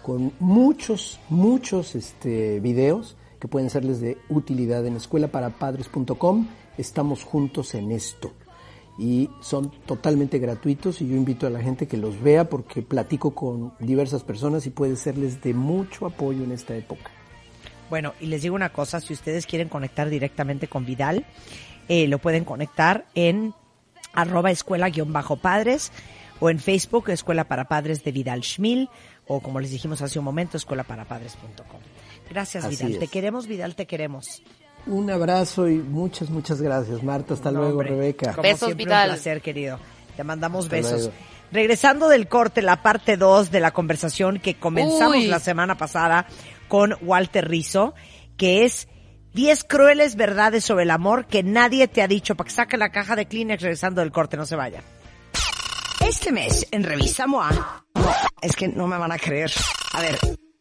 [0.03, 6.49] con muchos, muchos este, videos que pueden serles de utilidad en escuelaparapadres.com.
[6.79, 8.33] Estamos juntos en esto
[8.99, 13.35] y son totalmente gratuitos y yo invito a la gente que los vea porque platico
[13.35, 17.11] con diversas personas y puede serles de mucho apoyo en esta época.
[17.91, 21.25] Bueno, y les digo una cosa, si ustedes quieren conectar directamente con Vidal,
[21.89, 23.55] eh, lo pueden conectar en
[24.13, 25.93] arroba escuela-padres
[26.41, 28.89] o en Facebook Escuela para Padres de Vidal Schmil
[29.27, 31.81] o como les dijimos hace un momento, escuelaparapadres.com.
[32.31, 32.99] Gracias Así Vidal, es.
[32.99, 34.43] te queremos Vidal, te queremos.
[34.87, 37.35] Un abrazo y muchas, muchas gracias Marta.
[37.35, 38.31] Hasta No, luego hombre, Rebeca.
[38.33, 39.11] Como Besos, siempre, Vidal.
[39.11, 39.79] Un placer, querido.
[40.17, 41.01] Te mandamos Hasta besos.
[41.03, 41.13] luego.
[41.53, 45.27] Regresando del corte, la parte 2 de la conversación que comenzamos Uy.
[45.27, 46.27] la semana pasada
[46.69, 47.95] con Walter Rizzo,
[48.37, 48.89] que es
[49.35, 52.35] 10 crueles verdades sobre el amor que nadie te ha dicho.
[52.35, 54.83] Para que saque la caja de Kleenex regresando del corte, no se vaya.
[56.01, 57.85] Este mes en Revista MOA,
[58.41, 59.51] es que no me van a creer.
[59.93, 60.19] A ver,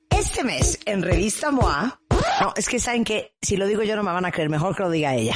[0.09, 1.99] este mes en Revista MOA,
[2.41, 4.75] no, es que saben que si lo digo yo no me van a creer, mejor
[4.75, 5.35] que lo diga ella.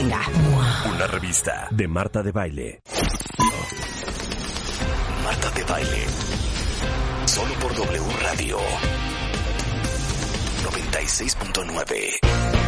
[0.03, 2.81] Una revista de Marta de Baile.
[5.23, 6.05] Marta de Baile.
[7.25, 8.57] Solo por W Radio.
[10.63, 12.60] 96.9.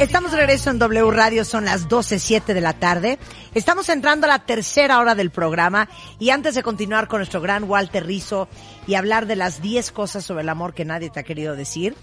[0.00, 3.18] Estamos de regreso en W Radio, son las 12.07 de la tarde.
[3.54, 7.64] Estamos entrando a la tercera hora del programa y antes de continuar con nuestro gran
[7.64, 8.48] Walter Rizzo
[8.86, 11.94] y hablar de las 10 cosas sobre el amor que nadie te ha querido decir,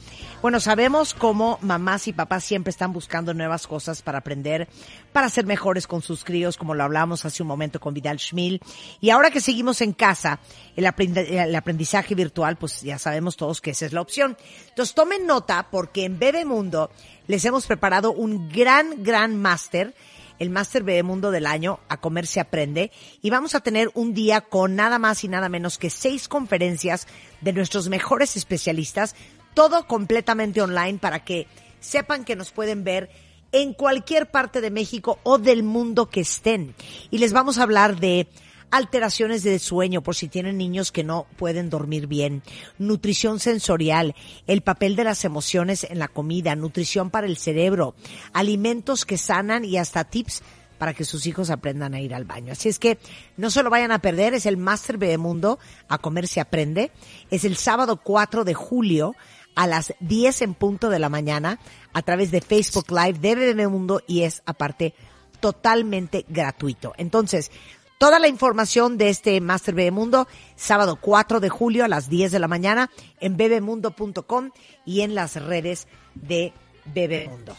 [0.44, 4.68] bueno, sabemos cómo mamás y papás siempre están buscando nuevas cosas para aprender,
[5.12, 8.62] para ser mejores con sus críos, como lo hablábamos hace un momento con Vidal Schmil.
[9.02, 10.40] Y ahora que seguimos en casa,
[10.76, 14.38] el, el aprendizaje virtual, pues ya sabemos todos que esa es la opción.
[14.70, 16.92] Entonces tomen nota porque en Bebemundo
[17.28, 19.94] les hemos preparado un gran, gran máster,
[20.40, 22.92] el máster Bebemundo del año, a comer se aprende,
[23.22, 27.08] y vamos a tener un día con nada más y nada menos que seis conferencias
[27.42, 29.16] de nuestros mejores especialistas,
[29.54, 31.48] todo completamente online para que
[31.80, 33.10] sepan que nos pueden ver
[33.52, 36.76] en cualquier parte de México o del mundo que estén.
[37.12, 38.28] Y les vamos a hablar de
[38.72, 42.44] alteraciones de sueño por si tienen niños que no pueden dormir bien,
[42.78, 44.16] nutrición sensorial,
[44.46, 47.96] el papel de las emociones en la comida, nutrición para el cerebro,
[48.34, 50.44] alimentos que sanan y hasta tips
[50.78, 52.52] para que sus hijos aprendan a ir al baño.
[52.54, 53.00] Así es que
[53.36, 56.92] no se lo vayan a perder, es el Master Bebemundo, a comer se aprende,
[57.32, 59.16] es el sábado 4 de julio
[59.56, 61.60] a las 10 en punto de la mañana
[61.94, 64.94] a través de Facebook Live de Bebemundo y es aparte
[65.40, 66.94] totalmente gratuito.
[66.98, 67.52] Entonces,
[67.98, 72.40] toda la información de este Master Bebemundo, sábado 4 de julio a las 10 de
[72.40, 74.52] la mañana en bebemundo.com
[74.86, 76.54] y en las redes de
[76.86, 77.56] Bebemundo.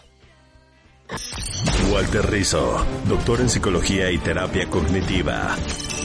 [1.92, 5.56] Walter Rizzo, doctor en psicología y terapia cognitiva.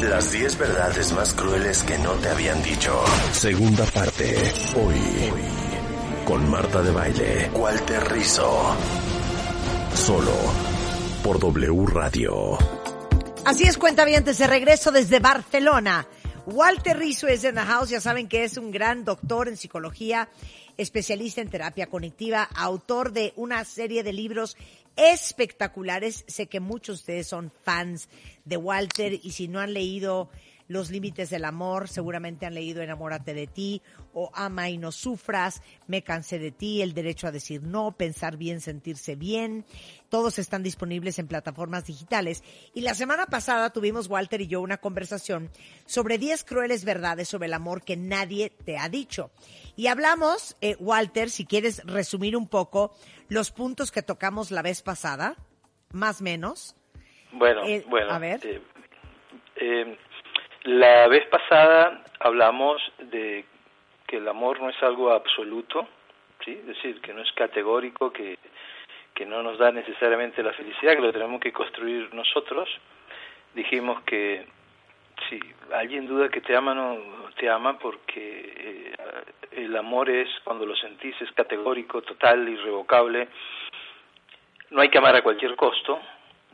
[0.02, 3.04] Las 10 verdades más crueles que no te habían dicho.
[3.32, 4.36] Segunda parte.
[4.76, 4.96] Hoy.
[6.26, 7.52] Con Marta de Baile.
[7.54, 8.76] Walter Rizzo.
[9.94, 10.34] Solo
[11.22, 12.83] por W Radio.
[13.46, 16.08] Así es, cuenta bien, de regreso desde Barcelona.
[16.46, 20.30] Walter Rizzo es en the house, ya saben que es un gran doctor en psicología,
[20.78, 24.56] especialista en terapia conectiva, autor de una serie de libros
[24.96, 26.24] espectaculares.
[26.26, 28.08] Sé que muchos de ustedes son fans
[28.46, 30.30] de Walter y si no han leído
[30.74, 33.82] Los Límites del Amor, seguramente han leído Enamórate de ti
[34.14, 38.36] o Ama y no sufras, Me cansé de ti, El derecho a decir no, Pensar
[38.36, 39.64] bien, sentirse bien.
[40.10, 42.44] Todos están disponibles en plataformas digitales.
[42.74, 45.50] Y la semana pasada tuvimos Walter y yo una conversación
[45.86, 49.32] sobre 10 crueles verdades sobre el amor que nadie te ha dicho.
[49.76, 52.94] Y hablamos, eh, Walter, si quieres resumir un poco
[53.30, 55.36] los puntos que tocamos la vez pasada,
[55.92, 56.76] más o menos.
[57.32, 58.12] Bueno, Eh, bueno.
[58.12, 58.46] a ver.
[58.46, 58.62] eh,
[59.56, 59.98] eh,
[60.64, 63.46] la vez pasada hablamos de
[64.08, 65.88] que el amor no es algo absoluto,
[66.44, 66.52] ¿sí?
[66.52, 68.38] Es decir, que no es categórico, que,
[69.14, 72.70] que no nos da necesariamente la felicidad, que lo tenemos que construir nosotros.
[73.54, 74.46] Dijimos que
[75.30, 75.40] si
[75.72, 76.98] alguien duda que te ama, no
[77.38, 78.94] te ama porque eh,
[79.52, 83.28] el amor es, cuando lo sentís, es categórico, total, irrevocable.
[84.72, 86.00] No hay que amar a cualquier costo,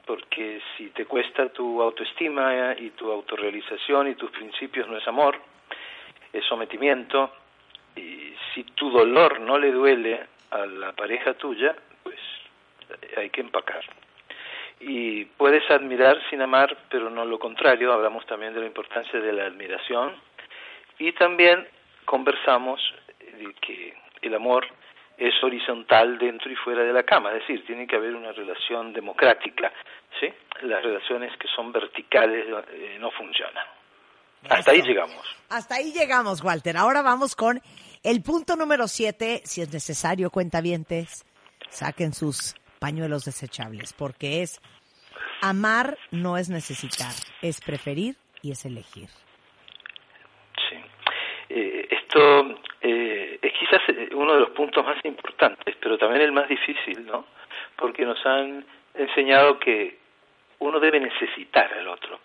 [0.09, 5.39] porque si te cuesta tu autoestima y tu autorrealización y tus principios no es amor,
[6.33, 7.31] es sometimiento.
[7.95, 10.19] Y si tu dolor no le duele
[10.49, 12.17] a la pareja tuya, pues
[13.17, 13.85] hay que empacar.
[14.79, 17.93] Y puedes admirar sin amar, pero no lo contrario.
[17.93, 20.15] Hablamos también de la importancia de la admiración.
[20.97, 21.67] Y también
[22.05, 22.81] conversamos
[23.19, 24.65] de que el amor
[25.19, 28.93] es horizontal dentro y fuera de la cama, es decir, tiene que haber una relación
[28.93, 29.71] democrática,
[30.19, 30.27] ¿sí?
[30.61, 33.65] Las relaciones que son verticales eh, no funcionan.
[34.49, 35.37] Hasta ahí llegamos.
[35.49, 36.77] Hasta ahí llegamos, Walter.
[36.77, 37.59] Ahora vamos con
[38.03, 39.41] el punto número siete.
[39.43, 41.25] Si es necesario, cuentavientes,
[41.67, 44.61] saquen sus pañuelos desechables, porque es
[45.41, 49.09] amar no es necesitar, es preferir y es elegir.
[50.69, 50.77] Sí.
[51.49, 52.55] Eh, esto
[53.41, 57.25] es quizás eh, uno de los puntos más importantes, pero también el más difícil, ¿no?
[57.75, 59.97] Porque nos han enseñado que
[60.59, 62.19] uno debe necesitar al otro.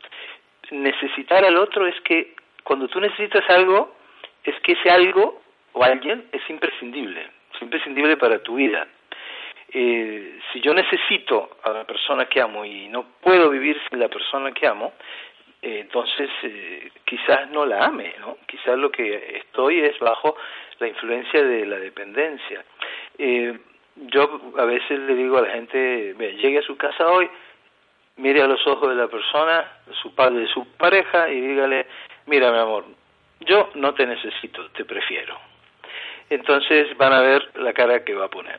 [0.71, 3.97] Necesitar al otro es que cuando tú necesitas algo,
[4.43, 5.43] es que ese algo
[5.73, 8.87] o alguien es imprescindible, es imprescindible para tu vida.
[9.77, 14.09] Eh, si yo necesito a la persona que amo y no puedo vivir sin la
[14.09, 14.93] persona que amo,
[15.61, 18.39] eh, entonces eh, quizás no la ame, ¿no?
[18.47, 20.37] Quizás lo que estoy es bajo
[20.79, 22.65] la influencia de la dependencia.
[23.19, 23.59] Eh,
[23.97, 27.29] yo a veces le digo a la gente, "Ve, llegue a su casa hoy,
[28.17, 29.71] mire a los ojos de la persona,
[30.03, 31.87] su padre, su pareja y dígale,
[32.27, 32.85] mira mi amor,
[33.41, 35.39] yo no te necesito, te prefiero.
[36.31, 38.59] Entonces van a ver la cara que va a poner,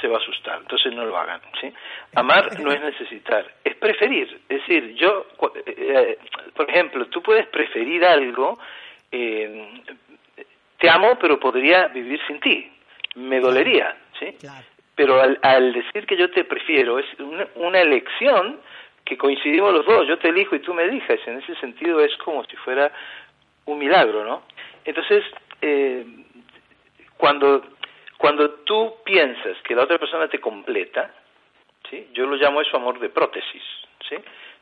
[0.00, 1.72] se va a asustar, entonces no lo hagan, ¿sí?
[2.14, 6.18] Amar no es necesitar, es preferir, es decir, yo, cu- eh,
[6.54, 8.58] por ejemplo, tú puedes preferir algo,
[9.12, 9.82] eh,
[10.84, 12.70] te amo pero podría vivir sin ti,
[13.14, 14.36] me dolería, ¿sí?
[14.94, 18.60] Pero al, al decir que yo te prefiero, es una, una elección
[19.02, 22.14] que coincidimos los dos, yo te elijo y tú me elijas, en ese sentido es
[22.18, 22.92] como si fuera
[23.64, 24.42] un milagro, ¿no?
[24.84, 25.24] Entonces,
[25.62, 26.04] eh,
[27.16, 27.64] cuando,
[28.18, 31.14] cuando tú piensas que la otra persona te completa,
[31.88, 32.08] ¿sí?
[32.12, 33.62] Yo lo llamo eso amor de prótesis,
[34.06, 34.16] ¿sí?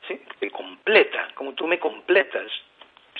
[0.06, 0.20] ¿Sí?
[0.38, 2.46] Te completa, como tú me completas.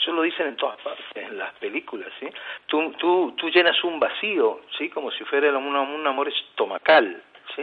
[0.03, 2.27] Eso lo dicen en todas partes, en las películas, ¿sí?
[2.67, 4.89] Tú, tú, tú llenas un vacío, ¿sí?
[4.89, 7.23] Como si fuera un, un amor estomacal,
[7.55, 7.63] ¿sí?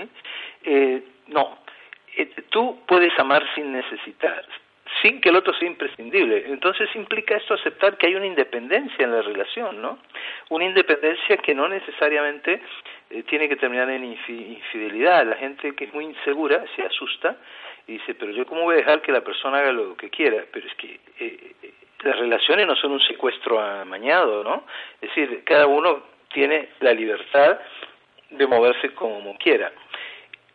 [0.64, 1.60] Eh, no,
[2.16, 4.44] Eh, tú puedes amar sin necesitar,
[5.02, 6.45] sin que el otro sea imprescindible.
[6.48, 9.99] Entonces implica esto aceptar que hay una independencia en la relación, ¿no?
[10.49, 12.61] Una independencia que no necesariamente
[13.11, 15.26] eh, tiene que terminar en infi- infidelidad.
[15.28, 17.36] La gente que es muy insegura se asusta
[17.88, 20.44] y dice, pero yo cómo voy a dejar que la persona haga lo que quiera.
[20.52, 20.88] Pero es que
[21.20, 21.74] eh, eh,
[22.04, 24.66] las relaciones no son un secuestro amañado, ¿no?
[25.02, 27.60] Es decir, cada uno tiene la libertad
[28.30, 29.72] de moverse como quiera.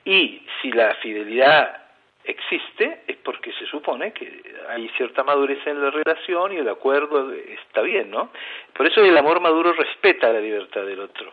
[0.04, 1.82] Y si la fidelidad
[2.24, 7.32] existe es porque se supone que hay cierta madurez en la relación y el acuerdo
[7.32, 8.30] está bien, ¿no?
[8.72, 11.32] Por eso el amor maduro respeta la libertad del otro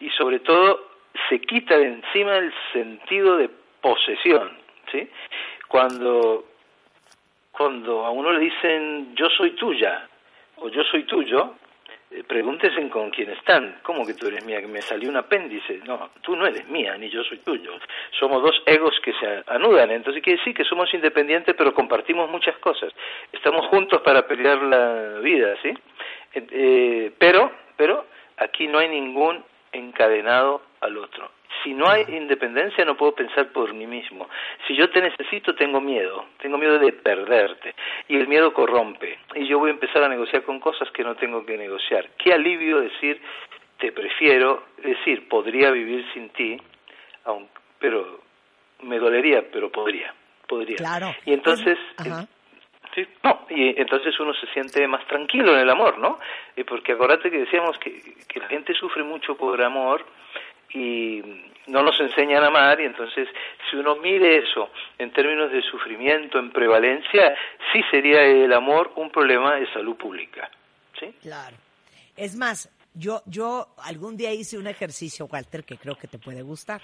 [0.00, 0.90] y sobre todo
[1.28, 3.50] se quita de encima el sentido de
[3.80, 4.50] posesión,
[4.90, 5.08] ¿sí?
[5.68, 6.44] Cuando
[7.60, 10.08] cuando a uno le dicen yo soy tuya
[10.56, 11.56] o yo soy tuyo,
[12.10, 13.80] eh, pregúntese con quién están.
[13.82, 14.62] ¿Cómo que tú eres mía?
[14.62, 15.78] Que me salió un apéndice.
[15.84, 17.72] No, tú no eres mía, ni yo soy tuyo.
[18.18, 19.90] Somos dos egos que se anudan.
[19.90, 22.94] Entonces quiere decir que somos independientes, pero compartimos muchas cosas.
[23.30, 25.68] Estamos juntos para pelear la vida, ¿sí?
[26.32, 28.06] Eh, eh, pero, pero
[28.38, 31.30] aquí no hay ningún encadenado al otro.
[31.62, 34.28] Si no hay independencia no puedo pensar por mí mismo.
[34.66, 37.74] Si yo te necesito tengo miedo, tengo miedo de perderte
[38.08, 39.18] y el miedo corrompe.
[39.34, 42.08] y yo voy a empezar a negociar con cosas que no tengo que negociar.
[42.18, 43.20] Qué alivio decir
[43.78, 46.60] te prefiero, decir, podría vivir sin ti,
[47.24, 47.48] aun-
[47.78, 48.20] pero
[48.82, 50.12] me dolería, pero podría,
[50.46, 50.76] podría.
[50.76, 51.14] Claro.
[51.24, 52.26] Y entonces, Ajá.
[52.94, 56.18] Sí, no, y entonces uno se siente más tranquilo en el amor, ¿no?
[56.56, 60.04] Eh, porque acordate que decíamos que, que la gente sufre mucho por amor
[60.72, 61.22] y
[61.66, 63.28] no nos enseñan a amar y entonces
[63.68, 67.34] si uno mide eso en términos de sufrimiento, en prevalencia,
[67.72, 70.50] sí sería el amor un problema de salud pública,
[70.98, 71.14] ¿sí?
[71.20, 71.56] Claro.
[72.16, 76.42] Es más, yo, yo algún día hice un ejercicio, Walter, que creo que te puede
[76.42, 76.82] gustar.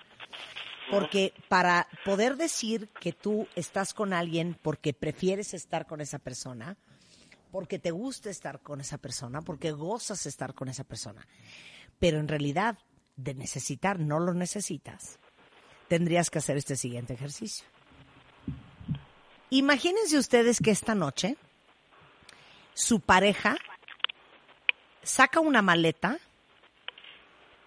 [0.88, 6.76] Porque para poder decir que tú estás con alguien porque prefieres estar con esa persona,
[7.50, 11.26] porque te gusta estar con esa persona, porque gozas estar con esa persona,
[11.98, 12.78] pero en realidad
[13.16, 15.18] de necesitar no lo necesitas,
[15.88, 17.66] tendrías que hacer este siguiente ejercicio.
[19.50, 21.36] Imagínense ustedes que esta noche
[22.74, 23.56] su pareja
[25.02, 26.18] saca una maleta,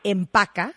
[0.03, 0.73] empaca,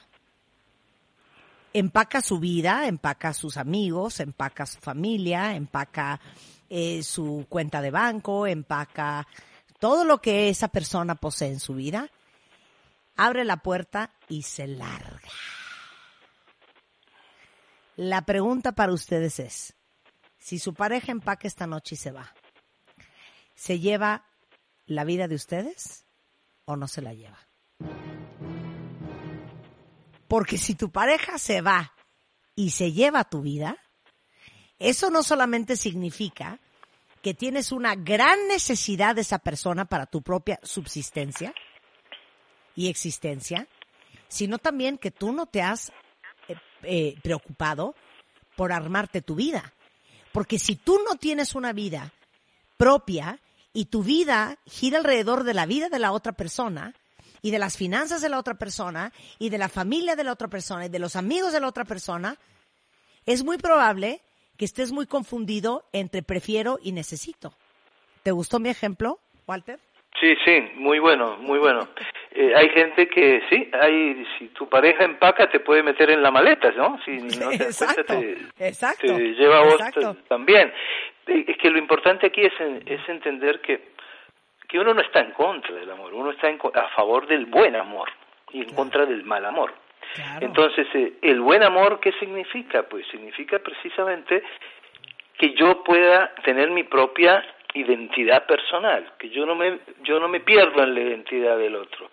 [1.73, 6.21] empaca su vida, empaca sus amigos, empaca su familia, empaca
[6.71, 9.27] eh, su cuenta de banco, empaca
[9.79, 12.09] todo lo que esa persona posee en su vida,
[13.17, 15.29] abre la puerta y se larga.
[17.97, 19.75] La pregunta para ustedes es,
[20.39, 22.35] si su pareja empaca esta noche y se va,
[23.55, 24.27] ¿se lleva
[24.87, 26.07] la vida de ustedes
[26.65, 27.39] o no se la lleva?
[30.27, 31.93] Porque si tu pareja se va
[32.57, 33.77] y se lleva tu vida,
[34.79, 36.59] eso no solamente significa
[37.23, 41.55] que tienes una gran necesidad de esa persona para tu propia subsistencia
[42.75, 43.67] y existencia,
[44.29, 45.93] sino también que tú no te has
[46.49, 47.95] eh, eh, preocupado
[48.57, 49.73] por armarte tu vida.
[50.33, 52.13] Porque si tú no tienes una vida
[52.77, 53.39] propia
[53.73, 56.95] y tu vida gira alrededor de la vida de la otra persona
[57.43, 60.49] y de las finanzas de la otra persona y de la familia de la otra
[60.49, 62.37] persona y de los amigos de la otra persona,
[63.27, 64.21] es muy probable
[64.57, 67.53] que estés muy confundido entre prefiero y necesito.
[68.23, 69.81] ¿Te gustó mi ejemplo, Walter?
[70.21, 71.89] Sí, sí, muy bueno, muy bueno.
[72.35, 76.31] Eh, hay gente que sí, hay, si tu pareja empaca te puede meter en la
[76.31, 76.99] maleta, ¿no?
[77.05, 80.17] Si no te cuenta, Exacto, te, exacto, te lleva a vos exacto.
[80.29, 80.73] también.
[81.27, 82.53] Eh, Es que lo importante aquí es,
[82.87, 83.93] es entender que,
[84.67, 87.77] que uno no está en contra del amor, uno está en a favor del buen
[87.77, 88.09] amor
[88.51, 89.75] y en contra del mal amor.
[90.41, 92.83] Entonces, eh, el buen amor, ¿qué significa?
[92.83, 94.43] Pues significa precisamente
[95.39, 100.41] que yo pueda tener mi propia identidad personal, que yo no me yo no me
[100.41, 102.11] pierdo en la identidad del otro.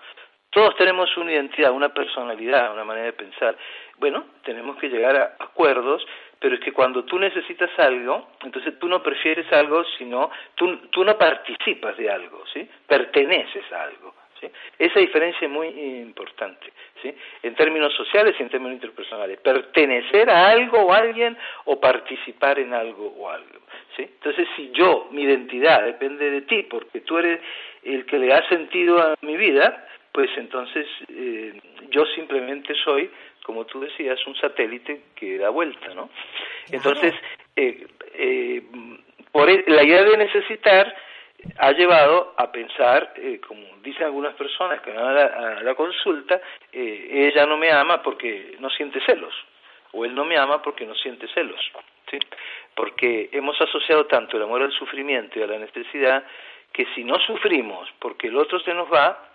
[0.52, 3.56] Todos tenemos una identidad, una personalidad, una manera de pensar.
[3.98, 6.06] Bueno, tenemos que llegar a acuerdos,
[6.40, 11.04] pero es que cuando tú necesitas algo, entonces tú no prefieres algo, sino tú, tú
[11.04, 12.68] no participas de algo, ¿sí?
[12.88, 14.16] Perteneces a algo.
[14.40, 14.48] ¿Sí?
[14.78, 16.72] Esa diferencia es muy importante,
[17.02, 17.14] ¿sí?
[17.44, 19.40] En términos sociales y en términos interpersonales.
[19.40, 23.60] Pertenecer a algo o a alguien o participar en algo o algo,
[23.96, 24.04] ¿sí?
[24.04, 27.40] Entonces, si yo, mi identidad depende de ti, porque tú eres
[27.84, 31.54] el que le ha sentido a mi vida, pues entonces eh,
[31.92, 33.10] yo simplemente soy,
[33.44, 36.10] como tú decías, un satélite que da vuelta, ¿no?
[36.72, 37.14] Entonces,
[37.56, 37.86] eh,
[38.16, 38.64] eh,
[39.32, 40.94] por e- la idea de necesitar
[41.58, 45.26] ha llevado a pensar, eh, como dicen algunas personas que van a la,
[45.58, 46.40] a la consulta,
[46.72, 49.34] eh, ella no me ama porque no siente celos,
[49.92, 51.60] o él no me ama porque no siente celos.
[52.74, 56.24] Porque hemos asociado tanto el amor al sufrimiento y a la necesidad
[56.72, 59.30] que si no sufrimos porque el otro se nos va,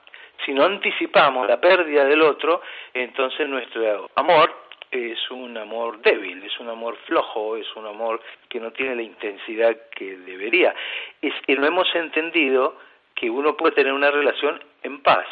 [0.44, 2.62] si no anticipamos la pérdida del otro,
[2.92, 4.63] entonces nuestro amor
[4.94, 9.02] es un amor débil, es un amor flojo, es un amor que no tiene la
[9.02, 10.74] intensidad que debería.
[11.20, 12.76] Es que no hemos entendido
[13.14, 15.26] que uno puede tener una relación en paz,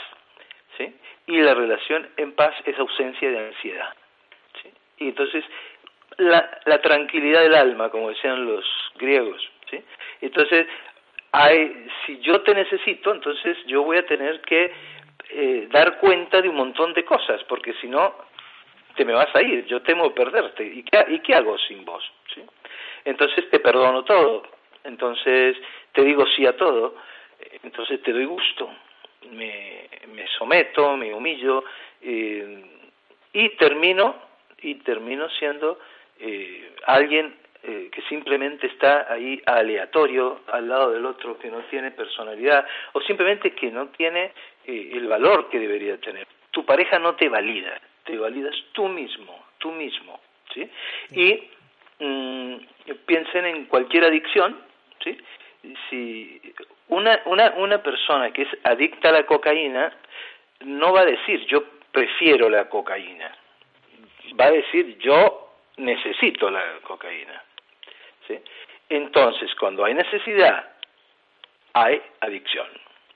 [0.77, 0.95] ¿sí?
[1.27, 3.95] Y la relación en paz es ausencia de ansiedad,
[4.63, 4.71] ¿sí?
[4.99, 5.45] Y entonces
[6.19, 8.65] la, la tranquilidad del alma, como decían los
[8.97, 9.83] griegos, ¿sí?
[10.21, 10.67] Entonces,
[11.33, 14.73] hay, si yo te necesito, entonces yo voy a tener que
[15.31, 18.15] eh, dar cuenta de un montón de cosas, porque si no,
[18.97, 20.65] te me vas a ir, yo temo perderte.
[20.65, 22.05] ¿Y qué, y qué hago sin vos?
[22.35, 22.43] ¿Sí?
[23.05, 24.43] Entonces te perdono todo,
[24.85, 25.57] entonces
[25.93, 26.95] te digo sí a todo,
[27.63, 28.71] entonces te doy gusto,
[29.33, 31.65] me, me someto, me humillo
[32.01, 32.65] eh,
[33.33, 34.15] y termino
[34.63, 35.79] y termino siendo
[36.21, 41.93] eh, alguien eh, que simplemente está ahí aleatorio al lado del otro, que no tiene
[41.93, 44.33] personalidad o simplemente que no tiene
[44.65, 46.27] eh, el valor que debería tener.
[46.51, 47.81] Tu pareja no te valida,
[48.13, 50.21] te validas tú mismo, tú mismo,
[50.53, 50.69] ¿sí?
[51.13, 51.49] Y
[51.99, 52.57] mm,
[53.07, 54.61] piensen en cualquier adicción,
[55.03, 55.17] ¿sí?
[55.89, 56.39] si
[56.89, 59.97] una, una, una persona que es adicta a la cocaína
[60.61, 63.35] no va a decir yo prefiero la cocaína,
[64.39, 67.43] va a decir yo necesito la cocaína.
[68.29, 68.39] ¿sí?
[68.91, 70.71] Entonces, cuando hay necesidad,
[71.73, 72.69] hay adicción.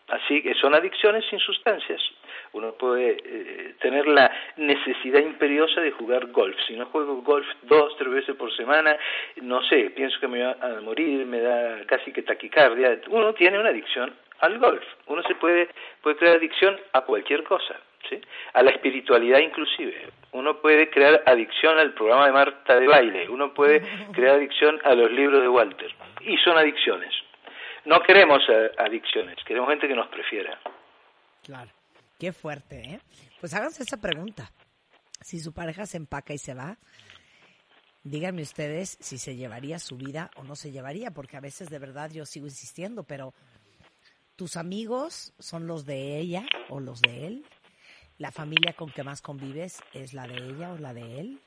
[0.08, 2.00] Así que son adicciones sin sustancias.
[2.52, 6.56] Uno puede eh, tener la necesidad imperiosa de jugar golf.
[6.66, 8.96] Si no juego golf dos, tres veces por semana,
[9.42, 13.00] no sé, pienso que me va a morir, me da casi que taquicardia.
[13.08, 14.84] Uno tiene una adicción al golf.
[15.06, 15.68] Uno se puede,
[16.02, 17.76] puede crear adicción a cualquier cosa.
[18.08, 18.20] ¿Sí?
[18.52, 20.08] a la espiritualidad inclusive.
[20.32, 24.94] Uno puede crear adicción al programa de Marta de baile, uno puede crear adicción a
[24.94, 27.12] los libros de Walter, y son adicciones.
[27.86, 30.60] No queremos eh, adicciones, queremos gente que nos prefiera.
[31.44, 31.70] Claro.
[32.18, 33.00] Qué fuerte, ¿eh?
[33.40, 34.50] Pues háganse esa pregunta.
[35.20, 36.78] Si su pareja se empaca y se va,
[38.02, 41.78] díganme ustedes si se llevaría su vida o no se llevaría, porque a veces de
[41.78, 43.34] verdad yo sigo insistiendo, pero
[44.34, 47.44] tus amigos son los de ella o los de él,
[48.18, 51.40] la familia con que más convives es la de ella o la de él,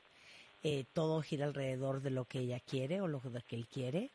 [0.62, 4.10] eh, todo gira alrededor de lo que ella quiere o lo que él quiere,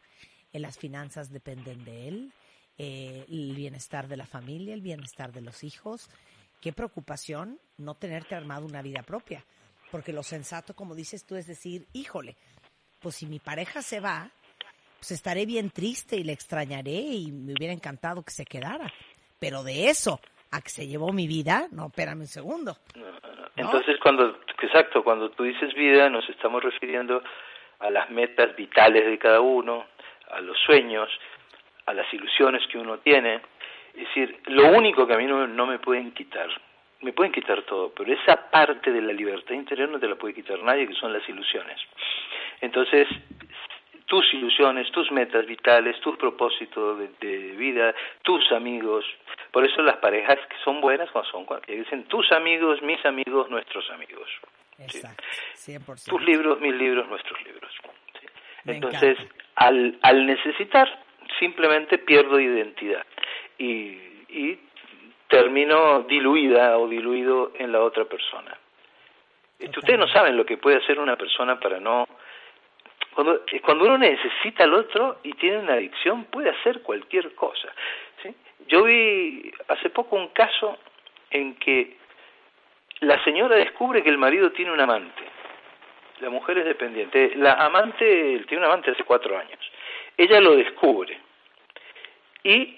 [0.55, 2.31] eh, las finanzas dependen de él,
[2.77, 6.09] eh, el bienestar de la familia, el bienestar de los hijos.
[6.61, 9.43] Qué preocupación no tenerte armado una vida propia,
[9.91, 12.35] porque lo sensato, como dices tú, es decir, híjole,
[12.99, 14.29] pues si mi pareja se va,
[14.97, 18.91] pues estaré bien triste y le extrañaré y me hubiera encantado que se quedara.
[19.39, 20.19] Pero de eso
[20.51, 22.77] a que se llevó mi vida, no, espérame un segundo.
[23.57, 27.21] Entonces, cuando, exacto, cuando tú dices vida, nos estamos refiriendo
[27.79, 29.85] a las metas vitales de cada uno,
[30.31, 31.09] a los sueños,
[31.85, 33.41] a las ilusiones que uno tiene.
[33.93, 36.49] Es decir, lo único que a mí no, no me pueden quitar,
[37.01, 40.33] me pueden quitar todo, pero esa parte de la libertad interior no te la puede
[40.33, 41.79] quitar nadie, que son las ilusiones.
[42.61, 43.07] Entonces,
[44.05, 49.05] tus ilusiones, tus metas vitales, tus propósitos de, vida, tus amigos.
[49.51, 53.49] Por eso las parejas que son buenas cuando son, que dicen tus amigos, mis amigos,
[53.49, 54.29] nuestros amigos.
[54.77, 55.23] Exacto,
[55.55, 56.09] 100%.
[56.09, 57.71] Tus libros, mis libros, nuestros libros.
[58.65, 59.17] Entonces,
[59.55, 61.03] al, al necesitar,
[61.39, 63.05] simplemente pierdo identidad
[63.57, 63.97] y,
[64.29, 64.59] y
[65.27, 68.57] termino diluida o diluido en la otra persona.
[69.59, 72.05] Ustedes no saben lo que puede hacer una persona para no
[73.15, 77.69] cuando, cuando uno necesita al otro y tiene una adicción, puede hacer cualquier cosa.
[78.21, 78.35] ¿sí?
[78.67, 80.77] Yo vi hace poco un caso
[81.31, 81.95] en que
[82.99, 85.23] la señora descubre que el marido tiene un amante.
[86.19, 87.33] La mujer es dependiente.
[87.35, 89.59] La amante, él tiene un amante hace cuatro años.
[90.17, 91.19] Ella lo descubre
[92.43, 92.77] y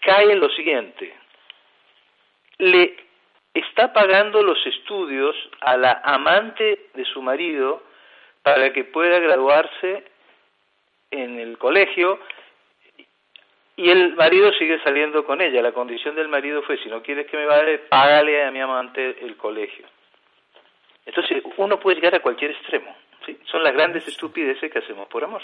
[0.00, 1.14] cae en lo siguiente.
[2.58, 2.96] Le
[3.52, 7.82] está pagando los estudios a la amante de su marido
[8.42, 10.04] para que pueda graduarse
[11.10, 12.20] en el colegio
[13.76, 15.62] y el marido sigue saliendo con ella.
[15.62, 19.16] La condición del marido fue, si no quieres que me vaya, págale a mi amante
[19.24, 19.86] el colegio.
[21.06, 22.94] Entonces, uno puede llegar a cualquier extremo.
[23.26, 23.38] ¿sí?
[23.50, 25.42] Son las grandes estupideces que hacemos por amor.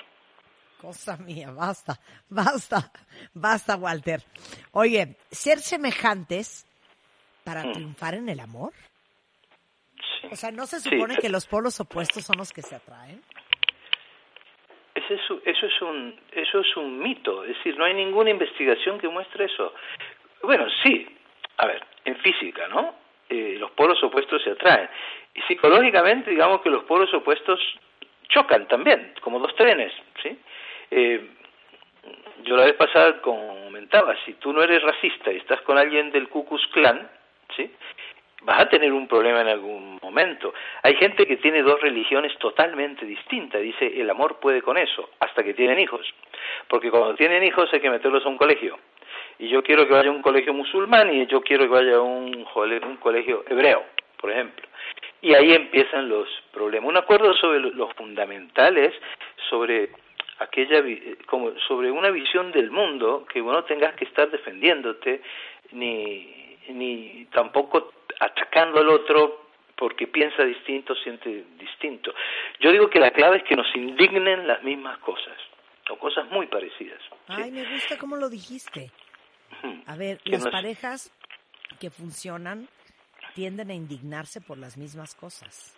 [0.81, 1.99] Cosa mía, basta,
[2.31, 2.91] basta,
[3.35, 4.23] basta, Walter.
[4.73, 6.67] Oye, ser semejantes
[7.45, 7.73] para Mm.
[7.73, 8.73] triunfar en el amor.
[10.23, 10.29] Sí.
[10.33, 11.21] O sea, ¿no se supone sí.
[11.21, 13.23] que los polos opuestos son los que se atraen?
[14.95, 18.31] Ese es un- eso, es un, eso es un mito, es decir, no hay ninguna
[18.31, 19.73] investigación que muestre eso.
[20.43, 21.07] Bueno, sí,
[21.59, 22.95] a ver, en física, ¿no?
[23.31, 24.89] Eh, los polos opuestos se atraen.
[25.35, 27.61] Y psicológicamente, digamos que los polos opuestos
[28.29, 29.93] chocan también, como dos trenes,
[30.23, 30.37] ¿sí?
[30.91, 31.31] Eh,
[32.43, 36.29] yo la vez pasada comentaba, si tú no eres racista y estás con alguien del
[36.29, 37.09] Ku Klux Klan,
[37.57, 37.71] ¿sí?
[38.43, 40.53] vas a tener un problema en algún momento.
[40.83, 43.61] Hay gente que tiene dos religiones totalmente distintas.
[43.61, 46.07] Dice, el amor puede con eso, hasta que tienen hijos.
[46.69, 48.79] Porque cuando tienen hijos hay que meterlos a un colegio.
[49.41, 52.01] Y yo quiero que vaya a un colegio musulmán y yo quiero que vaya a
[52.03, 52.45] un,
[53.01, 53.85] colegio hebreo,
[54.21, 54.67] por ejemplo.
[55.23, 56.89] Y ahí empiezan los problemas.
[56.91, 58.93] Un acuerdo sobre lo- los fundamentales,
[59.49, 59.91] sobre
[60.39, 65.23] aquella eh, como sobre una visión del mundo que no tengas que estar defendiéndote
[65.73, 66.37] ni
[66.69, 72.13] ni tampoco atacando al otro porque piensa distinto, siente distinto.
[72.61, 75.37] Yo digo que la clave es que nos indignen las mismas cosas
[75.89, 77.01] o cosas muy parecidas.
[77.29, 78.91] Ay, me gusta cómo lo dijiste.
[79.53, 79.83] Ujú.
[79.87, 81.13] A ver, las parejas
[81.81, 82.69] que funcionan
[83.35, 85.77] tienden a indignarse por las mismas cosas.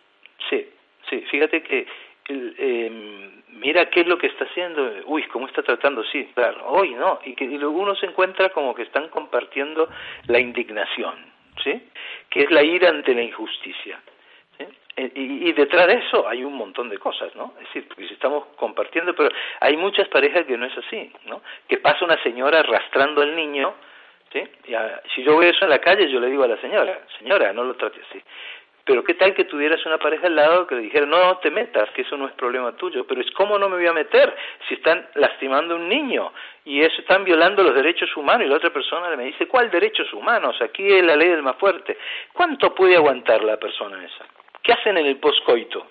[0.48, 0.68] Sí,
[1.08, 1.86] sí, fíjate que
[2.28, 6.66] el, eh, mira qué es lo que está haciendo, uy, cómo está tratando, sí, claro,
[6.66, 9.88] hoy no, y que y luego uno se encuentra como que están compartiendo
[10.26, 11.14] la indignación,
[11.62, 11.82] ¿sí?
[12.30, 14.00] Que es la ira ante la injusticia.
[14.96, 17.54] Eh, Y, y detrás de eso hay un montón de cosas, ¿no?
[17.60, 21.42] Es decir, porque si estamos compartiendo, pero hay muchas parejas que no es así, ¿no?
[21.68, 23.74] Que pasa una señora arrastrando al niño,
[24.32, 24.40] ¿sí?
[24.66, 24.74] Y
[25.14, 27.64] si yo veo eso en la calle, yo le digo a la señora, señora, no
[27.64, 28.22] lo trate así.
[28.84, 31.52] Pero qué tal que tuvieras una pareja al lado que le dijera, no, no te
[31.52, 33.06] metas, que eso no es problema tuyo.
[33.06, 34.34] Pero es cómo no me voy a meter
[34.66, 36.32] si están lastimando a un niño
[36.64, 40.12] y eso están violando los derechos humanos y la otra persona me dice, ¿cuál derechos
[40.12, 40.60] humanos?
[40.60, 41.96] Aquí es la ley del más fuerte.
[42.32, 44.24] ¿Cuánto puede aguantar la persona esa?
[44.62, 45.86] ¿Qué hacen en el poscoito?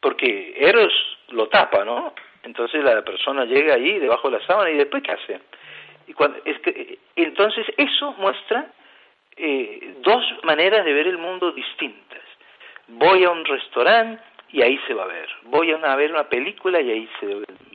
[0.00, 0.92] Porque Eros
[1.28, 2.14] lo tapa, ¿no?
[2.42, 5.40] Entonces la persona llega ahí debajo de la sábana y después ¿qué hace?
[6.06, 8.66] Y cuando, es que, eh, entonces eso muestra
[9.36, 12.22] eh, dos maneras de ver el mundo distintas.
[12.88, 14.22] Voy a un restaurante
[14.52, 15.28] y ahí se va a ver.
[15.44, 17.26] Voy a, ver una película y ahí se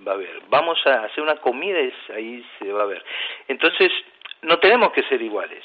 [0.05, 0.41] va a ver.
[0.49, 3.03] Vamos a hacer una comida y ahí se va a ver.
[3.47, 3.91] Entonces,
[4.41, 5.63] no tenemos que ser iguales,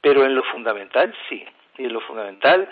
[0.00, 1.44] pero en lo fundamental sí.
[1.78, 2.68] Y en lo fundamental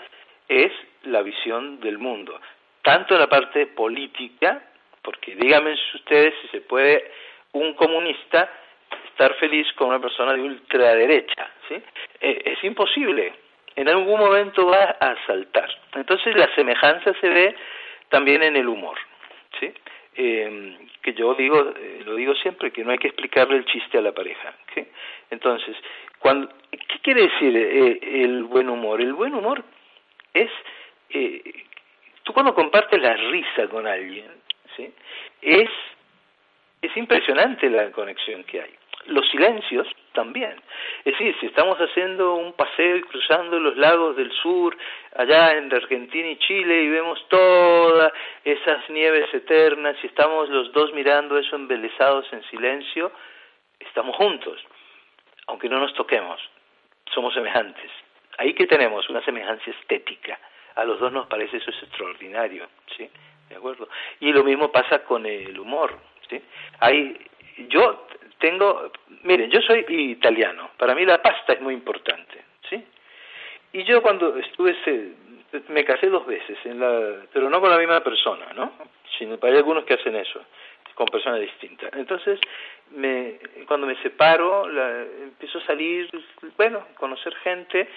[0.49, 0.71] es
[1.03, 2.41] la visión del mundo.
[2.81, 4.61] Tanto en la parte política,
[5.01, 7.11] porque díganme ustedes si se puede
[7.53, 8.49] un comunista
[9.05, 11.75] estar feliz con una persona de ultraderecha, ¿sí?
[12.21, 13.33] Eh, es imposible.
[13.75, 15.69] En algún momento va a saltar.
[15.95, 17.55] Entonces la semejanza se ve
[18.09, 18.97] también en el humor,
[19.59, 19.71] ¿sí?
[20.15, 23.97] Eh, que yo digo, eh, lo digo siempre, que no hay que explicarle el chiste
[23.97, 24.53] a la pareja.
[25.29, 25.77] Entonces,
[26.17, 28.99] cuando, ¿qué quiere decir eh, el buen humor?
[28.99, 29.63] El buen humor
[30.33, 30.51] es,
[31.09, 31.65] eh,
[32.23, 34.31] tú cuando compartes la risa con alguien,
[34.75, 34.93] ¿sí?
[35.41, 35.69] Es
[36.81, 38.73] es impresionante la conexión que hay.
[39.07, 40.61] Los silencios también.
[41.03, 44.77] Es decir, si estamos haciendo un paseo y cruzando los lagos del sur,
[45.15, 50.93] allá en Argentina y Chile, y vemos todas esas nieves eternas, y estamos los dos
[50.93, 53.11] mirando eso embelesados en silencio,
[53.79, 54.61] estamos juntos,
[55.47, 56.39] aunque no nos toquemos,
[57.13, 57.91] somos semejantes.
[58.39, 60.39] Ahí que tenemos una semejanza estética.
[60.75, 63.09] A los dos nos parece eso es extraordinario, ¿sí?
[63.49, 63.89] ¿De acuerdo?
[64.21, 65.99] Y lo mismo pasa con el humor,
[66.29, 66.41] ¿sí?
[66.79, 67.19] Hay,
[67.67, 68.07] yo
[68.37, 68.93] tengo,
[69.23, 72.81] miren, yo soy italiano, para mí la pasta es muy importante, ¿sí?
[73.73, 74.73] Y yo cuando estuve,
[75.67, 78.71] me casé dos veces, en la, pero no con la misma persona, ¿no?
[79.17, 80.45] Sino hay algunos que hacen eso,
[80.95, 81.91] con personas distintas.
[81.93, 82.39] Entonces,
[82.91, 83.37] me,
[83.67, 86.09] cuando me separo, la, empiezo a salir,
[86.55, 87.89] bueno, conocer gente,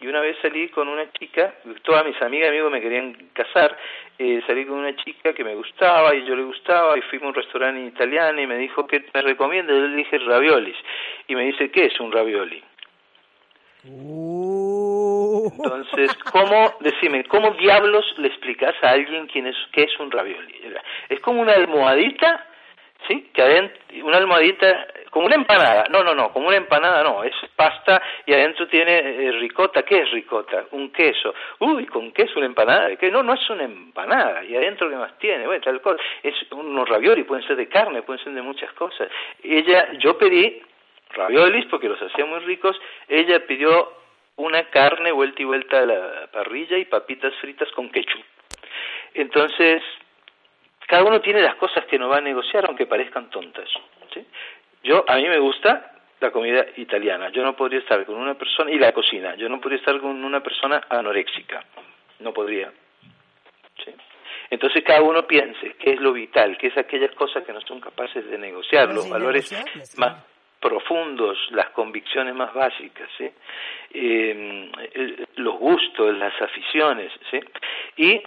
[0.00, 3.76] y una vez salí con una chica, todas mis amigas y amigos me querían casar,
[4.18, 7.28] eh, salí con una chica que me gustaba y yo le gustaba y fuimos a
[7.28, 10.76] un restaurante italiano y me dijo que me recomienda, yo le dije raviolis
[11.28, 12.62] y me dice, ¿qué es un ravioli?
[15.52, 20.54] Entonces, ¿cómo, decime, cómo diablos le explicas a alguien quién es, qué es un ravioli?
[21.08, 22.46] Es como una almohadita,
[23.06, 23.30] ¿sí?
[23.32, 27.34] Que adentro, una almohadita, como una empanada, no, no, no, como una empanada no, es
[27.54, 30.66] pasta y adentro tiene eh, ricota, ¿qué es ricota?
[30.72, 33.10] Un queso, uy, con queso una empanada, ¿de qué?
[33.10, 35.46] No, no es una empanada, y adentro ¿qué más tiene?
[35.46, 39.08] Bueno, tal cosa, es unos ravioli, pueden ser de carne, pueden ser de muchas cosas.
[39.42, 40.62] Ella, yo pedí
[41.10, 42.78] raviolis porque los hacía muy ricos,
[43.08, 43.92] ella pidió
[44.36, 48.22] una carne vuelta y vuelta a la parrilla y papitas fritas con ketchup.
[49.14, 49.82] Entonces,
[50.86, 53.68] cada uno tiene las cosas que no va a negociar, aunque parezcan tontas.
[54.12, 54.24] ¿sí?
[54.82, 57.30] Yo, a mí me gusta la comida italiana.
[57.30, 60.24] Yo no podría estar con una persona, y la cocina, yo no podría estar con
[60.24, 61.64] una persona anoréxica.
[62.20, 62.72] No podría.
[63.84, 63.92] ¿sí?
[64.50, 67.80] Entonces cada uno piense qué es lo vital, qué es aquellas cosas que no son
[67.80, 69.52] capaces de negociar, los valores
[69.98, 70.24] más
[70.60, 73.30] profundos, las convicciones más básicas, ¿sí?
[73.92, 77.40] Eh, los gustos, las aficiones, ¿sí?
[77.96, 78.22] Y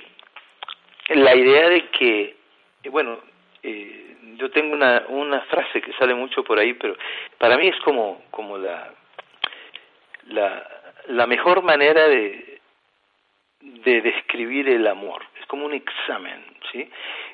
[1.15, 2.35] la idea de que,
[2.83, 3.19] eh, bueno,
[3.63, 6.95] eh, yo tengo una, una frase que sale mucho por ahí, pero
[7.37, 8.93] para mí es como, como la,
[10.27, 10.67] la,
[11.07, 12.61] la mejor manera de,
[13.61, 15.23] de describir el amor.
[15.39, 16.89] Es como un examen, ¿sí?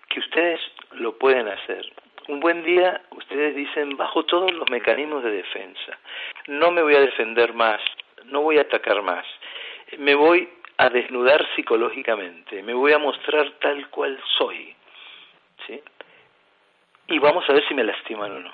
[0.09, 0.59] Que ustedes
[0.93, 1.85] lo pueden hacer.
[2.27, 5.99] Un buen día ustedes dicen bajo todos los mecanismos de defensa.
[6.47, 7.79] No me voy a defender más,
[8.25, 9.25] no voy a atacar más.
[9.99, 14.75] Me voy a desnudar psicológicamente, me voy a mostrar tal cual soy.
[15.67, 15.81] ¿Sí?
[17.07, 18.53] Y vamos a ver si me lastiman o no.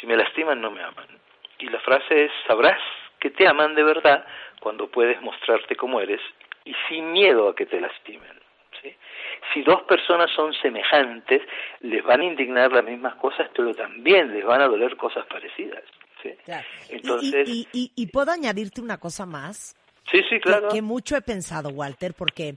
[0.00, 1.08] Si me lastiman, no me aman.
[1.58, 2.80] Y la frase es, sabrás
[3.18, 4.24] que te aman de verdad
[4.60, 6.20] cuando puedes mostrarte como eres
[6.64, 8.38] y sin miedo a que te lastimen.
[8.80, 8.94] ¿sí?
[9.52, 11.42] Si dos personas son semejantes,
[11.80, 15.82] les van a indignar las mismas cosas, pero también les van a doler cosas parecidas.
[16.22, 16.30] ¿sí?
[16.44, 16.66] Claro.
[16.90, 19.74] Y- Entonces, y, y- y puedo añadirte una cosa más.
[20.10, 20.68] sí, sí, que- claro.
[20.68, 22.54] Que, mucho he pensado, Walter, porque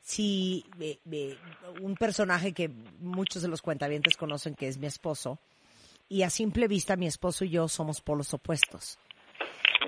[0.00, 1.36] si eh, eh,
[1.82, 2.68] un personaje que
[3.00, 5.38] muchos de los cuentavientes conocen que es mi esposo,
[6.08, 8.98] y a simple vista mi esposo y yo somos polos opuestos.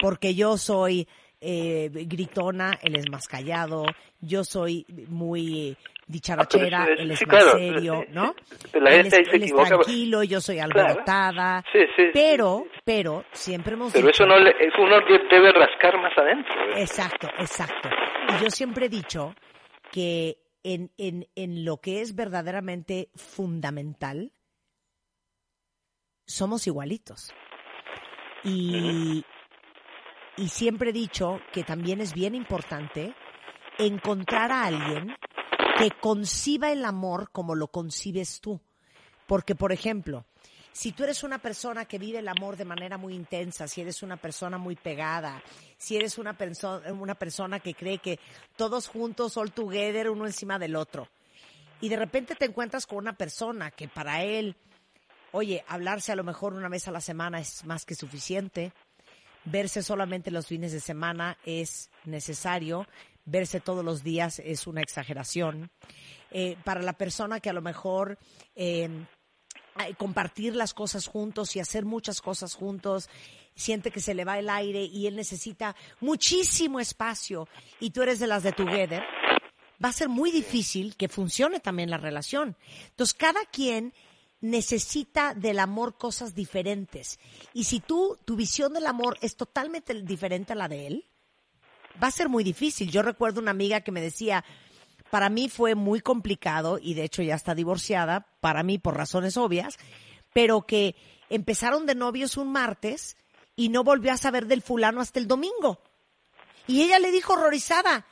[0.01, 1.09] Porque yo soy
[1.41, 3.85] eh, gritona, él es más callado,
[4.21, 5.77] yo soy muy
[6.07, 8.35] dicharachera, Ah, pero sí, él es sí, más claro, serio, ¿no?
[8.73, 9.67] él es, ahí se él es equivoca.
[9.69, 14.23] tranquilo, yo soy alborotada, Sí, sí, sí, pero, pero, siempre hemos Pero dicho...
[14.23, 16.55] eso no le, uno de- debe rascar más adentro.
[16.77, 16.83] ¿eh?
[16.83, 17.89] Exacto, exacto.
[18.39, 19.35] Y yo siempre he dicho
[19.93, 24.33] que en, en, en lo que es verdaderamente fundamental,
[26.27, 27.31] somos igualitos.
[28.43, 29.25] Y,
[30.37, 33.15] y siempre he dicho que también es bien importante
[33.79, 35.15] encontrar a alguien
[35.79, 38.61] que conciba el amor como lo concibes tú.
[39.27, 40.25] Porque, por ejemplo,
[40.73, 44.03] si tú eres una persona que vive el amor de manera muy intensa, si eres
[44.03, 45.43] una persona muy pegada,
[45.77, 48.19] si eres una, perso- una persona que cree que
[48.57, 51.09] todos juntos, all together, uno encima del otro,
[51.81, 54.57] y de repente te encuentras con una persona que para él,
[55.33, 58.73] oye, hablarse a lo mejor una vez a la semana es más que suficiente,
[59.45, 62.87] verse solamente los fines de semana es necesario,
[63.25, 65.71] verse todos los días es una exageración.
[66.31, 68.19] Eh, para la persona que a lo mejor
[68.55, 68.89] eh,
[69.97, 73.09] compartir las cosas juntos y hacer muchas cosas juntos,
[73.55, 77.49] siente que se le va el aire y él necesita muchísimo espacio
[77.81, 79.03] y tú eres de las de Together,
[79.83, 82.57] va a ser muy difícil que funcione también la relación.
[82.91, 83.93] Entonces, cada quien
[84.41, 87.19] necesita del amor cosas diferentes.
[87.55, 91.05] Y si tú, tu visión del amor es totalmente diferente a la de él,
[92.03, 92.91] va a ser muy difícil.
[92.91, 94.45] Yo recuerdo una amiga que me decía,
[95.13, 99.37] para mí fue muy complicado y de hecho ya está divorciada, para mí por razones
[99.37, 99.77] obvias,
[100.33, 100.97] pero que
[101.29, 103.19] empezaron de novios un martes
[103.55, 105.83] y no volvió a saber del fulano hasta el domingo.
[106.67, 108.07] Y ella le dijo horrorizada,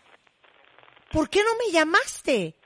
[1.10, 2.58] ¿por qué no me llamaste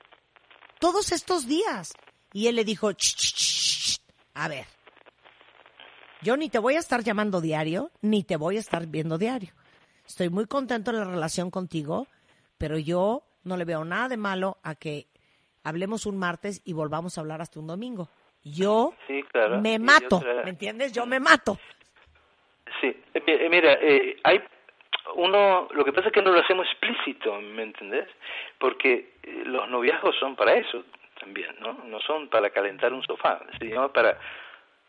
[0.80, 1.92] todos estos días?
[2.32, 4.00] Y él le dijo, "Ch,
[4.34, 4.66] a ver,
[6.22, 9.54] yo ni te voy a estar llamando diario, ni te voy a estar viendo diario.
[10.04, 12.08] Estoy muy contento en la relación contigo,
[12.58, 15.06] pero yo no le veo nada de malo a que
[15.62, 18.08] hablemos un martes y volvamos a hablar hasta un domingo.
[18.42, 19.60] Yo Sí, claro.
[19.60, 20.92] me mato, ¿me entiendes?
[20.92, 21.58] Yo me mato.
[22.80, 24.42] Sí, eh, eh, mira, eh, hay
[25.16, 28.08] uno, lo que pasa es que no lo hacemos explícito, ¿me entendés?
[28.58, 30.84] Porque eh, los noviazgos son para eso
[31.20, 31.72] también, ¿no?
[31.84, 34.18] No son para calentar un sofá, sino para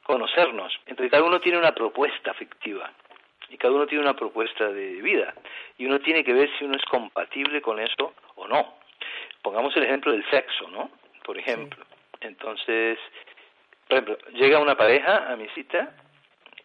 [0.03, 0.73] conocernos.
[0.85, 2.91] Entonces cada uno tiene una propuesta afectiva
[3.49, 5.33] y cada uno tiene una propuesta de vida
[5.77, 8.75] y uno tiene que ver si uno es compatible con eso o no.
[9.41, 10.89] Pongamos el ejemplo del sexo, ¿no?
[11.23, 11.83] Por ejemplo.
[12.21, 12.97] Entonces,
[13.87, 15.95] por ejemplo, llega una pareja a mi cita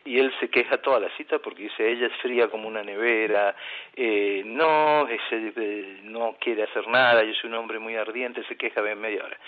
[0.05, 3.55] y él se queja toda la cita porque dice ella es fría como una nevera,
[3.95, 8.57] eh, no, ese, eh, no quiere hacer nada, yo soy un hombre muy ardiente, se
[8.57, 9.39] queja en media hora.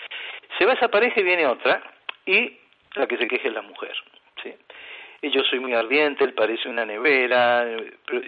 [0.57, 1.81] Se va esa pareja y viene otra
[2.25, 2.57] y
[2.93, 3.95] la que se queja es la mujer,
[4.43, 4.53] ¿sí?
[5.31, 7.65] Yo soy muy ardiente, él parece una nevera,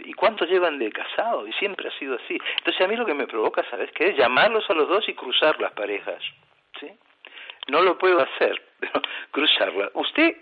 [0.06, 1.46] ¿y cuánto llevan de casado?
[1.46, 2.38] Y siempre ha sido así.
[2.58, 4.10] Entonces a mí lo que me provoca, ¿sabes qué?
[4.10, 6.24] Es llamarlos a los dos y cruzar las parejas,
[6.80, 6.90] ¿sí?
[7.68, 9.02] No lo puedo hacer, pero
[9.32, 9.92] cruzarla.
[9.94, 10.36] Usted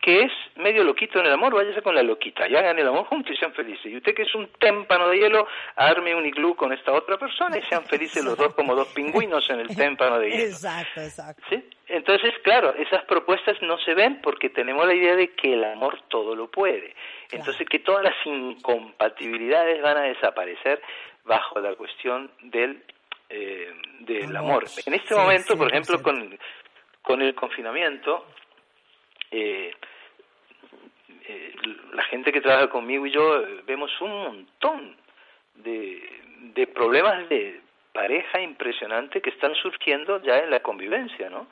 [0.00, 3.06] que es medio loquito en el amor, váyase con la loquita y hagan el amor
[3.06, 3.86] juntos y sean felices.
[3.86, 7.58] Y usted que es un témpano de hielo, arme un iglú con esta otra persona
[7.58, 10.44] y sean felices los dos como dos pingüinos en el témpano de hielo.
[10.44, 11.42] Exacto, exacto.
[11.50, 11.64] ¿Sí?
[11.88, 16.00] Entonces, claro, esas propuestas no se ven porque tenemos la idea de que el amor
[16.08, 16.94] todo lo puede.
[17.32, 20.80] Entonces, que todas las incompatibilidades van a desaparecer
[21.24, 22.82] bajo la cuestión del,
[23.28, 24.64] eh, del amor.
[24.86, 26.02] En este Sí, momento, por ejemplo, 100%.
[26.02, 26.38] con,
[27.02, 28.26] con el confinamiento,
[29.30, 29.74] eh,
[31.28, 31.54] eh,
[31.92, 34.96] la gente que trabaja conmigo y yo eh, vemos un montón
[35.54, 36.20] de,
[36.54, 37.60] de problemas de
[37.92, 41.46] pareja impresionante que están surgiendo ya en la convivencia, ¿no?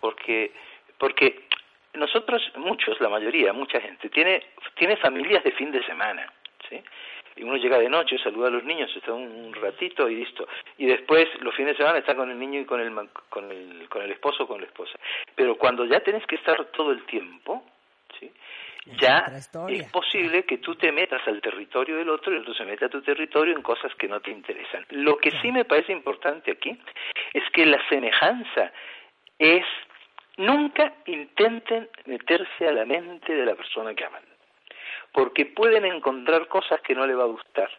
[0.00, 0.52] Porque
[0.98, 1.46] porque
[1.94, 4.42] nosotros muchos, la mayoría, mucha gente tiene
[4.74, 6.30] tiene familias de fin de semana,
[6.68, 6.82] ¿sí?
[7.36, 10.48] Y uno llega de noche, saluda a los niños, está un, un ratito y listo.
[10.78, 12.92] Y después los fines de semana está con el niño y con el
[13.28, 14.98] con el con el esposo o con la esposa.
[15.34, 17.62] Pero cuando ya tenés que estar todo el tiempo,
[18.18, 18.32] ¿sí?
[19.00, 19.26] ya
[19.68, 22.84] es posible que tú te metas al territorio del otro y el otro se mete
[22.84, 24.86] a tu territorio en cosas que no te interesan.
[24.90, 26.78] Lo que sí me parece importante aquí
[27.32, 28.72] es que la semejanza
[29.38, 29.64] es
[30.36, 34.22] nunca intenten meterse a la mente de la persona que aman,
[35.16, 37.70] porque pueden encontrar cosas que no le va a gustar,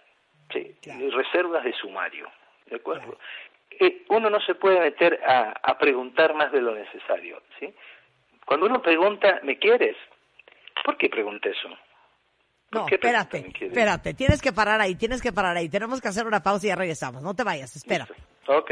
[0.51, 0.75] ¿sí?
[0.83, 2.27] Y reservas de sumario,
[2.65, 3.15] ¿de acuerdo?
[3.79, 7.71] Eh, uno no se puede meter a, a preguntar más de lo necesario, ¿sí?
[8.43, 9.95] Cuando uno pregunta, ¿me quieres?
[10.83, 11.69] ¿Por qué pregunta eso?
[12.71, 15.69] No, espérate, espérate, tienes que parar ahí, tienes que parar ahí.
[15.69, 17.21] Tenemos que hacer una pausa y ya regresamos.
[17.21, 18.07] No te vayas, espera.
[18.47, 18.71] Ok.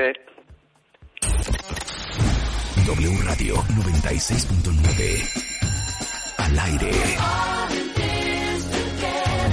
[2.88, 6.40] W Radio 96.9.
[6.40, 7.55] Al aire.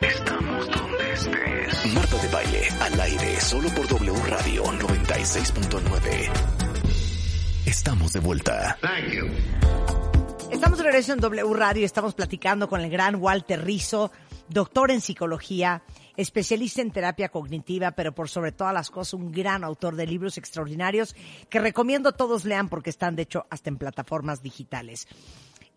[0.00, 1.94] Estamos donde estés.
[1.94, 6.30] Marta de baile, al aire, solo por W Radio 96.9.
[7.66, 8.78] Estamos de vuelta.
[10.50, 14.10] Estamos de regreso en W Radio y estamos platicando con el gran Walter Rizzo,
[14.48, 15.82] doctor en psicología,
[16.16, 20.38] especialista en terapia cognitiva, pero por sobre todas las cosas un gran autor de libros
[20.38, 21.14] extraordinarios
[21.50, 25.06] que recomiendo todos lean porque están de hecho hasta en plataformas digitales.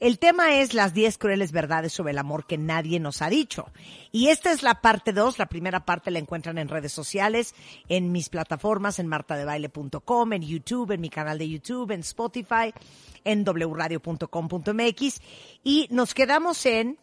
[0.01, 3.67] El tema es las 10 crueles verdades sobre el amor que nadie nos ha dicho.
[4.11, 5.37] Y esta es la parte 2.
[5.37, 7.53] La primera parte la encuentran en redes sociales,
[7.87, 12.73] en mis plataformas, en martadebaile.com, en YouTube, en mi canal de YouTube, en Spotify,
[13.23, 15.21] en wradio.com.mx.
[15.63, 16.97] Y nos quedamos en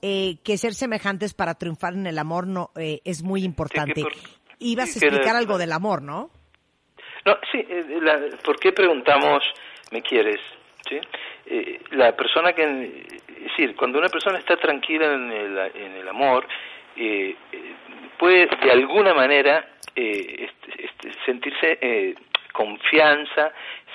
[0.00, 4.00] eh, que ser semejantes para triunfar en el amor no eh, es muy importante.
[4.00, 4.12] por-
[4.58, 6.30] Ibas a sí, explicar algo del amor, ¿no?
[7.26, 9.42] No, sí, eh, la- ¿por qué preguntamos
[9.92, 10.40] me quieres?
[10.88, 10.98] ¿Sí?
[11.46, 16.08] Eh, la persona que, es decir, cuando una persona está tranquila en el, en el
[16.08, 16.46] amor,
[16.96, 17.34] eh,
[18.18, 22.14] puede de alguna manera eh, este- este, sentirse eh,
[22.52, 23.52] confianza,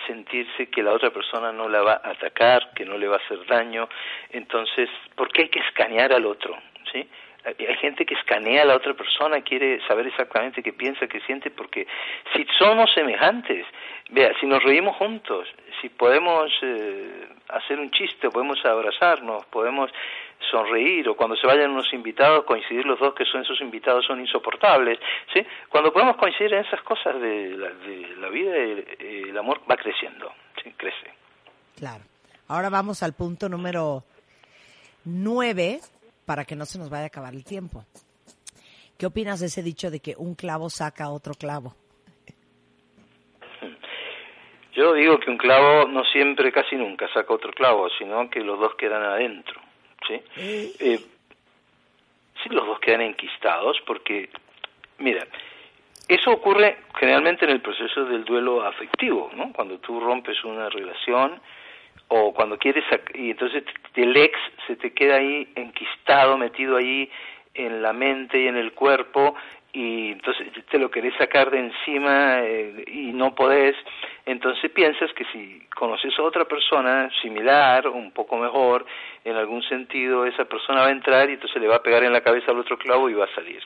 [0.07, 3.19] sentirse que la otra persona no la va a atacar, que no le va a
[3.19, 3.89] hacer daño.
[4.31, 6.57] Entonces, ¿por qué hay que escanear al otro?
[6.91, 7.07] ¿Sí?
[7.45, 11.51] Hay gente que escanea a la otra persona, quiere saber exactamente qué piensa, qué siente,
[11.51, 11.85] porque
[12.33, 13.65] si somos semejantes,
[14.09, 15.47] vea, si nos reímos juntos,
[15.81, 19.91] si podemos eh, hacer un chiste, podemos abrazarnos, podemos
[20.49, 24.21] sonreír, o cuando se vayan unos invitados, coincidir los dos que son esos invitados son
[24.21, 24.99] insoportables,
[25.33, 25.45] ¿sí?
[25.69, 28.85] Cuando podemos coincidir en esas cosas de la, de la vida, el,
[29.29, 30.31] el amor va creciendo,
[30.63, 30.73] ¿sí?
[30.77, 31.13] Crece.
[31.77, 32.03] Claro.
[32.47, 34.03] Ahora vamos al punto número
[35.05, 35.79] 9
[36.25, 37.85] para que no se nos vaya a acabar el tiempo.
[38.97, 41.75] ¿Qué opinas de ese dicho de que un clavo saca otro clavo?
[44.73, 48.59] Yo digo que un clavo no siempre, casi nunca saca otro clavo, sino que los
[48.59, 49.61] dos quedan adentro,
[50.07, 50.21] ¿sí?
[50.35, 50.99] Eh,
[52.41, 54.29] sí, los dos quedan enquistados porque,
[54.97, 55.27] mira,
[56.07, 59.53] eso ocurre generalmente en el proceso del duelo afectivo, ¿no?
[59.53, 61.39] Cuando tú rompes una relación
[62.15, 62.83] o cuando quieres
[63.15, 63.63] y entonces
[63.95, 64.37] el ex
[64.67, 67.09] se te queda ahí enquistado, metido ahí
[67.55, 69.33] en la mente y en el cuerpo
[69.73, 73.75] y entonces te lo querés sacar de encima eh, y no podés,
[74.27, 78.85] entonces piensas que si conoces a otra persona similar, un poco mejor,
[79.25, 82.13] en algún sentido esa persona va a entrar y entonces le va a pegar en
[82.13, 83.63] la cabeza al otro clavo y va a salir.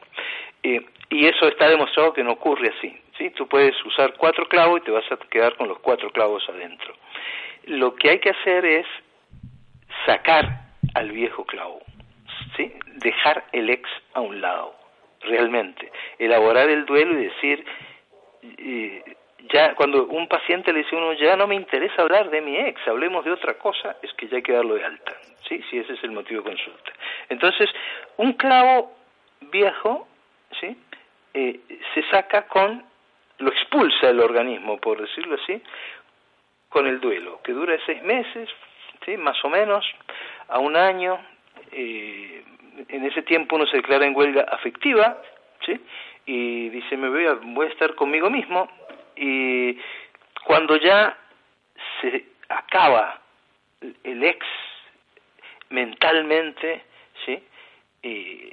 [0.64, 3.30] Eh, y eso está demostrado que no ocurre así, ¿sí?
[3.32, 6.94] Tú puedes usar cuatro clavos y te vas a quedar con los cuatro clavos adentro.
[7.68, 8.86] Lo que hay que hacer es
[10.06, 11.82] sacar al viejo clavo,
[12.56, 12.74] ¿sí?
[12.96, 14.76] Dejar el ex a un lado,
[15.22, 15.92] realmente.
[16.18, 17.66] Elaborar el duelo y decir,
[19.54, 22.58] ya cuando un paciente le dice a uno, ya no me interesa hablar de mi
[22.58, 25.14] ex, hablemos de otra cosa, es que ya hay que darlo de alta,
[25.48, 25.62] ¿sí?
[25.70, 26.92] Si ese es el motivo de consulta.
[27.30, 27.70] Entonces,
[28.18, 28.94] un clavo
[29.52, 30.08] viejo,
[30.60, 30.78] ¿sí?
[31.34, 31.60] Eh,
[31.94, 32.84] se saca con,
[33.40, 35.62] lo expulsa el organismo, por decirlo así,
[36.70, 38.50] con el duelo, que dura seis meses,
[39.06, 39.18] ¿sí?
[39.18, 39.86] más o menos,
[40.50, 41.18] a un año.
[41.72, 42.44] eh,
[42.90, 45.20] en ese tiempo uno se declara en huelga afectiva,
[45.66, 45.80] ¿sí?
[46.28, 48.70] y dice, me voy a, voy a estar conmigo mismo,
[49.16, 49.78] y
[50.46, 51.18] cuando ya
[52.02, 53.20] se acaba
[54.04, 54.46] el ex
[55.70, 56.84] mentalmente,
[57.26, 57.44] ¿sí?
[58.04, 58.10] y,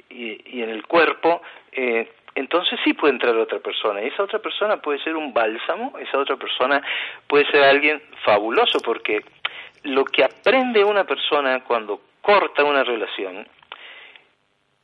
[0.09, 4.01] y- y en el cuerpo, eh, entonces sí puede entrar otra persona.
[4.03, 6.81] Y esa otra persona puede ser un bálsamo, esa otra persona
[7.27, 9.23] puede ser alguien fabuloso, porque
[9.83, 13.47] lo que aprende una persona cuando corta una relación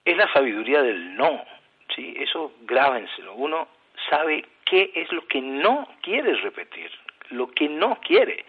[0.06, 1.44] es la sabiduría del no.
[1.96, 2.16] ¿sí?
[2.18, 3.34] Eso grábenselo.
[3.34, 3.68] Uno
[4.10, 6.90] sabe qué es lo que no quiere repetir,
[7.32, 8.46] lo que no quiere.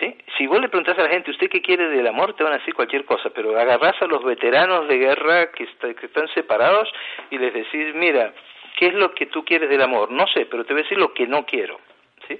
[0.00, 0.16] ¿Sí?
[0.38, 2.34] Si vos le preguntás a la gente, ¿usted qué quiere del amor?
[2.34, 5.94] Te van a decir cualquier cosa, pero agarrás a los veteranos de guerra que, está-
[5.94, 6.90] que están separados
[7.30, 8.32] y les decís, mira,
[8.78, 10.10] ¿qué es lo que tú quieres del amor?
[10.10, 11.78] No sé, pero te voy a decir lo que no quiero.
[12.26, 12.38] ¿sí?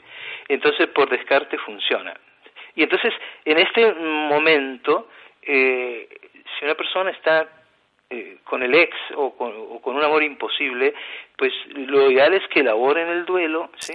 [0.48, 2.14] Entonces, por descarte funciona.
[2.74, 3.12] Y entonces,
[3.44, 5.08] en este momento,
[5.42, 6.08] eh,
[6.58, 7.46] si una persona está
[8.08, 10.94] eh, con el ex o con, o con un amor imposible,
[11.36, 13.94] pues lo ideal es que elaboren el duelo, ¿sí?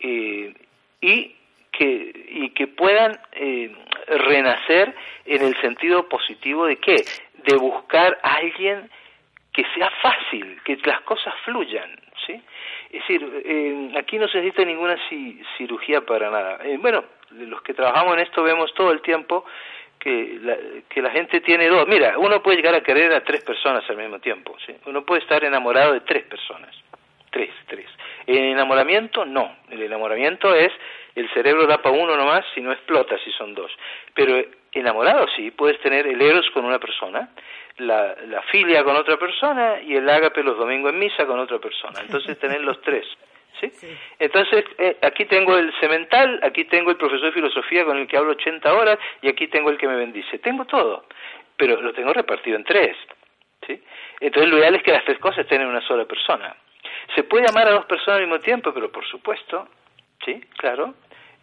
[0.00, 0.54] Eh,
[1.00, 1.34] y
[1.78, 3.70] que y que puedan eh,
[4.06, 4.94] renacer
[5.26, 6.96] en el sentido positivo de qué,
[7.46, 8.90] de buscar a alguien
[9.52, 11.90] que sea fácil, que las cosas fluyan,
[12.26, 12.40] ¿sí?
[12.90, 16.58] Es decir, eh, aquí no se necesita ninguna ci- cirugía para nada.
[16.64, 19.44] Eh, bueno, los que trabajamos en esto vemos todo el tiempo
[19.98, 20.56] que la,
[20.88, 21.86] que la gente tiene dos.
[21.88, 24.74] Mira, uno puede llegar a querer a tres personas al mismo tiempo, ¿sí?
[24.86, 26.74] Uno puede estar enamorado de tres personas.
[27.30, 27.86] Tres, tres.
[28.26, 29.56] El enamoramiento, no.
[29.70, 30.72] El enamoramiento es,
[31.14, 33.70] el cerebro da para uno nomás si no explota si son dos.
[34.14, 34.42] Pero
[34.72, 37.28] enamorado sí, puedes tener el eros con una persona,
[37.78, 41.58] la, la filia con otra persona y el ágape los domingos en misa con otra
[41.58, 42.00] persona.
[42.00, 43.06] Entonces tener los tres.
[43.60, 43.70] ¿sí?
[44.18, 48.16] Entonces, eh, aquí tengo el cemental, aquí tengo el profesor de filosofía con el que
[48.16, 50.38] hablo 80 horas y aquí tengo el que me bendice.
[50.38, 51.04] Tengo todo,
[51.56, 52.96] pero lo tengo repartido en tres.
[53.66, 53.80] ¿sí?
[54.20, 56.54] Entonces, lo ideal es que las tres cosas estén en una sola persona.
[57.14, 59.68] Se puede amar a dos personas al mismo tiempo, pero por supuesto,
[60.24, 60.94] sí, claro,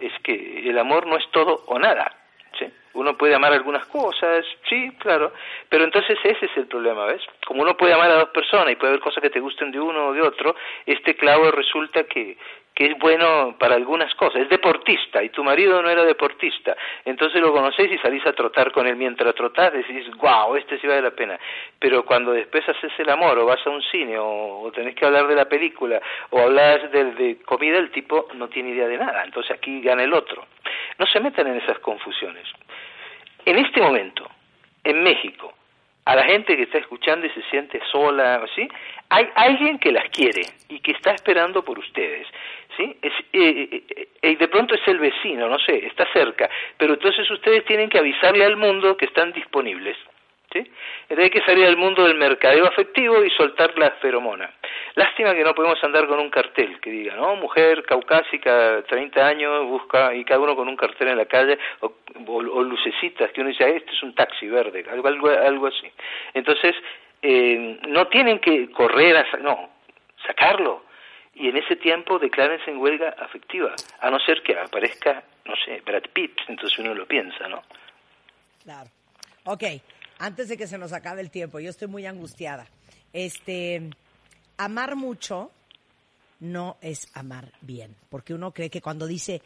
[0.01, 2.11] es que el amor no es todo o nada.
[2.57, 2.65] ¿sí?
[2.93, 5.33] Uno puede amar algunas cosas, sí, claro,
[5.69, 7.21] pero entonces ese es el problema, ¿ves?
[7.45, 9.79] Como uno puede amar a dos personas y puede haber cosas que te gusten de
[9.79, 10.55] uno o de otro,
[10.85, 12.37] este clavo resulta que,
[12.73, 14.43] que es bueno para algunas cosas.
[14.43, 16.75] Es deportista y tu marido no era deportista.
[17.05, 18.95] Entonces lo conocéis y salís a trotar con él.
[18.95, 21.39] Mientras trotás decís, wow, este sí vale la pena.
[21.79, 25.05] Pero cuando después haces el amor o vas a un cine o, o tenés que
[25.05, 28.97] hablar de la película o hablas de, de comida, el tipo no tiene idea de
[28.97, 29.23] nada.
[29.25, 30.45] Entonces aquí gana el otro.
[30.97, 32.47] No se metan en esas confusiones.
[33.45, 34.29] En este momento,
[34.83, 35.53] en México,
[36.05, 38.67] a la gente que está escuchando y se siente sola, ¿sí?
[39.09, 42.27] Hay alguien que las quiere y que está esperando por ustedes,
[42.75, 42.97] ¿sí?
[43.01, 47.29] Es, eh, eh, eh, de pronto es el vecino, no sé, está cerca, pero entonces
[47.29, 49.97] ustedes tienen que avisarle al mundo que están disponibles,
[50.51, 50.59] ¿sí?
[51.09, 54.49] Entonces hay que salir al mundo del mercadeo afectivo y soltar la feromona.
[54.95, 57.35] Lástima que no podemos andar con un cartel que diga, ¿no?
[57.37, 61.93] Mujer caucásica, 30 años, busca, y cada uno con un cartel en la calle, o,
[62.27, 65.89] o- lucecitas, que uno dice, "Ah, este es un taxi verde, algo, así.
[66.33, 66.75] Entonces,
[67.21, 69.69] eh, no tienen que correr, a, no,
[70.25, 70.83] sacarlo.
[71.33, 75.81] Y en ese tiempo declárense en huelga afectiva, a no ser que aparezca, no sé,
[75.85, 77.61] Brad Pitt, entonces uno lo piensa, ¿no?
[78.63, 78.89] Claro.
[79.45, 79.63] Ok,
[80.25, 82.67] antes de que se nos acabe el tiempo, yo estoy muy angustiada.
[83.13, 83.89] Este,
[84.57, 85.51] amar mucho
[86.39, 89.41] no es amar bien, porque uno cree que cuando dice,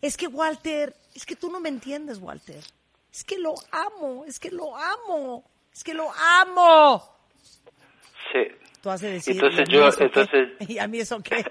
[0.00, 2.62] es que Walter, es que tú no me entiendes, Walter,
[3.12, 7.02] es que lo amo, es que lo amo, es que lo amo.
[8.32, 8.40] Sí.
[8.82, 10.04] Tú has de decir, Entonces ¿y a mí yo- eso qué?
[10.04, 11.44] entonces- ¿Y a mí eso qué?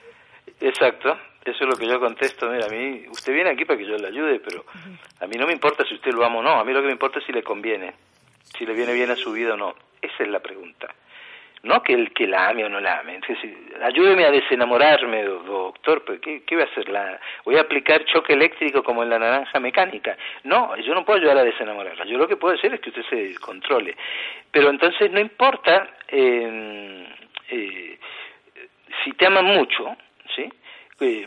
[0.60, 2.48] Exacto, eso es lo que yo contesto.
[2.50, 4.64] Mira, a mí, usted viene aquí para que yo le ayude, pero
[5.20, 6.86] a mí no me importa si usted lo ama o no, a mí lo que
[6.86, 7.92] me importa es si le conviene,
[8.56, 9.74] si le viene bien a su vida o no.
[10.00, 10.88] Esa es la pregunta.
[11.64, 13.16] No que el que la ame o no la ame.
[13.22, 16.88] Es decir, ayúdeme a desenamorarme, do- doctor, pero ¿qué, ¿qué voy a hacer?
[16.88, 20.16] La, ¿Voy a aplicar choque eléctrico como en la naranja mecánica?
[20.42, 22.04] No, yo no puedo ayudar a desenamorarla.
[22.06, 23.96] Yo lo que puedo hacer es que usted se controle.
[24.50, 27.06] Pero entonces no importa eh,
[27.50, 27.98] eh,
[29.04, 29.96] si te aman mucho.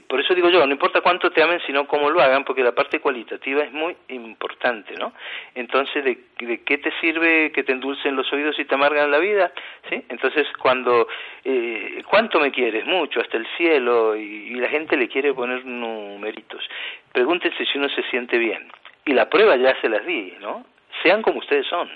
[0.08, 2.74] Por eso digo yo, no importa cuánto te amen, sino cómo lo hagan, porque la
[2.74, 5.12] parte cualitativa es muy importante, ¿no?
[5.54, 9.52] Entonces, ¿de, qué te sirve que te endulcen los oídos y te amargan la vida?
[9.90, 10.04] ¿Sí?
[10.10, 11.08] Entonces, cuando,
[11.44, 12.86] eh, ¿cuánto me quieres?
[12.86, 16.64] Mucho, hasta el cielo, y, y la gente le quiere poner numeritos.
[17.12, 18.72] Pregúntense si uno se siente bien.
[19.04, 20.66] Y la prueba ya se las di, ¿no?
[21.04, 21.90] Sean como ustedes son.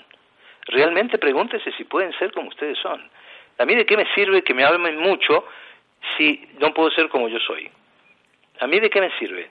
[0.66, 3.02] Realmente pregúntense si pueden ser como ustedes son.
[3.58, 5.44] A mí de qué me sirve que me amen mucho
[6.16, 7.70] si no puedo ser como yo soy.
[8.60, 9.50] ¿A mí de qué me sirve?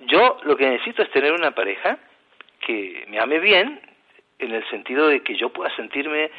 [0.00, 1.98] Yo lo que necesito es tener una pareja
[2.60, 3.80] que me ame bien,
[4.38, 6.30] en el sentido de que yo pueda sentirme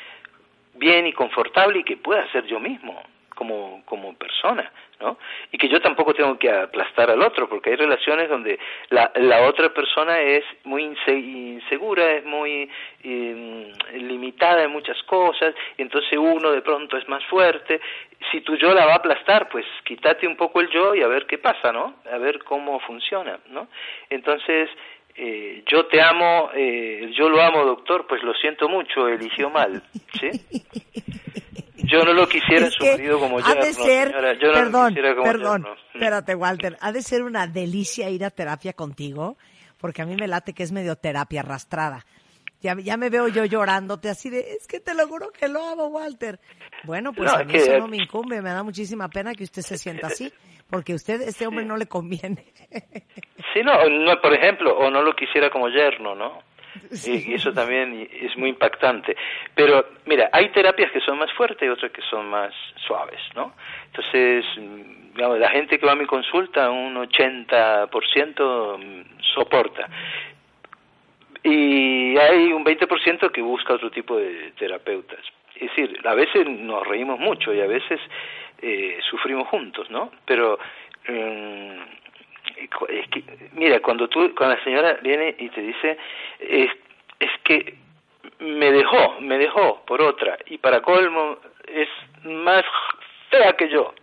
[0.74, 3.02] bien y confortable y que pueda ser yo mismo
[3.36, 5.18] como, como persona, ¿no?
[5.52, 8.58] Y que yo tampoco tengo que aplastar al otro, porque hay relaciones donde
[8.90, 12.70] la, la otra persona es muy inse- insegura, es muy
[13.04, 17.80] eh, limitada en muchas cosas, entonces uno de pronto es más fuerte.
[18.32, 21.08] Si tu yo la va a aplastar, pues quítate un poco el yo y a
[21.08, 21.96] ver qué pasa, ¿no?
[22.12, 23.68] A ver cómo funciona, ¿no?
[24.10, 24.70] Entonces,
[25.18, 29.82] eh, yo te amo, eh, yo lo amo, doctor, pues lo siento mucho, eligió mal,
[30.20, 30.30] ¿sí?
[31.88, 34.34] Yo no lo quisiera Es su que marido como ha de ser, señora.
[34.34, 35.76] Yo no lo perdón, como perdón, yerno.
[35.94, 39.38] espérate, Walter, ha de ser una delicia ir a terapia contigo,
[39.80, 42.06] porque a mí me late que es medio terapia arrastrada.
[42.62, 45.64] Ya, ya me veo yo llorándote así de, es que te lo juro que lo
[45.68, 46.40] amo, Walter.
[46.84, 49.34] Bueno, pues No, a es mí que- eso no me incumbe, me da muchísima pena
[49.36, 50.34] que usted se sienta así,
[50.70, 52.46] porque a usted, este hombre no le conviene.
[53.54, 56.40] Sí, no, no, por ejemplo, o no lo quisiera como yerno, ¿no?
[57.06, 59.16] Y, y eso también es muy impactante.
[59.54, 62.54] Pero, mira, hay terapias que son más fuertes y otras que son más
[62.88, 63.54] suaves, ¿no?
[63.88, 69.02] Entonces, mm, digamos, la gente que va a mi consulta, un 80% mm,
[69.34, 69.88] soporta.
[71.44, 75.20] Y hay un 20% que busca otro tipo de terapeutas,
[75.56, 78.00] Es decir, a veces nos reímos mucho y a veces
[78.62, 80.12] eh, sufrimos juntos, ¿no?
[80.26, 80.58] Pero
[81.08, 81.80] mm,
[82.58, 83.24] es que,
[83.54, 85.98] mira, cuando tú, cuando la señora viene y te dice,
[86.40, 86.70] es,
[87.20, 87.76] es que
[88.40, 91.38] me dejó, me dejó por otra y para colmo
[91.68, 91.88] es
[92.24, 92.64] más
[93.30, 93.94] fea que yo.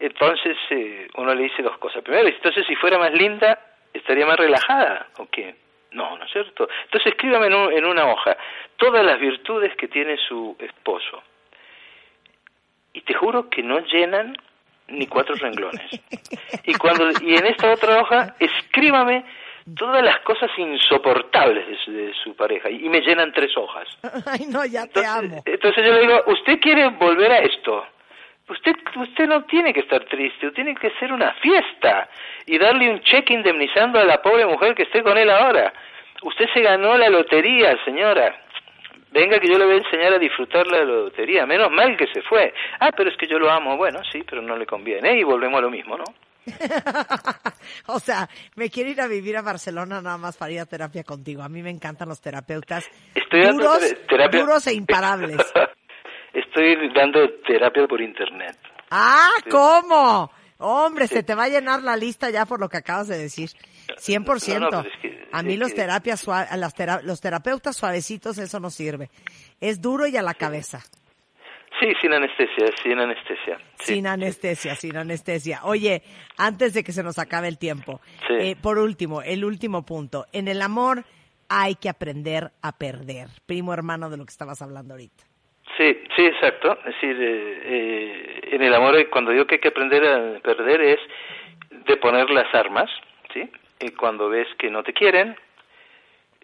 [0.00, 2.02] Entonces eh, uno le dice dos cosas.
[2.02, 3.58] Primero, entonces si fuera más linda,
[3.92, 5.54] estaría más relajada, ¿o qué?
[5.90, 6.68] No, ¿no es cierto?
[6.84, 8.36] Entonces escríbame en, un- en una hoja
[8.76, 11.22] todas las virtudes que tiene su esposo.
[12.92, 14.36] Y te juro que no llenan
[14.88, 16.00] ni cuatro renglones.
[16.64, 19.24] Y cuando y en esta otra hoja escríbame
[19.76, 23.86] todas las cosas insoportables de su, de su pareja y me llenan tres hojas.
[24.26, 25.42] Ay, no, ya te amo.
[25.44, 27.86] Entonces yo le digo, ¿usted quiere volver a esto?
[28.48, 32.08] Usted, usted no tiene que estar triste, tiene que ser una fiesta
[32.46, 35.72] y darle un cheque indemnizando a la pobre mujer que esté con él ahora.
[36.22, 38.34] Usted se ganó la lotería, señora.
[39.10, 41.46] Venga que yo le voy a enseñar a disfrutar la lotería.
[41.46, 42.52] Menos mal que se fue.
[42.80, 43.76] Ah, pero es que yo lo amo.
[43.76, 45.18] Bueno, sí, pero no le conviene.
[45.18, 46.04] Y volvemos a lo mismo, ¿no?
[47.86, 51.04] o sea, me quiero ir a vivir a Barcelona nada más para ir a terapia
[51.04, 51.42] contigo.
[51.42, 54.40] A mí me encantan los terapeutas Estoy dando duros, ter- terapia.
[54.40, 55.36] duros e imparables.
[56.32, 58.56] Estoy dando terapia por internet.
[58.90, 60.30] Ah, ¿cómo?
[60.58, 63.50] Hombre, se te va a llenar la lista ya por lo que acabas de decir.
[63.96, 64.58] 100%.
[64.60, 68.38] No, no, es que- a mí los que- terapias sua- las tera- los terapeutas suavecitos
[68.38, 69.10] eso no sirve.
[69.60, 70.80] Es duro y a la cabeza.
[71.80, 73.58] Sí, sin anestesia, sin anestesia.
[73.78, 73.94] Sí.
[73.94, 75.60] Sin anestesia, sin anestesia.
[75.62, 76.02] Oye,
[76.36, 78.34] antes de que se nos acabe el tiempo, Sí.
[78.40, 80.26] eh, por último, el último punto.
[80.32, 81.04] En el amor
[81.48, 83.28] hay que aprender a perder.
[83.46, 85.24] Primo hermano de lo que estabas hablando ahorita.
[85.78, 86.76] Sí, sí, exacto.
[86.80, 90.40] Es decir, eh, eh, en el amor, eh, cuando digo que hay que aprender a
[90.40, 90.98] perder es
[91.70, 92.90] de poner las armas,
[93.32, 93.48] ¿sí?
[93.78, 95.36] Y cuando ves que no te quieren,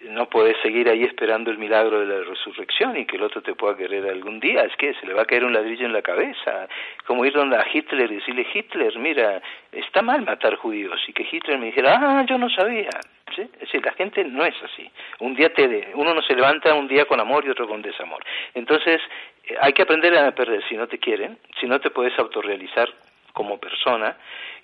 [0.03, 3.57] no puedes seguir ahí esperando el milagro de la resurrección y que el otro te
[3.57, 4.63] pueda querer algún día.
[4.63, 6.69] Es que se le va a caer un ladrillo en la cabeza.
[7.05, 9.43] Como ir donde a Hitler y decirle, Hitler, mira,
[9.73, 11.01] está mal matar judíos.
[11.09, 12.91] Y que Hitler me dijera, ah, yo no sabía.
[13.35, 13.43] ¿Sí?
[13.55, 14.89] Es decir, la gente no es así.
[15.19, 18.25] Un día te uno no se levanta un día con amor y otro con desamor.
[18.55, 19.01] Entonces,
[19.45, 22.89] eh, hay que aprender a perder si no te quieren, si no te puedes autorrealizar
[23.33, 24.17] como persona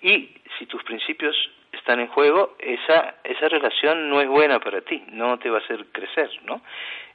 [0.03, 1.37] y si tus principios
[1.73, 5.63] están en juego, esa, esa relación no es buena para ti, no te va a
[5.63, 6.63] hacer crecer, ¿no?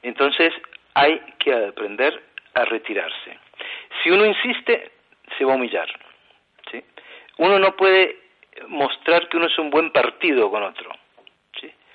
[0.02, 0.52] Entonces
[0.94, 2.22] hay que aprender
[2.54, 3.38] a retirarse.
[4.02, 4.90] Si uno insiste,
[5.36, 5.88] se va a humillar,
[6.70, 6.82] ¿sí?
[7.38, 8.16] Uno no puede
[8.68, 10.90] mostrar que uno es un buen partido con otro.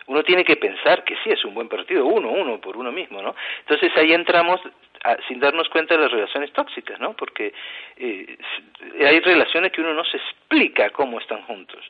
[0.08, 3.22] Uno tiene que pensar que sí es un buen partido, uno, uno por uno mismo,
[3.22, 3.36] ¿no?
[3.60, 4.60] Entonces ahí entramos
[5.04, 7.14] a- sin darnos cuenta de las relaciones tóxicas, ¿no?
[7.14, 7.54] Porque
[7.98, 8.38] eh,
[9.06, 11.84] hay relaciones que uno no se explica cómo están juntos.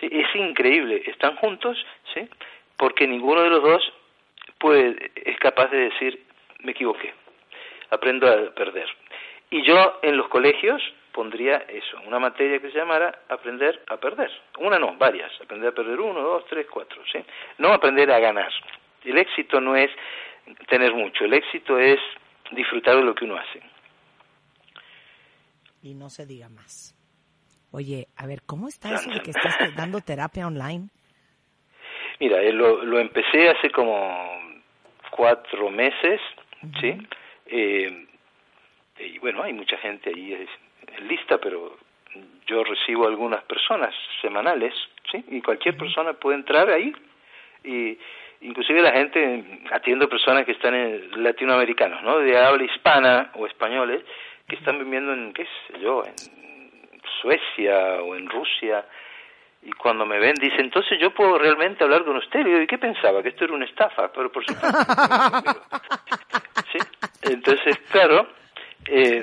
[0.00, 0.08] ¿sí?
[0.10, 2.28] Es increíble, están juntos, ¿sí?
[2.76, 3.92] Porque ninguno de los dos
[4.58, 6.22] puede, es capaz de decir,
[6.60, 7.12] me equivoqué,
[7.90, 8.88] aprendo a perder.
[9.50, 10.82] Y yo en los colegios
[11.18, 14.30] pondría eso, una materia que se llamara aprender a perder.
[14.60, 15.32] Una no, varias.
[15.42, 17.18] Aprender a perder uno, dos, tres, cuatro, ¿sí?
[17.58, 18.52] No aprender a ganar.
[19.04, 19.90] El éxito no es
[20.68, 21.98] tener mucho, el éxito es
[22.52, 23.60] disfrutar de lo que uno hace.
[25.82, 26.94] Y no se diga más.
[27.72, 30.86] Oye, a ver, ¿cómo está eso de que estás dando terapia online?
[32.20, 34.38] Mira, eh, lo, lo empecé hace como
[35.10, 36.20] cuatro meses,
[36.80, 36.96] ¿sí?
[37.46, 38.06] Eh,
[39.00, 40.46] y bueno, hay mucha gente ahí
[41.00, 41.76] lista, pero
[42.46, 44.74] yo recibo algunas personas semanales,
[45.10, 45.24] ¿sí?
[45.28, 46.92] Y cualquier persona puede entrar ahí
[47.64, 47.98] y
[48.40, 52.18] inclusive la gente atiendo personas que están en latinoamericanos, ¿no?
[52.18, 54.02] De habla hispana o españoles
[54.48, 56.14] que están viviendo en qué sé yo, en
[57.20, 58.84] Suecia o en Rusia
[59.62, 62.40] y cuando me ven dicen, entonces yo puedo realmente hablar con usted.
[62.40, 63.22] Le digo, ¿y qué pensaba?
[63.22, 64.78] Que esto era una estafa, pero por supuesto.
[66.72, 66.78] ¿Sí?
[67.22, 68.28] Entonces, claro,
[68.86, 69.22] eh,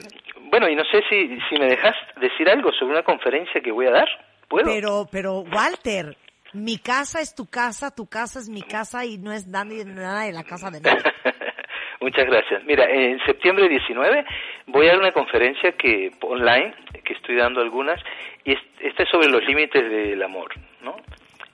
[0.50, 3.88] bueno, y no sé si, si me dejas decir algo sobre una conferencia que voy
[3.88, 4.08] a dar.
[4.48, 4.66] ¿Puedo?
[4.66, 6.16] Pero, pero, Walter,
[6.54, 10.24] mi casa es tu casa, tu casa es mi casa y no es nadie, nada
[10.26, 11.02] de la casa de nadie.
[12.02, 12.64] Muchas gracias.
[12.66, 14.26] Mira, en septiembre 19
[14.68, 16.74] voy a dar una conferencia que online,
[17.04, 18.00] que estoy dando algunas,
[18.44, 20.98] y es- esta es sobre los límites del amor, ¿no?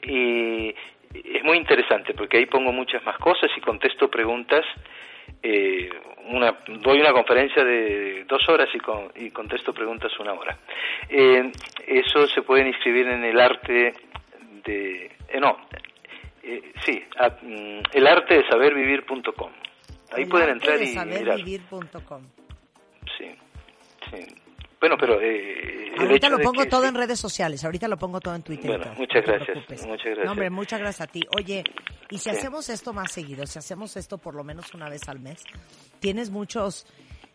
[0.04, 0.76] Y
[1.14, 4.66] es muy interesante porque ahí pongo muchas más cosas y contesto preguntas.
[5.44, 5.90] eh,
[6.30, 10.57] una, doy una conferencia de dos horas y, con- y contesto preguntas una hora.
[11.10, 11.52] Eh,
[11.88, 13.93] eso se pueden inscribir en el arte
[14.64, 15.06] de...
[15.30, 15.57] eh, no,
[16.43, 18.43] eh, sí, a- mm, el arte de
[20.14, 21.07] Ahí El pueden arte entrar de y mirar.
[21.10, 22.22] sabervivir.com.
[23.18, 23.35] Sí,
[24.11, 24.35] sí.
[24.80, 26.88] Bueno, pero eh, Ahorita lo de pongo que todo sí.
[26.88, 28.65] en redes sociales, ahorita lo pongo todo en Twitter.
[28.77, 30.26] Bueno, muchas no gracias, muchas gracias.
[30.26, 31.22] No, hombre, muchas gracias a ti.
[31.38, 31.64] Oye,
[32.10, 32.30] y si Sí.
[32.31, 35.43] hacemos esto más seguido, si hacemos esto por lo menos una vez al mes,
[36.02, 36.86] tienes muchos,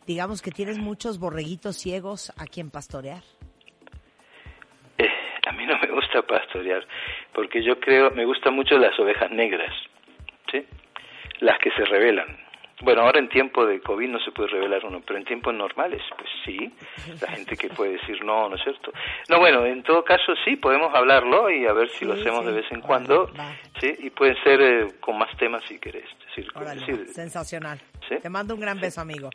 [0.06, 3.22] digamos que tienes muchos borreguitos ciegos a quien pastorear.
[4.98, 5.08] Eh,
[5.46, 6.86] a mí no me gusta pastorear,
[7.32, 9.72] porque yo creo, me gustan mucho las ovejas negras,
[10.50, 10.66] ¿sí?
[11.40, 12.45] Las que se rebelan.
[12.82, 16.02] Bueno, ahora en tiempo de COVID no se puede revelar uno, pero en tiempos normales,
[16.16, 16.70] pues sí,
[17.22, 18.92] la gente que puede decir no, ¿no es cierto?
[19.30, 22.46] No, bueno, en todo caso sí, podemos hablarlo y a ver si lo hacemos sí.
[22.46, 23.30] de vez en cuando.
[23.80, 23.94] ¿sí?
[24.00, 26.04] Y pueden ser eh, con más temas si querés.
[26.36, 27.80] Decir, sensacional.
[28.06, 28.16] ¿Sí?
[28.20, 29.30] Te mando un gran beso, amigo.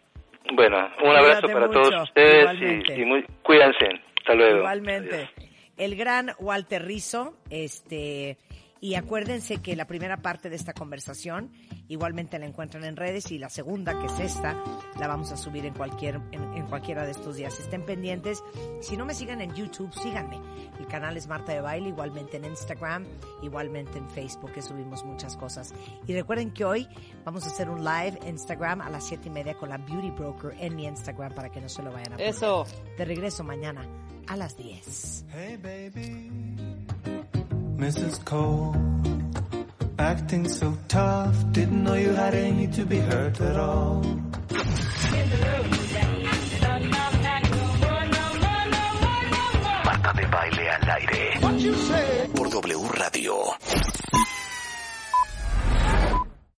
[0.53, 4.01] bueno, un abrazo para mucho, todos ustedes y, y muy, cuídense.
[4.17, 4.57] Hasta luego.
[4.57, 5.15] Igualmente.
[5.15, 5.51] Adiós.
[5.77, 8.37] El gran Walter Rizzo, este,
[8.81, 11.51] y acuérdense que la primera parte de esta conversación
[11.87, 14.61] igualmente la encuentran en redes y la segunda, que es esta,
[14.99, 17.59] la vamos a subir en cualquier, en, en cualquiera de estos días.
[17.59, 18.43] Estén pendientes.
[18.81, 20.39] Si no me sigan en YouTube, síganme.
[20.79, 23.05] El canal es Marta de Baile, igualmente en Instagram,
[23.43, 25.75] igualmente en Facebook, que subimos muchas cosas.
[26.07, 26.87] Y recuerden que hoy
[27.23, 30.09] vamos a hacer un live en Instagram a las siete y media con la Beauty
[30.09, 32.33] Broker en mi Instagram para que no se lo vayan a perder.
[32.33, 32.65] Eso.
[32.97, 33.87] De regreso mañana
[34.27, 35.25] a las 10.
[35.33, 36.31] Hey baby,
[37.81, 38.23] Mrs.
[38.23, 38.75] Cole,
[39.97, 41.35] acting so tough.
[41.51, 44.03] Didn't know you had any to be hurt at all.
[49.83, 51.39] Marta de baile al aire.
[52.35, 53.35] Por W Radio.